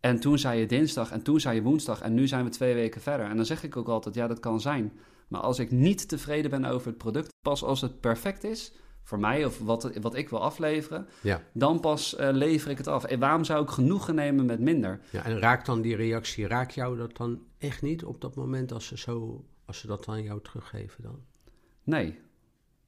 En 0.00 0.20
toen 0.20 0.38
zei 0.38 0.60
je 0.60 0.66
dinsdag 0.66 1.10
en 1.10 1.22
toen 1.22 1.40
zei 1.40 1.54
je 1.54 1.62
woensdag 1.62 2.00
en 2.00 2.14
nu 2.14 2.26
zijn 2.26 2.44
we 2.44 2.50
twee 2.50 2.74
weken 2.74 3.00
verder. 3.00 3.26
En 3.26 3.36
dan 3.36 3.46
zeg 3.46 3.62
ik 3.62 3.76
ook 3.76 3.88
altijd: 3.88 4.14
Ja, 4.14 4.26
dat 4.26 4.40
kan 4.40 4.60
zijn. 4.60 4.92
Maar 5.28 5.40
als 5.40 5.58
ik 5.58 5.70
niet 5.70 6.08
tevreden 6.08 6.50
ben 6.50 6.64
over 6.64 6.86
het 6.86 6.98
product, 6.98 7.32
pas 7.42 7.64
als 7.64 7.80
het 7.80 8.00
perfect 8.00 8.44
is, 8.44 8.72
voor 9.02 9.18
mij 9.18 9.44
of 9.44 9.58
wat, 9.58 9.90
wat 10.00 10.14
ik 10.14 10.28
wil 10.28 10.42
afleveren, 10.42 11.08
ja. 11.20 11.42
dan 11.52 11.80
pas 11.80 12.16
uh, 12.20 12.28
lever 12.32 12.70
ik 12.70 12.78
het 12.78 12.86
af. 12.86 13.04
En 13.04 13.18
waarom 13.18 13.44
zou 13.44 13.62
ik 13.62 13.68
genoegen 13.68 14.14
nemen 14.14 14.46
met 14.46 14.60
minder? 14.60 15.00
Ja, 15.10 15.24
en 15.24 15.38
raakt 15.38 15.66
dan 15.66 15.80
die 15.80 15.96
reactie, 15.96 16.46
raakt 16.46 16.74
jou 16.74 16.96
dat 16.96 17.16
dan 17.16 17.42
echt 17.64 17.82
niet 17.82 18.04
op 18.04 18.20
dat 18.20 18.34
moment 18.34 18.72
als 18.72 18.86
ze 18.86 18.98
zo 18.98 19.44
als 19.64 19.78
ze 19.78 19.86
dat 19.86 20.08
aan 20.08 20.22
jou 20.22 20.40
teruggeven 20.42 21.02
dan? 21.02 21.18
Nee. 21.82 22.18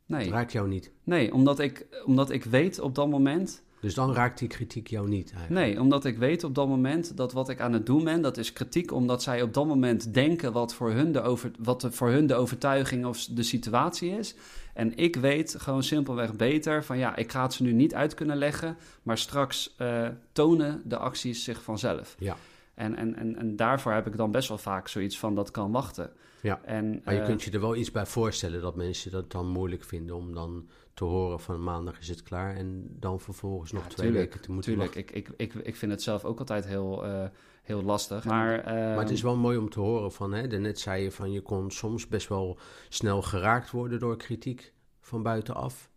nee. 0.07 0.21
Het 0.21 0.31
raakt 0.31 0.53
jou 0.53 0.69
niet? 0.69 0.91
Nee, 1.05 1.33
omdat 1.35 1.59
ik, 1.59 1.87
omdat 2.05 2.31
ik 2.31 2.45
weet 2.45 2.79
op 2.81 2.95
dat 2.95 3.09
moment... 3.09 3.65
Dus 3.81 3.95
dan 3.95 4.13
raakt 4.13 4.39
die 4.39 4.49
kritiek 4.49 4.87
jou 4.87 5.09
niet 5.09 5.33
eigenlijk? 5.33 5.67
Nee, 5.67 5.81
omdat 5.81 6.05
ik 6.05 6.19
weet 6.19 6.45
op 6.45 6.55
dat 6.55 6.69
moment 6.69 7.17
dat 7.17 7.33
wat 7.33 7.49
ik 7.49 7.61
aan 7.61 7.73
het 7.73 7.87
doen 7.87 8.05
ben... 8.05 8.23
dat 8.23 8.37
is 8.37 8.53
kritiek 8.53 8.93
omdat 8.93 9.23
zij 9.23 9.43
op 9.43 9.55
dat 9.55 9.67
moment 9.67 10.15
denken... 10.15 10.53
wat 10.53 10.75
voor 10.75 10.91
hun 10.91 11.13
de, 11.13 11.23
over, 11.23 11.51
wat 11.59 11.81
de, 11.81 11.93
voor 11.93 12.09
hun 12.11 12.27
de 12.27 12.35
overtuiging 12.35 13.07
of 13.07 13.25
de 13.25 13.43
situatie 13.43 14.11
is... 14.11 14.35
En 14.75 14.97
ik 14.97 15.17
weet 15.17 15.55
gewoon 15.59 15.83
simpelweg 15.83 16.37
beter 16.37 16.85
van 16.85 16.99
ja, 16.99 17.17
ik 17.17 17.33
ga 17.33 17.43
het 17.43 17.53
ze 17.53 17.63
nu 17.63 17.73
niet 17.73 17.95
uit 17.95 18.15
kunnen 18.15 18.37
leggen, 18.37 18.77
maar 19.03 19.19
straks 19.19 19.75
uh, 19.79 20.09
tonen 20.33 20.83
de 20.85 20.97
acties 20.97 21.45
zich 21.45 21.63
vanzelf. 21.63 22.17
Ja. 22.19 22.37
En, 22.77 22.97
en, 22.97 23.15
en, 23.17 23.37
en 23.37 23.57
daarvoor 23.57 23.93
heb 23.93 24.07
ik 24.07 24.17
dan 24.17 24.31
best 24.31 24.49
wel 24.49 24.59
vaak 24.59 24.89
zoiets 24.89 25.19
van 25.19 25.35
dat 25.35 25.51
kan 25.51 25.73
wachten. 25.73 26.13
Ja, 26.41 26.61
en, 26.65 27.01
maar 27.05 27.15
je 27.15 27.21
uh, 27.21 27.27
kunt 27.27 27.43
je 27.43 27.51
er 27.51 27.61
wel 27.61 27.77
iets 27.77 27.91
bij 27.91 28.07
voorstellen 28.07 28.61
dat 28.61 28.77
mensen 28.77 29.11
dat 29.11 29.31
dan 29.31 29.49
moeilijk 29.49 29.85
vinden 29.85 30.17
om 30.17 30.35
dan 30.35 30.69
te 30.95 31.05
horen 31.05 31.41
van 31.41 31.63
maandag 31.63 31.99
is 31.99 32.09
het 32.09 32.23
klaar 32.23 32.57
en 32.57 32.97
dan 33.01 33.21
vervolgens 33.21 33.73
nog 33.73 33.87
twee 33.87 34.07
tuurlijk, 34.07 34.29
weken 34.29 34.45
te 34.45 34.53
moeten 34.53 34.73
tuurlijk. 34.73 34.95
Ik, 34.95 35.11
ik, 35.11 35.29
ik, 35.37 35.55
ik 35.55 35.77
vind 35.77 35.93
het 35.93 36.03
zelf 36.03 36.25
ook 36.25 36.39
altijd 36.39 36.67
heel, 36.67 37.07
uh, 37.07 37.25
heel 37.63 37.83
lastig. 37.83 38.25
Maar, 38.25 38.59
uh, 38.59 38.65
maar 38.65 38.99
het 38.99 39.11
is 39.11 39.23
wel 39.23 39.37
mooi 39.37 39.59
om 39.59 39.71
te 39.71 39.81
horen 39.81 40.13
van, 40.13 40.33
hè, 40.33 40.59
net 40.59 40.79
zei 40.79 41.03
je 41.03 41.13
van 41.13 41.33
je 41.33 41.41
kon 41.41 41.71
soms 41.71 42.09
best 42.09 42.29
wel 42.29 42.59
snel 42.89 43.23
geraakt 43.23 43.71
worden 43.71 43.99
door 43.99 44.17
kritiek 44.17 44.73
van 45.01 45.23
buitenaf. 45.23 45.91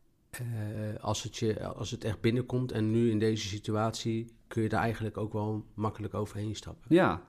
als, 1.02 1.24
het 1.24 1.38
je, 1.38 1.66
als 1.66 1.92
het 1.92 2.04
echt 2.04 2.22
binnenkomt 2.22 2.72
en 2.72 2.92
nu 2.92 3.10
in 3.10 3.20
deze 3.20 3.48
situatie 3.48 4.38
kun 4.50 4.62
je 4.64 4.70
er 4.70 4.78
eigenlijk 4.78 5.18
ook 5.18 5.34
wel 5.34 5.66
makkelijk 5.74 6.14
overheen 6.14 6.56
stappen. 6.56 6.96
Ja, 6.96 7.22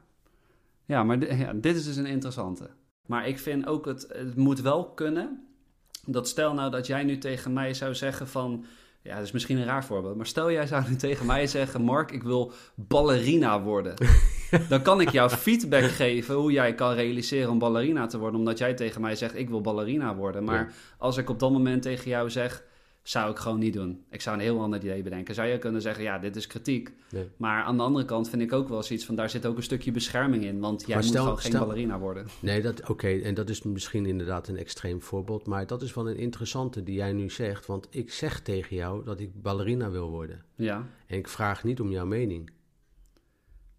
ja 0.85 1.03
maar 1.03 1.37
ja, 1.37 1.53
dit 1.53 1.77
is 1.77 1.85
dus 1.85 1.97
een 1.97 2.07
interessante. 2.07 2.71
Maar 3.07 3.29
ik 3.29 3.39
vind 3.39 3.67
ook, 3.67 3.87
het, 3.87 4.07
het 4.13 4.37
moet 4.37 4.61
wel 4.61 4.91
kunnen. 4.91 5.47
Dat 6.07 6.29
stel 6.29 6.55
nou 6.55 6.71
dat 6.71 6.87
jij 6.87 7.05
nu 7.05 7.19
tegen 7.19 7.53
mij 7.53 7.75
zou 7.75 7.95
zeggen 7.95 8.29
van... 8.29 8.65
Ja, 9.03 9.15
dat 9.15 9.25
is 9.25 9.33
misschien 9.33 9.57
een 9.59 9.65
raar 9.65 9.85
voorbeeld. 9.85 10.17
Maar 10.17 10.27
stel 10.27 10.51
jij 10.51 10.67
zou 10.67 10.85
nu 10.89 10.97
tegen 10.97 11.27
mij 11.27 11.47
zeggen... 11.47 11.83
Mark, 11.83 12.11
ik 12.11 12.23
wil 12.23 12.53
ballerina 12.75 13.63
worden. 13.63 13.95
Dan 14.69 14.83
kan 14.83 15.01
ik 15.01 15.09
jou 15.11 15.31
feedback 15.31 15.83
geven 15.83 16.35
hoe 16.35 16.53
jij 16.53 16.75
kan 16.75 16.93
realiseren 16.95 17.51
om 17.51 17.59
ballerina 17.59 18.07
te 18.07 18.19
worden. 18.19 18.39
Omdat 18.39 18.59
jij 18.59 18.75
tegen 18.75 19.01
mij 19.01 19.17
zegt, 19.17 19.37
ik 19.37 19.49
wil 19.49 19.61
ballerina 19.61 20.15
worden. 20.17 20.45
Maar 20.45 20.59
Ja. 20.59 20.69
als 20.99 21.17
ik 21.17 21.31
op 21.31 21.39
dat 21.39 21.51
moment 21.51 21.83
tegen 21.83 22.11
jou 22.11 22.31
zeg... 22.31 22.65
Zou 23.03 23.31
ik 23.31 23.37
gewoon 23.37 23.59
niet 23.59 23.73
doen. 23.73 24.05
Ik 24.11 24.21
zou 24.21 24.37
een 24.37 24.43
heel 24.43 24.61
ander 24.61 24.79
idee 24.85 25.03
bedenken. 25.03 25.35
Zou 25.35 25.49
je 25.49 25.59
kunnen 25.59 25.83
zeggen, 25.83 26.05
ja, 26.05 26.19
dit 26.19 26.37
is 26.37 26.47
kritiek. 26.47 26.93
Nee. 27.11 27.29
Maar 27.37 27.63
aan 27.63 27.77
de 27.77 27.83
andere 27.83 28.05
kant 28.05 28.29
vind 28.31 28.43
ik 28.43 28.53
ook 28.53 28.69
wel 28.69 28.83
zoiets 28.83 29.05
van... 29.05 29.15
daar 29.15 29.31
zit 29.31 29.47
ook 29.47 29.57
een 29.57 29.63
stukje 29.63 29.91
bescherming 29.91 30.45
in. 30.45 30.61
Want 30.61 30.81
jij 30.81 30.89
Maar 30.95 31.05
moet 31.05 31.13
stel- 31.13 31.23
gewoon 31.23 31.39
geen 31.39 31.53
ballerina 31.53 31.99
worden. 31.99 32.27
Nee, 32.41 32.63
dat, 32.63 32.89
oké, 32.89 33.09
en 33.09 33.35
dat 33.35 33.49
is 33.51 33.63
misschien 33.63 34.07
inderdaad 34.07 34.49
een 34.49 34.57
extreem 34.57 35.03
voorbeeld, 35.03 35.47
maar 35.47 35.67
dat 35.67 35.83
is 35.83 35.95
wel 35.95 36.09
een 36.11 36.17
interessante 36.17 36.83
die 36.83 36.95
jij 36.95 37.13
nu 37.13 37.31
zegt, 37.31 37.67
want 37.67 37.87
ik 37.91 38.13
zeg 38.13 38.41
tegen 38.41 38.77
jou 38.77 39.05
dat 39.05 39.21
ik 39.21 39.43
ballerina 39.43 39.91
wil 39.91 40.11
worden. 40.11 40.43
Ja, 40.55 40.87
En 41.07 41.19
ik 41.19 41.29
vraag 41.29 41.65
niet 41.65 41.81
om 41.81 41.91
jouw 41.91 42.07
mening. 42.07 42.51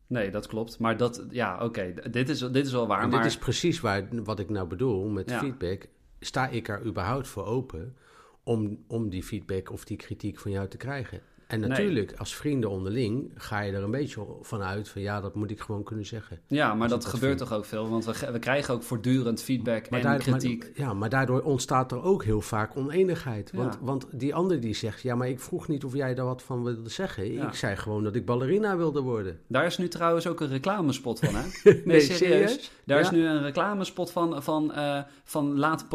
nee, 0.08 0.32
dat 0.32 0.48
klopt. 0.48 0.80
Maar 0.80 0.98
dat, 0.98 1.26
ja, 1.30 1.64
oké, 1.66 1.94
dit, 2.12 2.30
is, 2.30 2.40
dit 2.40 2.66
is 2.66 2.72
wel 2.72 2.88
waar. 2.88 3.02
En 3.04 3.10
maar 3.10 3.22
dit 3.22 3.32
is 3.32 3.38
precies 3.38 3.80
waar, 3.80 4.08
wat 4.24 4.40
ik 4.40 4.50
nou 4.50 4.68
bedoel 4.68 5.08
met 5.08 5.30
Ja. 5.30 5.40
feedback. 5.40 5.88
Sta 6.20 6.48
ik 6.48 6.68
er 6.68 6.86
überhaupt 6.86 7.28
voor 7.28 7.46
open 7.46 7.96
om, 8.44 8.84
om 8.88 9.10
die 9.10 9.24
feedback 9.24 9.72
of 9.72 9.86
die 9.86 9.98
kritiek 9.98 10.40
van 10.40 10.52
jou 10.52 10.68
te 10.68 10.78
krijgen? 10.78 11.22
En 11.52 11.60
Nee. 11.60 11.70
natuurlijk, 11.70 12.14
als 12.18 12.36
vrienden 12.36 12.70
onderling 12.70 13.32
ga 13.36 13.60
je 13.62 13.72
er 13.72 13.84
een 13.84 13.92
beetje 13.92 14.26
van 14.42 14.62
uit 14.62 14.90
van 14.90 15.02
ja, 15.02 15.22
dat 15.22 15.36
moet 15.36 15.52
ik 15.52 15.60
gewoon 15.60 15.84
kunnen 15.84 16.06
zeggen. 16.06 16.40
ja, 16.48 16.74
maar 16.74 16.88
dat 16.88 17.06
gebeurt 17.06 17.38
vind. 17.38 17.50
toch 17.50 17.58
ook 17.58 17.66
veel? 17.66 17.90
Want 17.90 18.06
we, 18.06 18.32
we 18.32 18.40
krijgen 18.40 18.74
ook 18.74 18.84
voortdurend 18.84 19.42
feedback 19.42 19.86
en 19.86 20.02
daar- 20.02 20.18
kritiek. 20.18 20.72
ja, 20.76 20.94
maar 20.94 21.10
daardoor 21.10 21.42
ontstaat 21.42 21.92
er 21.92 22.04
ook 22.04 22.24
heel 22.24 22.42
vaak 22.42 22.76
oneenigheid. 22.78 23.52
Want, 23.54 23.74
Ja. 23.74 23.80
want 23.86 24.08
die 24.12 24.36
ander 24.36 24.60
die 24.60 24.74
zegt, 24.76 25.02
ja, 25.02 25.16
maar 25.16 25.30
ik 25.30 25.40
vroeg 25.40 25.68
niet 25.68 25.84
of 25.86 25.94
jij 25.96 26.14
daar 26.16 26.26
wat 26.26 26.42
van 26.44 26.64
wilde 26.64 26.90
zeggen. 26.90 27.32
Ja. 27.34 27.48
Ik 27.48 27.54
zei 27.54 27.76
gewoon 27.76 28.04
dat 28.04 28.16
ik 28.16 28.26
ballerina 28.26 28.78
wilde 28.78 29.02
worden. 29.02 29.40
Daar 29.48 29.66
is 29.66 29.78
nu 29.78 29.88
trouwens 29.88 30.28
ook 30.28 30.40
een 30.42 30.48
reclamespot 30.50 31.20
van, 31.20 31.36
hè? 31.36 31.44
Nee, 31.86 32.00
serieus. 32.00 32.72
Daar 32.86 33.00
is 33.00 33.10
nu 33.12 33.26
een 33.26 33.42
reclamespot 33.42 34.12
van, 34.12 34.44
van, 34.44 34.74
eh, 34.74 35.00
van 35.24 35.58
laat 35.60 35.86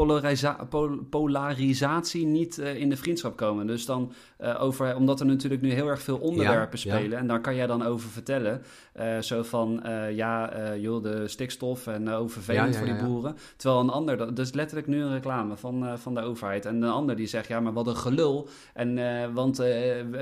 polarisatie 1.10 2.26
niet 2.26 2.58
eh, 2.58 2.76
in 2.76 2.88
de 2.88 2.96
vriendschap 2.96 3.36
komen. 3.36 3.66
Dus 3.66 3.86
dan 3.86 4.12
eh, 4.36 4.62
over, 4.62 4.96
omdat 4.96 5.20
er 5.20 5.26
natuurlijk 5.26 5.45
nu 5.48 5.72
heel 5.72 5.88
erg 5.88 6.02
veel 6.02 6.18
onderwerpen 6.18 6.78
Ja, 6.82 6.90
ja. 6.92 6.98
spelen. 6.98 7.18
En 7.18 7.26
daar 7.26 7.40
kan 7.40 7.54
jij 7.54 7.66
dan 7.66 7.82
over 7.82 8.08
vertellen. 8.08 8.62
Eh, 8.92 9.18
zo 9.18 9.42
van, 9.42 9.82
eh, 9.82 10.16
ja, 10.16 10.52
eh, 10.52 10.82
joh, 10.82 11.02
de 11.02 11.28
stikstof 11.28 11.86
en 11.86 12.02
uh, 12.02 12.20
vervelend 12.26 12.74
Ja, 12.74 12.80
ja, 12.80 12.86
voor 12.86 12.96
die 12.96 13.06
boeren. 13.08 13.36
Terwijl 13.56 13.80
een 13.80 13.90
ander, 13.90 14.16
dat 14.16 14.36
dat 14.36 14.46
is 14.46 14.52
letterlijk 14.52 14.86
nu 14.86 15.02
een 15.02 15.12
reclame 15.12 15.56
van, 15.56 15.98
van 15.98 16.14
de 16.14 16.20
overheid. 16.20 16.64
En 16.64 16.82
een 16.82 16.90
ander 16.90 17.16
die 17.16 17.26
zegt, 17.26 17.48
ja, 17.48 17.60
maar 17.60 17.72
wat 17.72 17.86
een 17.86 17.96
gelul. 17.96 18.48
En, 18.74 18.94
want, 19.34 19.56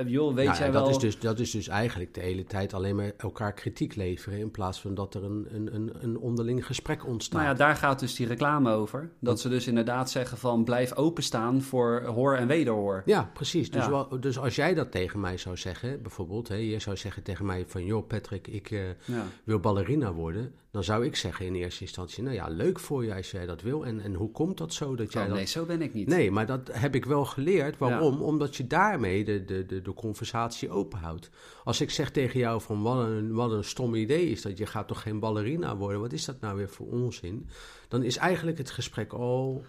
joh, 0.05 0.33
weet 0.33 0.45
Nou 0.45 0.57
jij 0.57 0.71
dat, 0.71 0.81
wel... 0.81 0.89
is 0.89 0.97
dus, 0.97 1.19
dat 1.19 1.39
is 1.39 1.51
dus 1.51 1.67
eigenlijk 1.67 2.13
de 2.13 2.21
hele 2.21 2.43
tijd 2.43 2.73
alleen 2.73 2.95
maar 2.95 3.11
elkaar 3.17 3.53
kritiek 3.53 3.95
leveren... 3.95 4.39
in 4.39 4.51
plaats 4.51 4.81
van 4.81 4.93
dat 4.93 5.13
er 5.13 5.23
een, 5.23 5.47
een, 5.51 5.75
een, 5.75 5.91
een 6.01 6.17
onderling 6.17 6.65
gesprek 6.65 7.05
ontstaat. 7.07 7.41
Nou 7.41 7.51
ja, 7.51 7.57
daar 7.57 7.75
gaat 7.75 7.99
dus 7.99 8.15
die 8.15 8.27
reclame 8.27 8.71
over. 8.71 9.09
Dat 9.19 9.39
ze 9.39 9.49
dus 9.49 9.67
inderdaad 9.67 10.09
zeggen 10.09 10.37
van 10.37 10.63
blijf 10.63 10.95
openstaan 10.95 11.61
voor 11.61 12.03
hoor 12.05 12.35
en 12.35 12.47
wederhoor. 12.47 13.01
Ja, 13.05 13.29
precies. 13.33 13.71
Dus, 13.71 13.87
wel- 13.87 14.19
dus 14.19 14.39
als 14.39 14.55
jij 14.55 14.73
dat 14.73 14.91
tegen 14.91 15.14
mij 15.19 15.37
zou 15.37 15.57
zeggen, 15.57 16.01
bijvoorbeeld, 16.01 16.47
hè, 16.47 16.55
je 16.55 16.79
zou 16.79 16.97
zeggen 16.97 17.23
tegen 17.23 17.45
mij 17.45 17.65
van, 17.67 17.85
joh 17.85 18.07
Patrick, 18.07 18.47
ik 18.47 18.71
eh, 18.71 18.79
Ja. 19.05 19.25
wil 19.43 19.59
ballerina 19.59 20.13
worden, 20.13 20.53
dan 20.71 20.83
zou 20.83 21.05
ik 21.05 21.15
zeggen 21.15 21.45
in 21.45 21.55
eerste 21.55 21.81
instantie, 21.81 22.23
nou 22.23 22.35
ja, 22.35 22.47
leuk 22.47 22.79
voor 22.79 23.05
je 23.05 23.15
als 23.15 23.31
jij 23.31 23.45
dat 23.45 23.61
wil. 23.61 23.85
En, 23.85 24.01
en 24.01 24.13
hoe 24.13 24.31
komt 24.31 24.57
dat 24.57 24.73
zo 24.73 24.95
dat 24.95 25.13
jij 25.13 25.21
Oh, 25.21 25.27
dat... 25.27 25.37
nee, 25.37 25.45
zo 25.45 25.65
ben 25.65 25.81
ik 25.81 25.93
niet. 25.93 26.07
Nee, 26.07 26.31
maar 26.31 26.45
dat 26.45 26.69
heb 26.71 26.95
ik 26.95 27.05
wel 27.05 27.25
geleerd. 27.25 27.77
Waarom? 27.77 28.21
Omdat 28.21 28.55
je 28.55 28.67
daarmee 28.67 29.23
de, 29.23 29.45
de, 29.45 29.65
de, 29.65 29.81
de 29.81 29.93
conversatie 29.93 30.69
openhoudt. 30.69 31.29
Als 31.63 31.81
ik 31.81 31.89
zeg 31.89 32.11
tegen 32.11 32.39
jou 32.39 32.61
van 32.61 32.81
wat 32.81 33.07
een, 33.07 33.33
wat 33.33 33.51
een 33.51 33.63
stom 33.63 33.95
idee 33.95 34.29
is 34.29 34.41
dat 34.41 34.57
je 34.57 34.65
gaat 34.65 34.87
toch 34.87 35.01
geen 35.01 35.19
ballerina 35.19 35.75
worden, 35.77 36.01
wat 36.01 36.13
is 36.13 36.25
dat 36.25 36.39
nou 36.39 36.57
weer 36.57 36.69
voor 36.69 36.87
onzin? 36.87 37.49
Dan 37.87 38.03
is 38.03 38.17
eigenlijk 38.17 38.57
het 38.57 38.71
gesprek 38.71 39.13
al... 39.13 39.63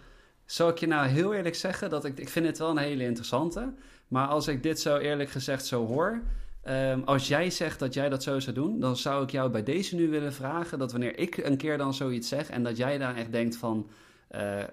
Zal 0.45 0.69
ik 0.69 0.77
je 0.77 0.87
nou 0.87 1.07
heel 1.07 1.33
eerlijk 1.33 1.55
zeggen 1.55 1.89
dat 1.89 2.05
ik, 2.05 2.17
ik 2.19 2.29
vind 2.29 2.45
het 2.45 2.57
wel 2.57 2.69
een 2.69 2.77
hele 2.77 3.03
interessante. 3.03 3.73
Maar 4.07 4.27
als 4.27 4.47
ik 4.47 4.63
dit 4.63 4.79
zo 4.79 4.97
eerlijk 4.97 5.29
gezegd 5.29 5.65
zo 5.65 5.85
hoor. 5.85 6.21
ehm, 6.61 7.01
als 7.05 7.27
jij 7.27 7.49
zegt 7.49 7.79
dat 7.79 7.93
jij 7.93 8.09
dat 8.09 8.23
zo 8.23 8.39
zou 8.39 8.55
doen, 8.55 8.79
dan 8.79 8.97
zou 8.97 9.23
ik 9.23 9.29
jou 9.31 9.49
bij 9.49 9.63
deze 9.63 9.95
nu 9.95 10.09
willen 10.09 10.33
vragen 10.33 10.79
dat 10.79 10.91
wanneer 10.91 11.19
ik 11.19 11.37
een 11.37 11.57
keer 11.57 11.77
dan 11.77 11.93
zoiets 11.93 12.27
zeg 12.27 12.49
en 12.49 12.63
dat 12.63 12.77
jij 12.77 12.97
dan 12.97 13.15
echt 13.15 13.31
denkt 13.31 13.55
van, 13.57 13.89
eh, 14.27 14.63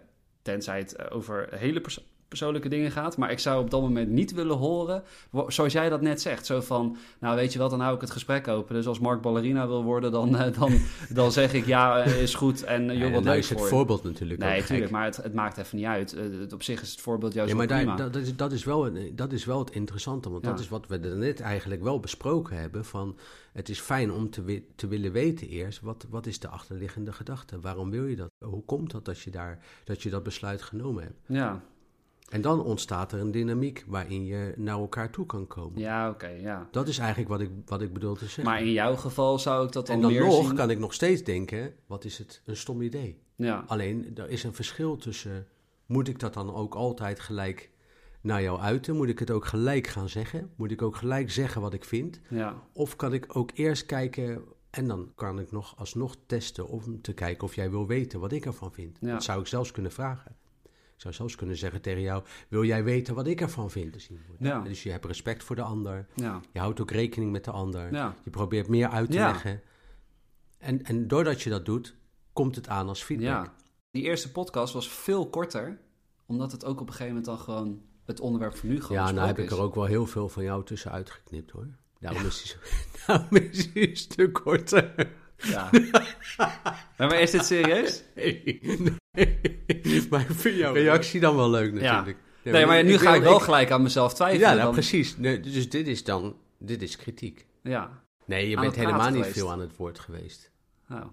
tenzij 0.43 0.79
het 0.79 1.11
over 1.11 1.49
hele 1.51 1.81
perso- 1.81 2.03
persoonlijke 2.39 2.69
dingen 2.69 2.91
gaat, 2.91 3.17
maar 3.17 3.31
ik 3.31 3.39
zou 3.39 3.63
op 3.63 3.71
dat 3.71 3.81
moment 3.81 4.09
niet 4.11 4.33
willen 4.33 4.57
horen, 4.57 5.03
zoals 5.49 5.73
jij 5.73 5.89
dat 5.89 6.01
net 6.01 6.21
zegt, 6.21 6.47
zo 6.47 6.61
van, 6.61 6.97
nou 7.19 7.37
weet 7.37 7.53
je 7.53 7.59
wat, 7.59 7.71
dan 7.71 7.81
hou 7.81 7.95
ik 7.95 8.01
het 8.01 8.11
gesprek 8.11 8.49
open. 8.49 8.75
Dus 8.75 8.87
als 8.87 8.99
Mark 8.99 9.21
ballerina 9.23 9.67
wil 9.67 9.83
worden, 9.83 10.13
dan, 10.13 10.37
eh, 10.37 10.59
dan, 10.59 10.73
dan 11.09 11.33
zeg 11.33 11.53
ik 11.53 11.67
ja, 11.67 12.03
eh, 12.03 12.23
is 12.23 12.35
goed 12.35 12.63
en 12.65 12.91
eh, 12.91 12.99
joh, 12.99 13.13
wat 13.13 13.25
leuk 13.25 13.39
is 13.39 13.49
het 13.49 13.59
voor 13.59 13.69
voorbeeld 13.69 14.03
natuurlijk 14.05 14.41
Nee, 14.41 14.59
gek. 14.59 14.67
tuurlijk, 14.67 14.91
maar 14.91 15.05
het, 15.05 15.17
het 15.17 15.35
maakt 15.35 15.59
even 15.59 15.77
niet 15.77 15.87
uit. 15.87 16.11
Het, 16.11 16.53
op 16.53 16.63
zich 16.63 16.83
is 16.83 16.91
het 16.91 17.01
voorbeeld 17.01 17.33
juist 17.35 17.51
Ja, 17.51 17.57
maar 17.57 17.67
daar, 17.67 17.79
prima. 17.79 17.97
dat, 17.97 18.13
dat 18.13 18.23
is, 18.23 18.37
dat, 18.37 18.53
is 18.53 18.65
wel, 18.65 18.91
dat 19.13 19.33
is 19.33 19.45
wel 19.45 19.59
het 19.59 19.71
interessante, 19.71 20.31
want 20.31 20.45
Ja. 20.45 20.51
dat 20.51 20.61
is 20.61 20.69
wat 20.69 20.87
we 20.87 20.99
er 20.99 21.17
net 21.17 21.41
eigenlijk 21.41 21.83
wel 21.83 22.01
besproken 22.01 22.57
hebben. 22.57 22.85
Van, 22.85 23.17
het 23.53 23.69
is 23.69 23.81
fijn 23.81 24.13
om 24.13 24.31
te, 24.31 24.63
te 24.77 24.87
willen 24.87 25.13
weten 25.13 25.49
eerst, 25.49 25.81
wat, 25.81 26.07
wat 26.11 26.27
is 26.27 26.39
de 26.39 26.49
achterliggende 26.49 27.13
gedachte? 27.13 27.61
Waarom 27.61 27.91
wil 27.91 28.05
je 28.07 28.17
dat? 28.17 28.31
Hoe 28.45 28.65
komt 28.65 28.91
dat 28.91 29.05
dat 29.05 29.21
je, 29.21 29.31
daar, 29.31 29.59
dat 29.85 30.03
je 30.03 30.11
dat 30.11 30.23
besluit 30.23 30.63
genomen 30.63 31.03
hebt? 31.03 31.21
Ja, 31.27 31.63
En 32.35 32.41
dan 32.41 32.63
ontstaat 32.63 33.13
er 33.13 33.21
een 33.21 33.31
dynamiek 33.31 33.85
waarin 33.87 34.25
je 34.25 34.53
naar 34.57 34.79
elkaar 34.79 35.11
toe 35.11 35.27
kan 35.27 35.47
komen. 35.47 35.81
ja 35.81 36.11
oké, 36.11 36.27
ja. 36.29 36.69
Dat 36.71 36.89
is 36.89 36.99
eigenlijk 36.99 37.29
wat 37.29 37.41
ik, 37.41 37.51
wat 37.67 37.83
ik 37.83 37.93
bedoel 37.93 38.15
te 38.15 38.25
zeggen. 38.25 38.45
Maar 38.45 38.61
in 38.61 38.73
jouw 38.73 38.97
geval 38.97 39.39
zou 39.39 39.67
ik 39.67 39.73
dat 39.73 39.87
dan, 39.87 39.97
en 39.97 40.03
dan 40.03 40.13
meer 40.13 40.25
nog 40.25 40.47
zien... 40.47 40.55
kan 40.55 40.71
ik 40.71 40.79
nog 40.79 40.95
steeds 40.95 41.25
denken, 41.25 41.75
wat 41.87 42.05
is 42.05 42.19
het 42.19 42.43
een 42.45 42.57
stom 42.57 42.83
idee? 42.83 43.23
Ja, 43.37 43.65
Alleen, 43.67 44.11
er 44.15 44.31
is 44.31 44.45
een 44.45 44.55
verschil 44.55 44.97
tussen, 44.97 45.47
moet 45.87 46.09
ik 46.09 46.19
dat 46.19 46.35
dan 46.35 46.55
ook 46.55 46.75
altijd 46.75 47.21
gelijk 47.21 47.71
naar 48.21 48.43
jou 48.43 48.61
uiten? 48.61 48.97
Moet 48.97 49.09
ik 49.09 49.19
het 49.19 49.31
ook 49.31 49.45
gelijk 49.45 49.87
gaan 49.87 50.09
zeggen? 50.09 50.51
Moet 50.57 50.71
ik 50.71 50.83
ook 50.83 50.97
gelijk 50.97 51.31
zeggen 51.31 51.61
wat 51.61 51.75
ik 51.75 51.85
vind? 51.85 52.21
ja, 52.29 52.63
Of 52.73 52.97
kan 52.97 53.13
ik 53.13 53.37
ook 53.37 53.51
eerst 53.55 53.87
kijken 53.87 54.43
en 54.71 54.89
dan 54.89 55.13
kan 55.15 55.39
ik 55.39 55.53
nog 55.53 55.75
alsnog 55.79 56.17
testen 56.27 56.69
om 56.69 57.01
te 57.01 57.13
kijken 57.13 57.45
of 57.45 57.55
jij 57.55 57.71
wil 57.71 57.87
weten 57.87 58.21
wat 58.21 58.33
ik 58.33 58.47
ervan 58.47 58.73
vind? 58.73 58.99
Ja. 59.01 59.13
Dat 59.13 59.25
zou 59.25 59.41
ik 59.41 59.47
zelfs 59.47 59.71
kunnen 59.71 59.93
vragen. 59.93 60.37
Zou 61.05 61.17
zelfs 61.17 61.35
kunnen 61.37 61.57
zeggen 61.57 61.81
tegen 61.81 62.01
jou, 62.03 62.23
wil 62.49 62.65
jij 62.65 62.85
weten 62.85 63.15
wat 63.15 63.27
ik 63.27 63.41
ervan 63.41 63.71
vind? 63.71 63.93
Dus 63.93 64.07
je- 64.07 64.19
Ja. 64.39 64.61
Dus 64.61 64.83
je 64.83 64.91
hebt 64.91 65.05
respect 65.05 65.45
voor 65.45 65.57
de 65.57 65.63
ander. 65.63 66.07
ja, 66.15 66.41
Je 66.53 66.59
houdt 66.59 66.81
ook 66.81 66.91
rekening 66.91 67.33
met 67.33 67.45
de 67.45 67.51
ander. 67.51 67.93
ja. 67.93 68.15
Je 68.25 68.31
probeert 68.31 68.69
meer 68.69 68.89
uit 68.89 69.11
te 69.11 69.17
Ja. 69.17 69.31
leggen. 69.31 69.63
En, 70.59 70.83
en 70.85 71.09
doordat 71.09 71.43
je 71.43 71.51
dat 71.51 71.65
doet, 71.65 71.95
komt 72.33 72.57
het 72.57 72.69
aan 72.69 72.89
als 72.89 73.03
feedback. 73.03 73.29
ja. 73.29 73.55
Die 73.91 74.03
eerste 74.03 74.33
podcast 74.33 74.73
was 74.75 74.89
veel 74.89 75.29
korter, 75.31 75.79
omdat 76.27 76.53
het 76.53 76.65
ook 76.65 76.81
op 76.81 76.87
een 76.87 76.93
gegeven 76.93 77.07
moment 77.07 77.25
dan 77.25 77.39
gewoon 77.39 77.83
het 78.05 78.21
onderwerp 78.21 78.57
van 78.57 78.69
nu 78.69 78.81
gewoon 78.81 78.97
Ja, 79.07 79.11
nou 79.11 79.27
heb 79.27 79.39
ik 79.39 79.51
er 79.51 79.61
ook 79.61 79.75
wel 79.75 79.85
heel 79.85 80.07
veel 80.07 80.29
van 80.29 80.43
jou 80.43 80.65
tussen 80.65 80.91
uitgeknipt 80.91 81.51
hoor. 81.51 81.69
Daarom, 82.01 82.27
is, 82.27 82.57
daarom 83.07 83.37
is 83.37 83.69
hij 83.73 83.89
een 83.89 83.97
stuk 83.97 84.33
korter. 84.33 85.13
Ja. 85.37 85.71
Maar 86.99 87.21
is 87.21 87.31
dit 87.31 87.45
serieus? 87.45 88.03
Nee. 88.15 88.97
Maar 90.11 90.21
ik 90.21 90.37
vind 90.37 90.57
jouw 90.57 90.73
reactie 90.73 91.21
dan 91.21 91.37
wel 91.37 91.51
leuk 91.51 91.73
natuurlijk. 91.73 92.19
Nee, 92.43 92.67
maar 92.67 92.85
nu 92.85 92.99
ga 92.99 93.15
ik 93.15 93.23
wel 93.23 93.41
gelijk 93.41 93.71
aan 93.71 93.83
mezelf 93.83 94.15
twijfelen. 94.15 94.49
Ja, 94.49 94.53
nou, 94.53 94.65
dan... 94.65 94.73
precies. 94.73 95.17
Nee, 95.17 95.41
dus 95.41 95.71
dit 95.71 95.87
is 95.87 96.05
dan, 96.05 96.37
dit 96.59 96.83
is 96.83 96.97
kritiek. 96.97 97.47
Ja, 97.63 98.05
Nee, 98.27 98.49
je 98.49 98.57
Aan 98.57 98.63
bent 98.63 98.75
helemaal 98.75 99.11
niet 99.11 99.17
geweest. 99.17 99.33
veel 99.33 99.51
aan 99.51 99.61
het 99.61 99.77
woord 99.77 99.99
geweest. 99.99 100.51
nou. 100.89 101.05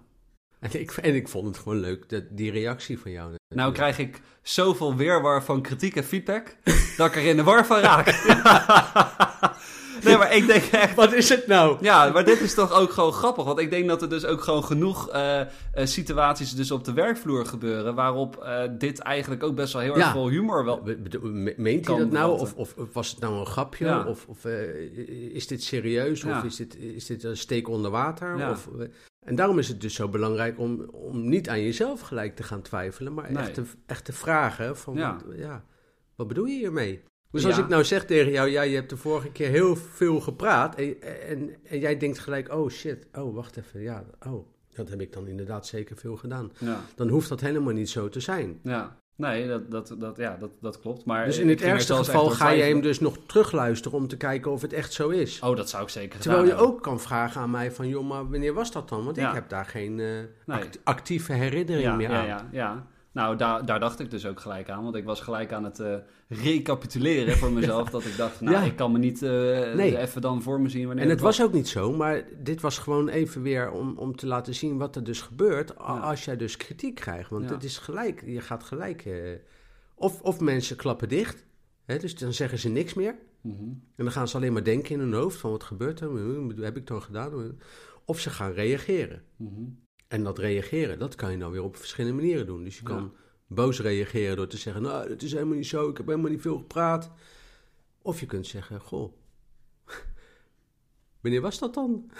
En 0.60 0.80
ik, 0.80 0.92
en 0.92 1.16
ik 1.16 1.28
vond 1.28 1.48
het 1.48 1.58
gewoon 1.58 1.80
leuk, 1.80 2.10
dat, 2.10 2.24
die 2.30 2.52
reactie 2.52 3.00
van 3.00 3.12
jou. 3.12 3.36
Nou 3.56 3.74
krijg 3.74 3.98
ik 4.00 4.22
zoveel 4.42 4.96
weerwar 4.96 5.44
van 5.44 5.62
kritiek 5.62 5.96
en 5.96 6.04
feedback, 6.04 6.56
dat 6.98 7.08
ik 7.08 7.16
er 7.16 7.26
in 7.26 7.36
de 7.36 7.44
war 7.44 7.66
van 7.66 7.80
raak. 7.80 8.06
nee, 10.04 10.18
maar 10.18 10.36
ik 10.36 10.48
denk 10.48 10.64
echt... 10.64 10.96
Wat 10.96 11.14
is 11.14 11.30
het 11.30 11.48
nou? 11.48 11.78
Ja, 11.82 12.10
maar 12.10 12.26
dit 12.26 12.42
is 12.42 12.54
toch 12.54 12.74
ook 12.74 12.92
gewoon 12.92 13.12
grappig. 13.12 13.44
Want 13.44 13.60
ik 13.60 13.70
denk 13.70 13.88
dat 13.88 14.02
er 14.02 14.10
dus 14.10 14.26
ook 14.26 14.42
gewoon 14.42 14.64
genoeg 14.64 15.10
eh, 15.10 15.42
eh, 15.42 15.48
situaties 15.74 16.56
dus 16.56 16.72
op 16.72 16.84
de 16.84 16.94
werkvloer 16.94 17.46
gebeuren... 17.46 17.96
waarop 17.96 18.44
eh, 18.44 18.64
dit 18.78 19.00
eigenlijk 19.00 19.44
ook 19.44 19.56
best 19.56 19.74
wel 19.74 19.82
heel 19.82 19.96
erg 19.98 20.12
veel 20.12 20.30
humor 20.30 20.66
wel... 20.66 20.84
Meent 21.58 21.88
hij 21.88 21.98
dat 21.98 22.12
nou? 22.12 22.40
Of, 22.40 22.54
of, 22.54 22.76
was 22.94 23.10
het 23.10 23.20
nou 23.20 23.40
een 23.40 23.46
grapje? 23.46 23.86
Ja. 23.86 24.06
Of, 24.06 24.26
of 24.28 24.46
eh, 24.46 25.34
is 25.34 25.48
dit 25.48 25.64
serieus? 25.64 26.22
Ja. 26.22 26.38
Of 26.38 26.44
is 26.44 26.56
dit, 26.56 26.76
is 26.78 27.06
dit 27.06 27.24
een 27.24 27.38
steek 27.38 27.70
onder 27.70 27.92
water? 27.92 28.38
Ja. 28.38 28.52
Of, 28.52 28.70
en 29.26 29.36
daarom 29.36 29.60
is 29.60 29.68
het 29.68 29.82
dus 29.82 29.94
zo 29.94 30.08
belangrijk 30.10 30.60
om, 30.60 30.90
om 30.92 31.30
niet 31.30 31.50
aan 31.50 31.62
jezelf 31.62 32.02
gelijk 32.02 32.36
te 32.36 32.44
gaan 32.44 32.62
twijfelen, 32.62 33.14
maar 33.14 33.32
Nee. 33.32 33.44
echt, 33.44 33.54
te, 33.54 33.64
echt 33.86 34.06
te 34.06 34.14
vragen 34.14 34.78
van, 34.78 34.96
Ja. 34.96 35.18
Wat, 35.26 35.38
ja, 35.38 35.64
wat 36.16 36.28
bedoel 36.28 36.46
je 36.46 36.58
hiermee? 36.58 37.04
Dus 37.32 37.46
als 37.46 37.56
Ja. 37.56 37.62
ik 37.64 37.68
nou 37.70 37.84
zeg 37.84 38.06
tegen 38.06 38.32
jou, 38.32 38.50
ja, 38.50 38.62
je 38.62 38.76
hebt 38.76 38.90
de 38.90 38.98
vorige 38.98 39.32
keer 39.32 39.50
heel 39.50 39.76
veel 39.76 40.20
gepraat 40.20 40.76
en, 40.76 41.02
en, 41.28 41.50
en 41.70 41.80
jij 41.80 41.98
denkt 41.98 42.20
gelijk, 42.20 42.54
oh 42.54 42.70
shit, 42.70 43.08
oh 43.14 43.36
wacht 43.36 43.58
even, 43.58 43.82
ja, 43.82 44.04
oh. 44.28 44.46
Dat 44.76 44.90
heb 44.90 45.02
ik 45.02 45.14
dan 45.14 45.28
inderdaad 45.28 45.68
zeker 45.68 45.98
veel 45.98 46.16
gedaan. 46.16 46.52
Ja. 46.58 46.80
Dan 46.96 47.08
hoeft 47.10 47.30
dat 47.30 47.42
helemaal 47.42 47.74
niet 47.74 47.90
zo 47.90 48.10
te 48.10 48.20
zijn. 48.20 48.60
ja. 48.64 49.00
Nee, 49.16 49.48
dat, 49.48 49.72
dat, 49.72 49.96
dat, 50.00 50.18
ja, 50.18 50.38
dat, 50.40 50.50
dat 50.62 50.80
klopt. 50.80 51.06
Maar 51.06 51.26
Dus 51.26 51.38
in 51.38 51.50
het 51.50 51.62
er 51.62 51.68
ergste 51.68 51.94
geval 51.96 52.30
ga 52.30 52.50
je 52.50 52.64
hem 52.64 52.82
dus 52.82 53.00
nog 53.00 53.18
terugluisteren 53.26 53.98
om 53.98 54.08
te 54.08 54.18
kijken 54.18 54.52
of 54.52 54.62
het 54.62 54.74
echt 54.74 54.94
zo 54.94 55.10
is. 55.10 55.40
Oh, 55.40 55.56
dat 55.56 55.70
zou 55.70 55.84
ik 55.84 55.90
zeker 55.90 56.20
Terwijl 56.20 56.44
je 56.44 56.50
hebben. 56.50 56.68
ook 56.68 56.82
kan 56.82 57.00
vragen 57.00 57.42
aan 57.42 57.52
mij 57.52 57.72
van, 57.72 57.88
joh, 57.88 58.08
maar 58.08 58.30
wanneer 58.30 58.54
was 58.54 58.72
dat 58.72 58.90
dan? 58.90 59.04
Want 59.04 59.16
Ja. 59.16 59.28
ik 59.30 59.34
heb 59.34 59.50
daar 59.50 59.66
geen 59.66 60.00
eh, 60.00 60.06
Nee. 60.46 60.58
act- 60.58 60.80
actieve 60.84 61.34
herinnering 61.34 61.86
ja, 61.86 61.96
meer 61.96 62.10
ja, 62.12 62.20
aan. 62.20 62.26
ja, 62.26 62.48
ja. 62.52 62.88
Nou, 63.14 63.38
daar, 63.38 63.66
daar 63.66 63.80
dacht 63.80 64.00
ik 64.00 64.12
dus 64.12 64.26
ook 64.26 64.40
gelijk 64.40 64.70
aan. 64.70 64.84
Want 64.84 64.96
ik 64.96 65.04
was 65.04 65.22
gelijk 65.22 65.52
aan 65.54 65.64
het 65.64 65.80
eh, 65.80 65.96
recapituleren 66.28 67.38
voor 67.38 67.52
mezelf. 67.60 67.90
Dat 67.90 68.06
ik 68.06 68.18
dacht, 68.18 68.42
nou, 68.42 68.56
Ja. 68.56 68.64
ik 68.64 68.76
kan 68.76 68.92
me 68.92 68.98
niet 68.98 69.22
eh, 69.24 69.30
Nee. 69.74 69.98
even 69.98 70.22
dan 70.22 70.42
voor 70.42 70.62
me 70.62 70.70
zien 70.70 70.86
wanneer 70.88 71.04
En 71.04 71.10
het 71.10 71.20
was 71.20 71.42
ook 71.42 71.54
niet 71.54 71.68
zo, 71.68 71.92
maar 71.94 72.24
dit 72.44 72.62
was 72.62 72.78
gewoon 72.78 73.08
even 73.10 73.42
weer 73.42 73.72
om, 73.72 73.98
om 73.98 74.16
te 74.16 74.28
laten 74.28 74.56
zien 74.56 74.78
wat 74.78 74.96
er 74.96 75.04
dus 75.04 75.22
gebeurt 75.22 75.74
Ja. 75.78 75.84
als 75.84 76.26
jij 76.26 76.38
dus 76.38 76.58
kritiek 76.58 76.96
krijgt. 76.96 77.30
Want 77.30 77.50
het 77.50 77.64
is 77.64 77.78
gelijk, 77.78 78.24
je 78.26 78.42
gaat 78.42 78.64
gelijk... 78.64 79.06
eh, 79.06 79.14
of, 79.96 80.22
of 80.22 80.40
mensen 80.40 80.76
klappen 80.76 81.10
dicht, 81.10 81.46
hè, 81.86 81.98
dus 81.98 82.16
dan 82.16 82.34
zeggen 82.34 82.58
ze 82.60 82.70
niks 82.70 82.94
meer. 82.94 83.16
Mhm. 83.42 83.64
En 83.64 83.80
dan 84.04 84.12
gaan 84.12 84.28
ze 84.28 84.38
alleen 84.38 84.54
maar 84.54 84.64
denken 84.64 84.92
in 84.94 85.00
hun 85.00 85.14
hoofd 85.14 85.38
van 85.38 85.52
wat 85.52 85.64
gebeurt 85.64 86.00
er, 86.00 86.10
heb 86.64 86.78
ik 86.78 86.88
dan 86.88 87.02
gedaan? 87.02 87.58
Of 88.06 88.20
ze 88.20 88.30
gaan 88.30 88.52
reageren. 88.52 89.22
Mhm. 89.36 89.62
En 90.12 90.24
dat 90.24 90.38
reageren, 90.40 91.00
dat 91.00 91.16
kan 91.16 91.32
je 91.32 91.38
dan 91.38 91.52
weer 91.52 91.64
op 91.64 91.76
verschillende 91.76 92.16
manieren 92.22 92.46
doen. 92.46 92.64
Dus 92.64 92.76
je 92.76 92.82
Ja. 92.84 92.96
kan 92.96 93.14
boos 93.48 93.80
reageren 93.80 94.36
door 94.36 94.48
te 94.48 94.58
zeggen, 94.58 94.82
nou, 94.82 95.08
dat 95.08 95.22
is 95.22 95.32
helemaal 95.32 95.56
niet 95.56 95.68
zo, 95.68 95.90
ik 95.90 95.98
heb 95.98 96.08
helemaal 96.08 96.32
niet 96.32 96.42
veel 96.42 96.58
gepraat. 96.58 97.12
Of 98.02 98.20
je 98.20 98.26
kunt 98.26 98.48
zeggen, 98.48 98.82
goh, 98.82 99.14
wanneer 101.22 101.42
was 101.42 101.60
dat 101.60 101.74
dan? 101.74 102.12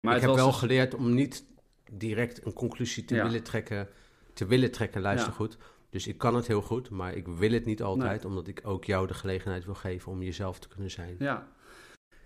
Maar 0.00 0.14
ik 0.16 0.20
heb 0.22 0.34
wel 0.34 0.46
dus- 0.46 0.56
geleerd 0.56 0.94
om 0.94 1.14
niet 1.14 1.44
direct 1.92 2.46
een 2.46 2.52
conclusie 2.52 3.04
te 3.04 3.14
Ja. 3.14 3.22
willen 3.24 3.42
trekken. 3.42 3.88
Te 4.32 4.46
willen 4.46 4.70
trekken, 4.70 5.00
luister 5.00 5.30
Ja. 5.30 5.36
goed. 5.36 5.56
Dus 5.90 6.06
ik 6.06 6.18
kan 6.18 6.34
het 6.34 6.46
heel 6.46 6.62
goed, 6.62 6.90
maar 6.90 7.14
ik 7.14 7.26
wil 7.28 7.50
het 7.52 7.64
niet 7.64 7.82
altijd, 7.82 8.24
omdat 8.24 8.46
ik 8.48 8.60
ook 8.64 8.84
jou 8.84 9.06
de 9.06 9.14
gelegenheid 9.14 9.64
wil 9.64 9.74
geven 9.74 10.12
om 10.12 10.22
jezelf 10.22 10.58
te 10.58 10.68
kunnen 10.68 10.90
zijn. 10.90 11.16
Ja. 11.18 11.48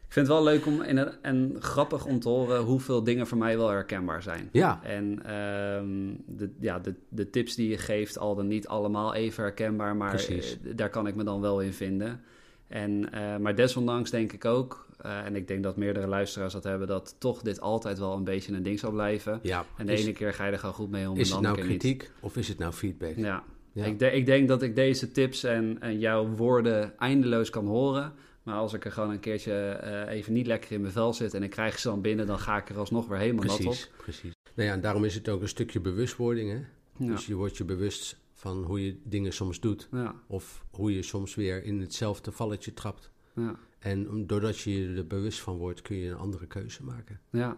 Ik 0.07 0.13
vind 0.13 0.27
het 0.27 0.37
wel 0.37 0.45
leuk 0.45 0.67
om 0.67 0.83
in 0.83 0.97
een, 0.97 1.11
en 1.23 1.57
grappig 1.59 2.05
om 2.07 2.21
te 2.21 2.29
horen 2.29 2.61
hoeveel 2.63 3.03
dingen 3.05 3.27
voor 3.27 3.39
mij 3.39 3.57
wel 3.57 3.69
herkenbaar 3.69 4.23
zijn. 4.23 4.49
Ja, 4.53 4.81
En 4.83 5.23
ehm, 5.25 6.15
de, 6.37 6.51
ja, 6.61 6.79
de, 6.79 6.95
de 7.09 7.31
tips 7.31 7.55
die 7.55 7.69
je 7.69 7.79
geeft, 7.79 8.19
al 8.19 8.35
dan 8.35 8.47
niet 8.47 8.69
allemaal 8.69 9.15
even 9.15 9.43
herkenbaar, 9.43 9.97
maar 9.97 10.11
Precies. 10.11 10.59
eh, 10.65 10.73
daar 10.77 10.91
kan 10.91 11.07
ik 11.07 11.15
me 11.15 11.25
dan 11.25 11.41
wel 11.41 11.61
in 11.61 11.73
vinden. 11.73 12.21
En, 12.69 13.13
eh, 13.13 13.37
maar 13.37 13.55
desondanks 13.55 14.11
denk 14.11 14.33
ik 14.33 14.45
ook, 14.45 14.87
eh, 15.01 15.25
en 15.25 15.37
ik 15.37 15.49
denk 15.49 15.63
dat 15.63 15.77
meerdere 15.77 16.07
luisteraars 16.07 16.53
dat 16.53 16.65
hebben, 16.65 16.87
dat 16.89 17.15
toch 17.19 17.43
dit 17.43 17.61
altijd 17.61 17.99
wel 17.99 18.13
een 18.17 18.25
beetje 18.25 18.53
een 18.53 18.63
ding 18.63 18.79
zal 18.79 18.91
blijven. 18.91 19.39
ja. 19.43 19.65
En 19.77 19.87
de 19.87 19.93
is, 19.93 20.03
ene 20.03 20.13
keer 20.13 20.35
ga 20.35 20.47
je 20.47 20.53
er 20.53 20.59
gewoon 20.59 20.75
goed 20.75 20.91
mee 20.91 21.09
om, 21.09 21.15
en 21.15 21.21
is 21.21 21.31
het 21.31 21.41
nou 21.41 21.57
niet. 21.57 21.65
kritiek 21.67 22.11
of 22.21 22.37
is 22.37 22.49
het 22.49 22.59
nou 22.59 22.73
feedback? 22.73 23.17
Ja. 23.17 23.43
Ja. 23.73 23.85
Ik, 23.85 23.99
de- 23.99 24.13
ik 24.13 24.27
denk 24.27 24.49
dat 24.49 24.63
ik 24.63 24.75
deze 24.77 25.13
tips 25.13 25.45
en, 25.45 25.77
en 25.81 25.99
jouw 25.99 26.27
woorden 26.29 26.99
eindeloos 26.99 27.51
kan 27.51 27.67
horen. 27.67 28.13
Maar 28.47 28.57
als 28.57 28.73
ik 28.73 28.85
er 28.85 28.93
gewoon 28.93 29.11
een 29.11 29.21
keertje 29.21 29.53
eh, 29.69 30.15
even 30.17 30.33
niet 30.33 30.47
lekker 30.47 30.73
in 30.73 30.81
mijn 30.81 30.93
vel 30.93 31.13
zit 31.13 31.35
en 31.35 31.43
ik 31.43 31.51
krijg 31.51 31.79
ze 31.79 31.89
dan 31.89 32.01
binnen, 32.01 32.27
dan 32.27 32.39
ga 32.39 32.57
ik 32.57 32.69
er 32.69 32.79
alsnog 32.79 33.07
weer 33.07 33.19
helemaal 33.19 33.45
nat 33.45 33.59
op. 33.59 33.65
Precies, 33.65 33.91
precies. 33.97 34.33
Nou 34.55 34.69
ja, 34.69 34.75
en 34.75 34.81
daarom 34.81 35.05
is 35.05 35.15
het 35.15 35.29
ook 35.29 35.41
een 35.41 35.49
stukje 35.49 35.81
bewustwording. 35.81 36.51
Hè? 36.51 36.61
Ja. 37.07 37.13
Dus 37.13 37.27
je 37.27 37.35
wordt 37.35 37.57
je 37.57 37.65
bewust 37.65 38.17
van 38.33 38.65
hoe 38.65 38.85
je 38.85 38.97
dingen 39.05 39.33
soms 39.33 39.61
doet. 39.61 39.89
Ja, 39.93 40.15
Of 40.27 40.65
hoe 40.71 40.95
je 40.95 41.03
soms 41.03 41.35
weer 41.35 41.65
in 41.65 41.81
hetzelfde 41.81 42.33
valletje 42.33 42.75
trapt. 42.75 43.11
ja, 43.35 43.55
En 43.79 44.27
doordat 44.27 44.59
je 44.59 44.81
je 44.81 44.97
er 44.97 45.07
bewust 45.07 45.41
van 45.41 45.57
wordt, 45.57 45.83
kun 45.83 45.97
je 45.97 46.11
een 46.11 46.17
andere 46.17 46.47
keuze 46.47 46.83
maken. 46.85 47.21
ja. 47.31 47.57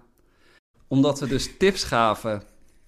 Omdat 0.88 1.20
we 1.20 1.26
dus 1.26 1.56
tips 1.56 1.84
gaven 1.84 2.42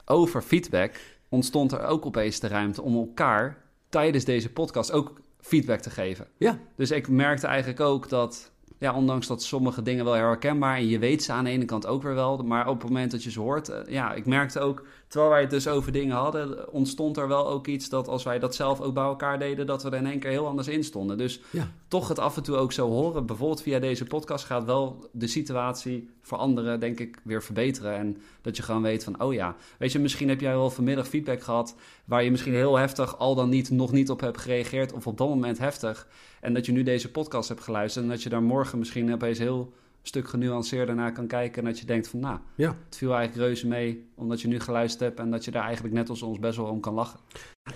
over 0.05 0.43
feedback, 0.43 1.01
ontstond 1.29 1.73
er 1.73 1.83
ook 1.83 2.07
opeens 2.07 2.41
de 2.41 2.49
ruimte 2.49 2.83
om 2.83 2.95
elkaar 2.97 3.65
tijdens 3.89 4.25
deze 4.25 4.53
podcast 4.53 4.93
ook 4.93 5.21
feedback 5.41 5.81
te 5.81 5.91
geven. 5.91 6.27
Ja, 6.37 6.59
Dus 6.77 6.91
ik 6.91 7.09
merkte 7.09 7.47
eigenlijk 7.47 7.81
ook 7.81 8.09
dat, 8.09 8.51
ja, 8.79 8.95
ondanks 8.95 9.27
dat 9.27 9.43
sommige 9.43 9.83
dingen 9.83 10.05
wel 10.05 10.15
herkenbaar 10.15 10.77
en 10.77 10.89
je 10.89 10.99
weet 10.99 11.23
ze 11.23 11.33
aan 11.33 11.45
de 11.45 11.51
ene 11.51 11.65
kant 11.65 11.87
ook 11.87 12.03
weer 12.03 12.15
wel, 12.15 12.37
maar 12.37 12.69
op 12.69 12.81
het 12.81 12.91
moment 12.91 13.11
dat 13.11 13.23
je 13.23 13.31
ze 13.31 13.41
hoort, 13.41 13.69
eh, 13.69 13.93
ja, 13.93 14.13
ik 14.13 14.27
merkte 14.27 14.61
ook, 14.61 14.85
terwijl 15.11 15.33
wij 15.33 15.41
het 15.41 15.51
dus 15.51 15.69
over 15.69 15.93
dingen 15.93 16.17
hadden, 16.17 16.73
ontstond 16.73 17.17
er 17.17 17.29
wel 17.29 17.49
ook 17.49 17.67
iets 17.67 17.89
dat 17.89 18.09
als 18.09 18.23
wij 18.23 18.39
dat 18.39 18.55
zelf 18.55 18.81
ook 18.81 18.95
bij 18.95 19.05
elkaar 19.05 19.39
deden, 19.39 19.67
dat 19.67 19.83
we 19.83 19.91
er 19.91 19.97
in 19.97 20.07
één 20.07 20.19
keer 20.19 20.31
heel 20.31 20.47
anders 20.47 20.69
in 20.69 20.85
stonden. 20.85 21.19
Dus 21.19 21.41
ja. 21.51 21.71
toch 21.89 22.09
het 22.09 22.19
af 22.19 22.37
en 22.37 22.43
toe 22.43 22.57
ook 22.57 22.73
zo 22.73 22.89
horen, 22.89 23.27
bijvoorbeeld 23.27 23.63
via 23.63 23.79
deze 23.79 24.05
podcast, 24.05 24.45
gaat 24.45 24.65
wel 24.65 25.09
de 25.13 25.27
situatie 25.27 26.11
voor 26.21 26.39
anderen, 26.39 26.81
denk 26.81 27.01
ik, 27.01 27.21
weer 27.25 27.43
verbeteren. 27.43 27.95
En 27.95 28.23
dat 28.41 28.57
je 28.57 28.63
gewoon 28.63 28.83
weet 28.83 29.05
van, 29.05 29.23
oh 29.23 29.33
ja, 29.33 29.57
weet 29.79 29.93
je, 29.93 29.99
misschien 29.99 30.29
heb 30.29 30.41
jij 30.41 30.53
wel 30.53 30.71
vanmiddag 30.71 31.09
feedback 31.09 31.43
gehad 31.43 31.75
waar 32.05 32.25
je 32.25 32.31
misschien 32.31 32.55
heel 32.55 32.77
heftig 32.77 33.19
al 33.19 33.35
dan 33.35 33.49
niet 33.49 33.71
nog 33.71 33.93
niet 33.93 34.11
op 34.11 34.21
hebt 34.21 34.39
gereageerd 34.39 34.93
of 34.93 35.07
op 35.07 35.19
dat 35.19 35.29
moment 35.29 35.59
heftig. 35.59 36.09
En 36.41 36.55
dat 36.55 36.67
je 36.67 36.73
nu 36.73 36.83
deze 36.83 37.11
podcast 37.11 37.49
hebt 37.49 37.63
geluisterd 37.63 38.05
en 38.05 38.11
dat 38.11 38.23
je 38.23 38.29
daar 38.29 38.43
morgen 38.43 38.79
misschien 38.79 39.13
opeens 39.13 39.39
heel 39.39 39.73
stuk 40.03 40.29
genuanceerder 40.29 40.95
naar 40.95 41.13
kan 41.13 41.27
kijken 41.27 41.63
en 41.63 41.69
dat 41.69 41.79
je 41.79 41.87
denkt 41.87 42.09
van, 42.09 42.21
nou, 42.21 42.39
Ja. 42.55 42.77
het 42.85 42.97
viel 42.97 43.15
eigenlijk 43.15 43.47
reuze 43.47 43.67
mee 43.67 44.09
omdat 44.15 44.41
je 44.41 44.49
nu 44.49 44.61
geluisterd 44.61 45.01
hebt 45.09 45.19
en 45.21 45.31
dat 45.31 45.45
je 45.45 45.51
daar 45.51 45.65
eigenlijk 45.65 45.95
net 45.95 46.09
als 46.09 46.23
ons 46.23 46.39
best 46.39 46.57
wel 46.57 46.67
om 46.67 46.81
kan 46.81 46.95
lachen. 46.95 47.21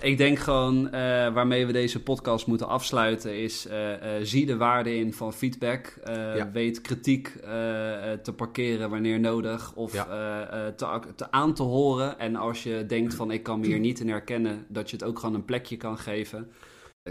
Ik 0.01 0.17
denk 0.17 0.39
gewoon 0.39 0.85
eh, 0.85 0.91
waarmee 1.33 1.65
we 1.65 1.71
deze 1.71 2.03
podcast 2.03 2.47
moeten 2.47 2.67
afsluiten 2.67 3.37
is 3.41 3.67
eh, 3.67 4.17
eh, 4.17 4.23
zie 4.25 4.45
de 4.45 4.57
waarde 4.57 4.95
in 4.95 5.13
van 5.13 5.33
feedback. 5.33 5.99
Ja. 6.05 6.51
Weet 6.51 6.81
kritiek 6.81 7.27
te 8.23 8.33
parkeren 8.35 8.89
wanneer 8.89 9.19
nodig 9.19 9.73
of 9.75 9.93
Ja. 9.93 10.03
te, 10.75 10.99
te 11.15 11.31
aan 11.31 11.53
te 11.53 11.63
horen. 11.63 12.19
En 12.19 12.35
als 12.35 12.63
je 12.63 12.85
denkt 12.87 13.13
van 13.13 13.31
ik 13.31 13.43
kan 13.43 13.59
me 13.59 13.65
hier 13.65 13.79
niet 13.79 13.99
in 13.99 14.09
herkennen, 14.09 14.65
dat 14.67 14.89
je 14.89 14.95
het 14.95 15.05
ook 15.05 15.19
gewoon 15.19 15.35
een 15.35 15.45
plekje 15.45 15.77
kan 15.77 15.97
geven. 15.97 16.51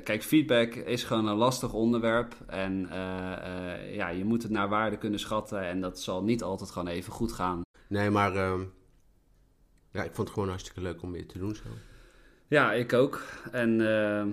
Kijk, 0.03 0.23
feedback 0.23 0.75
is 0.75 1.05
gewoon 1.05 1.27
een 1.27 1.37
lastig 1.37 1.73
onderwerp. 1.73 2.35
En 2.47 2.87
eh, 2.91 3.73
eh, 3.73 3.95
ja, 3.95 4.09
je 4.09 4.25
moet 4.25 4.43
het 4.43 4.53
naar 4.53 4.69
waarde 4.69 4.97
kunnen 4.97 5.19
schatten. 5.21 5.61
En 5.63 5.81
dat 5.81 6.01
zal 6.01 6.23
niet 6.23 6.43
altijd 6.43 6.71
gewoon 6.71 6.89
even 6.89 7.13
goed 7.13 7.33
gaan. 7.33 7.63
Nee, 7.89 8.11
maar 8.11 8.37
ehm, 8.37 8.61
ja, 9.91 10.03
ik 10.03 10.15
vond 10.15 10.17
het 10.29 10.31
gewoon 10.31 10.49
hartstikke 10.49 10.81
leuk 10.81 11.03
om 11.03 11.13
weer 11.13 11.27
te 11.27 11.39
doen 11.39 11.55
zo. 11.55 11.63
Ja, 12.49 12.73
ik 12.73 12.93
ook. 12.93 13.23
En 13.53 13.81
eh, 13.81 14.25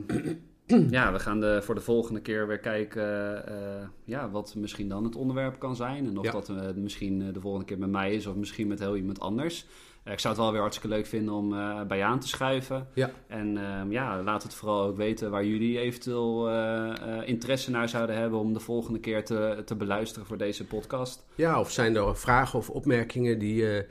ja, 0.98 1.12
we 1.12 1.20
gaan 1.20 1.40
de, 1.40 1.62
voor 1.62 1.76
de 1.76 1.82
volgende 1.82 2.22
keer 2.22 2.48
weer 2.48 2.60
kijken 2.60 3.46
eh, 3.48 3.88
ja, 4.04 4.30
wat 4.30 4.56
misschien 4.56 4.88
dan 4.90 5.04
het 5.04 5.16
onderwerp 5.16 5.60
kan 5.60 5.76
zijn. 5.76 6.06
En 6.08 6.18
of 6.18 6.26
Ja. 6.26 6.32
dat 6.32 6.76
misschien 6.76 7.34
de 7.34 7.42
volgende 7.42 7.66
keer 7.66 7.80
met 7.80 7.90
mij 7.90 8.14
is 8.14 8.26
of 8.26 8.36
misschien 8.36 8.68
met 8.68 8.80
heel 8.80 8.96
iemand 8.96 9.20
anders. 9.20 9.66
Eh, 10.04 10.14
ik 10.14 10.20
zou 10.20 10.34
het 10.34 10.44
wel 10.44 10.52
weer 10.52 10.62
hartstikke 10.62 10.96
leuk 10.96 11.06
vinden 11.06 11.34
om 11.34 11.54
eh, 11.54 11.82
bij 11.84 11.98
je 11.98 12.04
aan 12.04 12.20
te 12.20 12.28
schuiven. 12.28 12.88
Ja. 12.94 13.12
En 13.28 13.58
eh, 13.58 13.92
ja, 13.92 14.22
laat 14.24 14.44
het 14.44 14.54
vooral 14.54 14.84
ook 14.84 14.98
weten 14.98 15.32
waar 15.32 15.46
jullie 15.46 15.80
eventueel 15.80 16.50
eh, 16.50 17.28
interesse 17.28 17.72
naar 17.72 17.90
zouden 17.90 18.16
hebben 18.16 18.40
om 18.40 18.54
de 18.54 18.60
volgende 18.60 19.00
keer 19.00 19.26
te, 19.26 19.62
te 19.66 19.76
beluisteren 19.76 20.28
voor 20.28 20.38
deze 20.38 20.66
podcast. 20.66 21.26
Ja, 21.36 21.60
of 21.60 21.72
zijn 21.72 21.96
er 21.96 22.18
vragen 22.18 22.60
of 22.60 22.70
opmerkingen 22.70 23.40
die, 23.40 23.86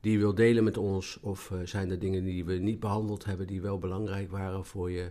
die 0.00 0.12
je 0.12 0.18
wilt 0.18 0.36
delen 0.36 0.64
met 0.64 0.76
ons? 0.76 1.18
Of 1.20 1.52
zijn 1.64 1.90
er 1.90 1.98
dingen 1.98 2.24
die 2.24 2.44
we 2.44 2.54
niet 2.54 2.80
behandeld 2.80 3.24
hebben 3.24 3.46
die 3.46 3.60
wel 3.62 3.78
belangrijk 3.78 4.30
waren 4.30 4.64
voor 4.64 4.90
je? 4.90 5.10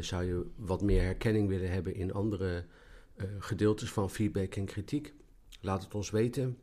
Zou 0.00 0.24
je 0.24 0.46
wat 0.56 0.82
meer 0.82 1.02
herkenning 1.02 1.48
willen 1.48 1.70
hebben 1.70 1.94
in 1.94 2.12
andere 2.12 2.64
gedeeltes 3.38 3.90
van 3.90 4.10
feedback 4.10 4.54
en 4.54 4.64
kritiek? 4.64 5.14
Laat 5.60 5.82
het 5.82 5.94
ons 5.94 6.10
weten. 6.10 6.58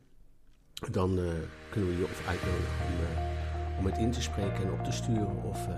Dan 0.88 1.18
eh, 1.18 1.24
kunnen 1.70 1.90
we 1.90 1.96
je 1.96 2.04
of 2.04 2.28
uitnodigen 2.28 2.84
om, 2.86 3.04
eh, 3.04 3.78
om 3.78 3.84
het 3.84 3.98
in 3.98 4.10
te 4.10 4.22
spreken 4.22 4.64
en 4.64 4.72
op 4.72 4.84
te 4.84 4.92
sturen. 4.92 5.42
Of 5.42 5.66
eh, 5.66 5.74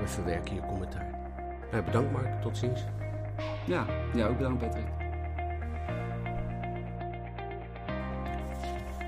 we 0.00 0.08
verwerken 0.08 0.54
je 0.54 0.60
commentaar. 0.60 1.10
Nou, 1.70 1.84
bedankt 1.84 2.12
Mark, 2.12 2.42
tot 2.42 2.56
ziens. 2.56 2.80
Ja, 3.66 3.86
ja 4.14 4.26
ook 4.26 4.36
bedankt 4.36 4.58
Patrick. 4.58 4.86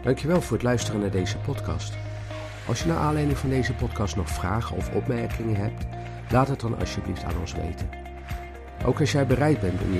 Dankjewel 0.03 0.41
voor 0.41 0.57
het 0.57 0.67
luisteren 0.67 1.01
naar 1.01 1.11
deze 1.11 1.39
podcast. 1.39 1.95
Als 2.67 2.83
je 2.83 2.89
naar 2.89 2.99
aanleiding 2.99 3.39
van 3.39 3.51
deze 3.51 3.75
podcast 3.75 4.17
nog 4.17 4.29
vragen 4.29 4.77
of 4.77 4.95
opmerkingen 4.95 5.57
hebt, 5.57 5.87
laat 6.31 6.49
het 6.49 6.61
dan 6.61 6.79
alsjeblieft 6.79 7.25
aan 7.25 7.39
ons 7.41 7.53
weten. 7.53 8.08
Ook 8.85 9.01
als 9.01 9.13
jij 9.13 9.27
bereid 9.27 9.61
bent 9.61 9.83
om 9.83 9.93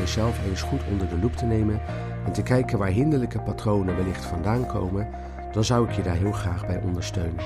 jezelf 0.00 0.46
eens 0.46 0.62
goed 0.62 0.80
onder 0.90 1.08
de 1.08 1.18
loep 1.18 1.36
te 1.36 1.44
nemen 1.44 1.80
en 2.24 2.32
te 2.32 2.42
kijken 2.42 2.78
waar 2.78 2.88
hinderlijke 2.88 3.40
patronen 3.40 3.96
wellicht 3.96 4.24
vandaan 4.24 4.66
komen, 4.66 5.08
dan 5.52 5.64
zou 5.64 5.88
ik 5.88 5.94
je 5.94 6.02
daar 6.02 6.16
heel 6.16 6.32
graag 6.32 6.66
bij 6.66 6.80
ondersteunen. 6.82 7.44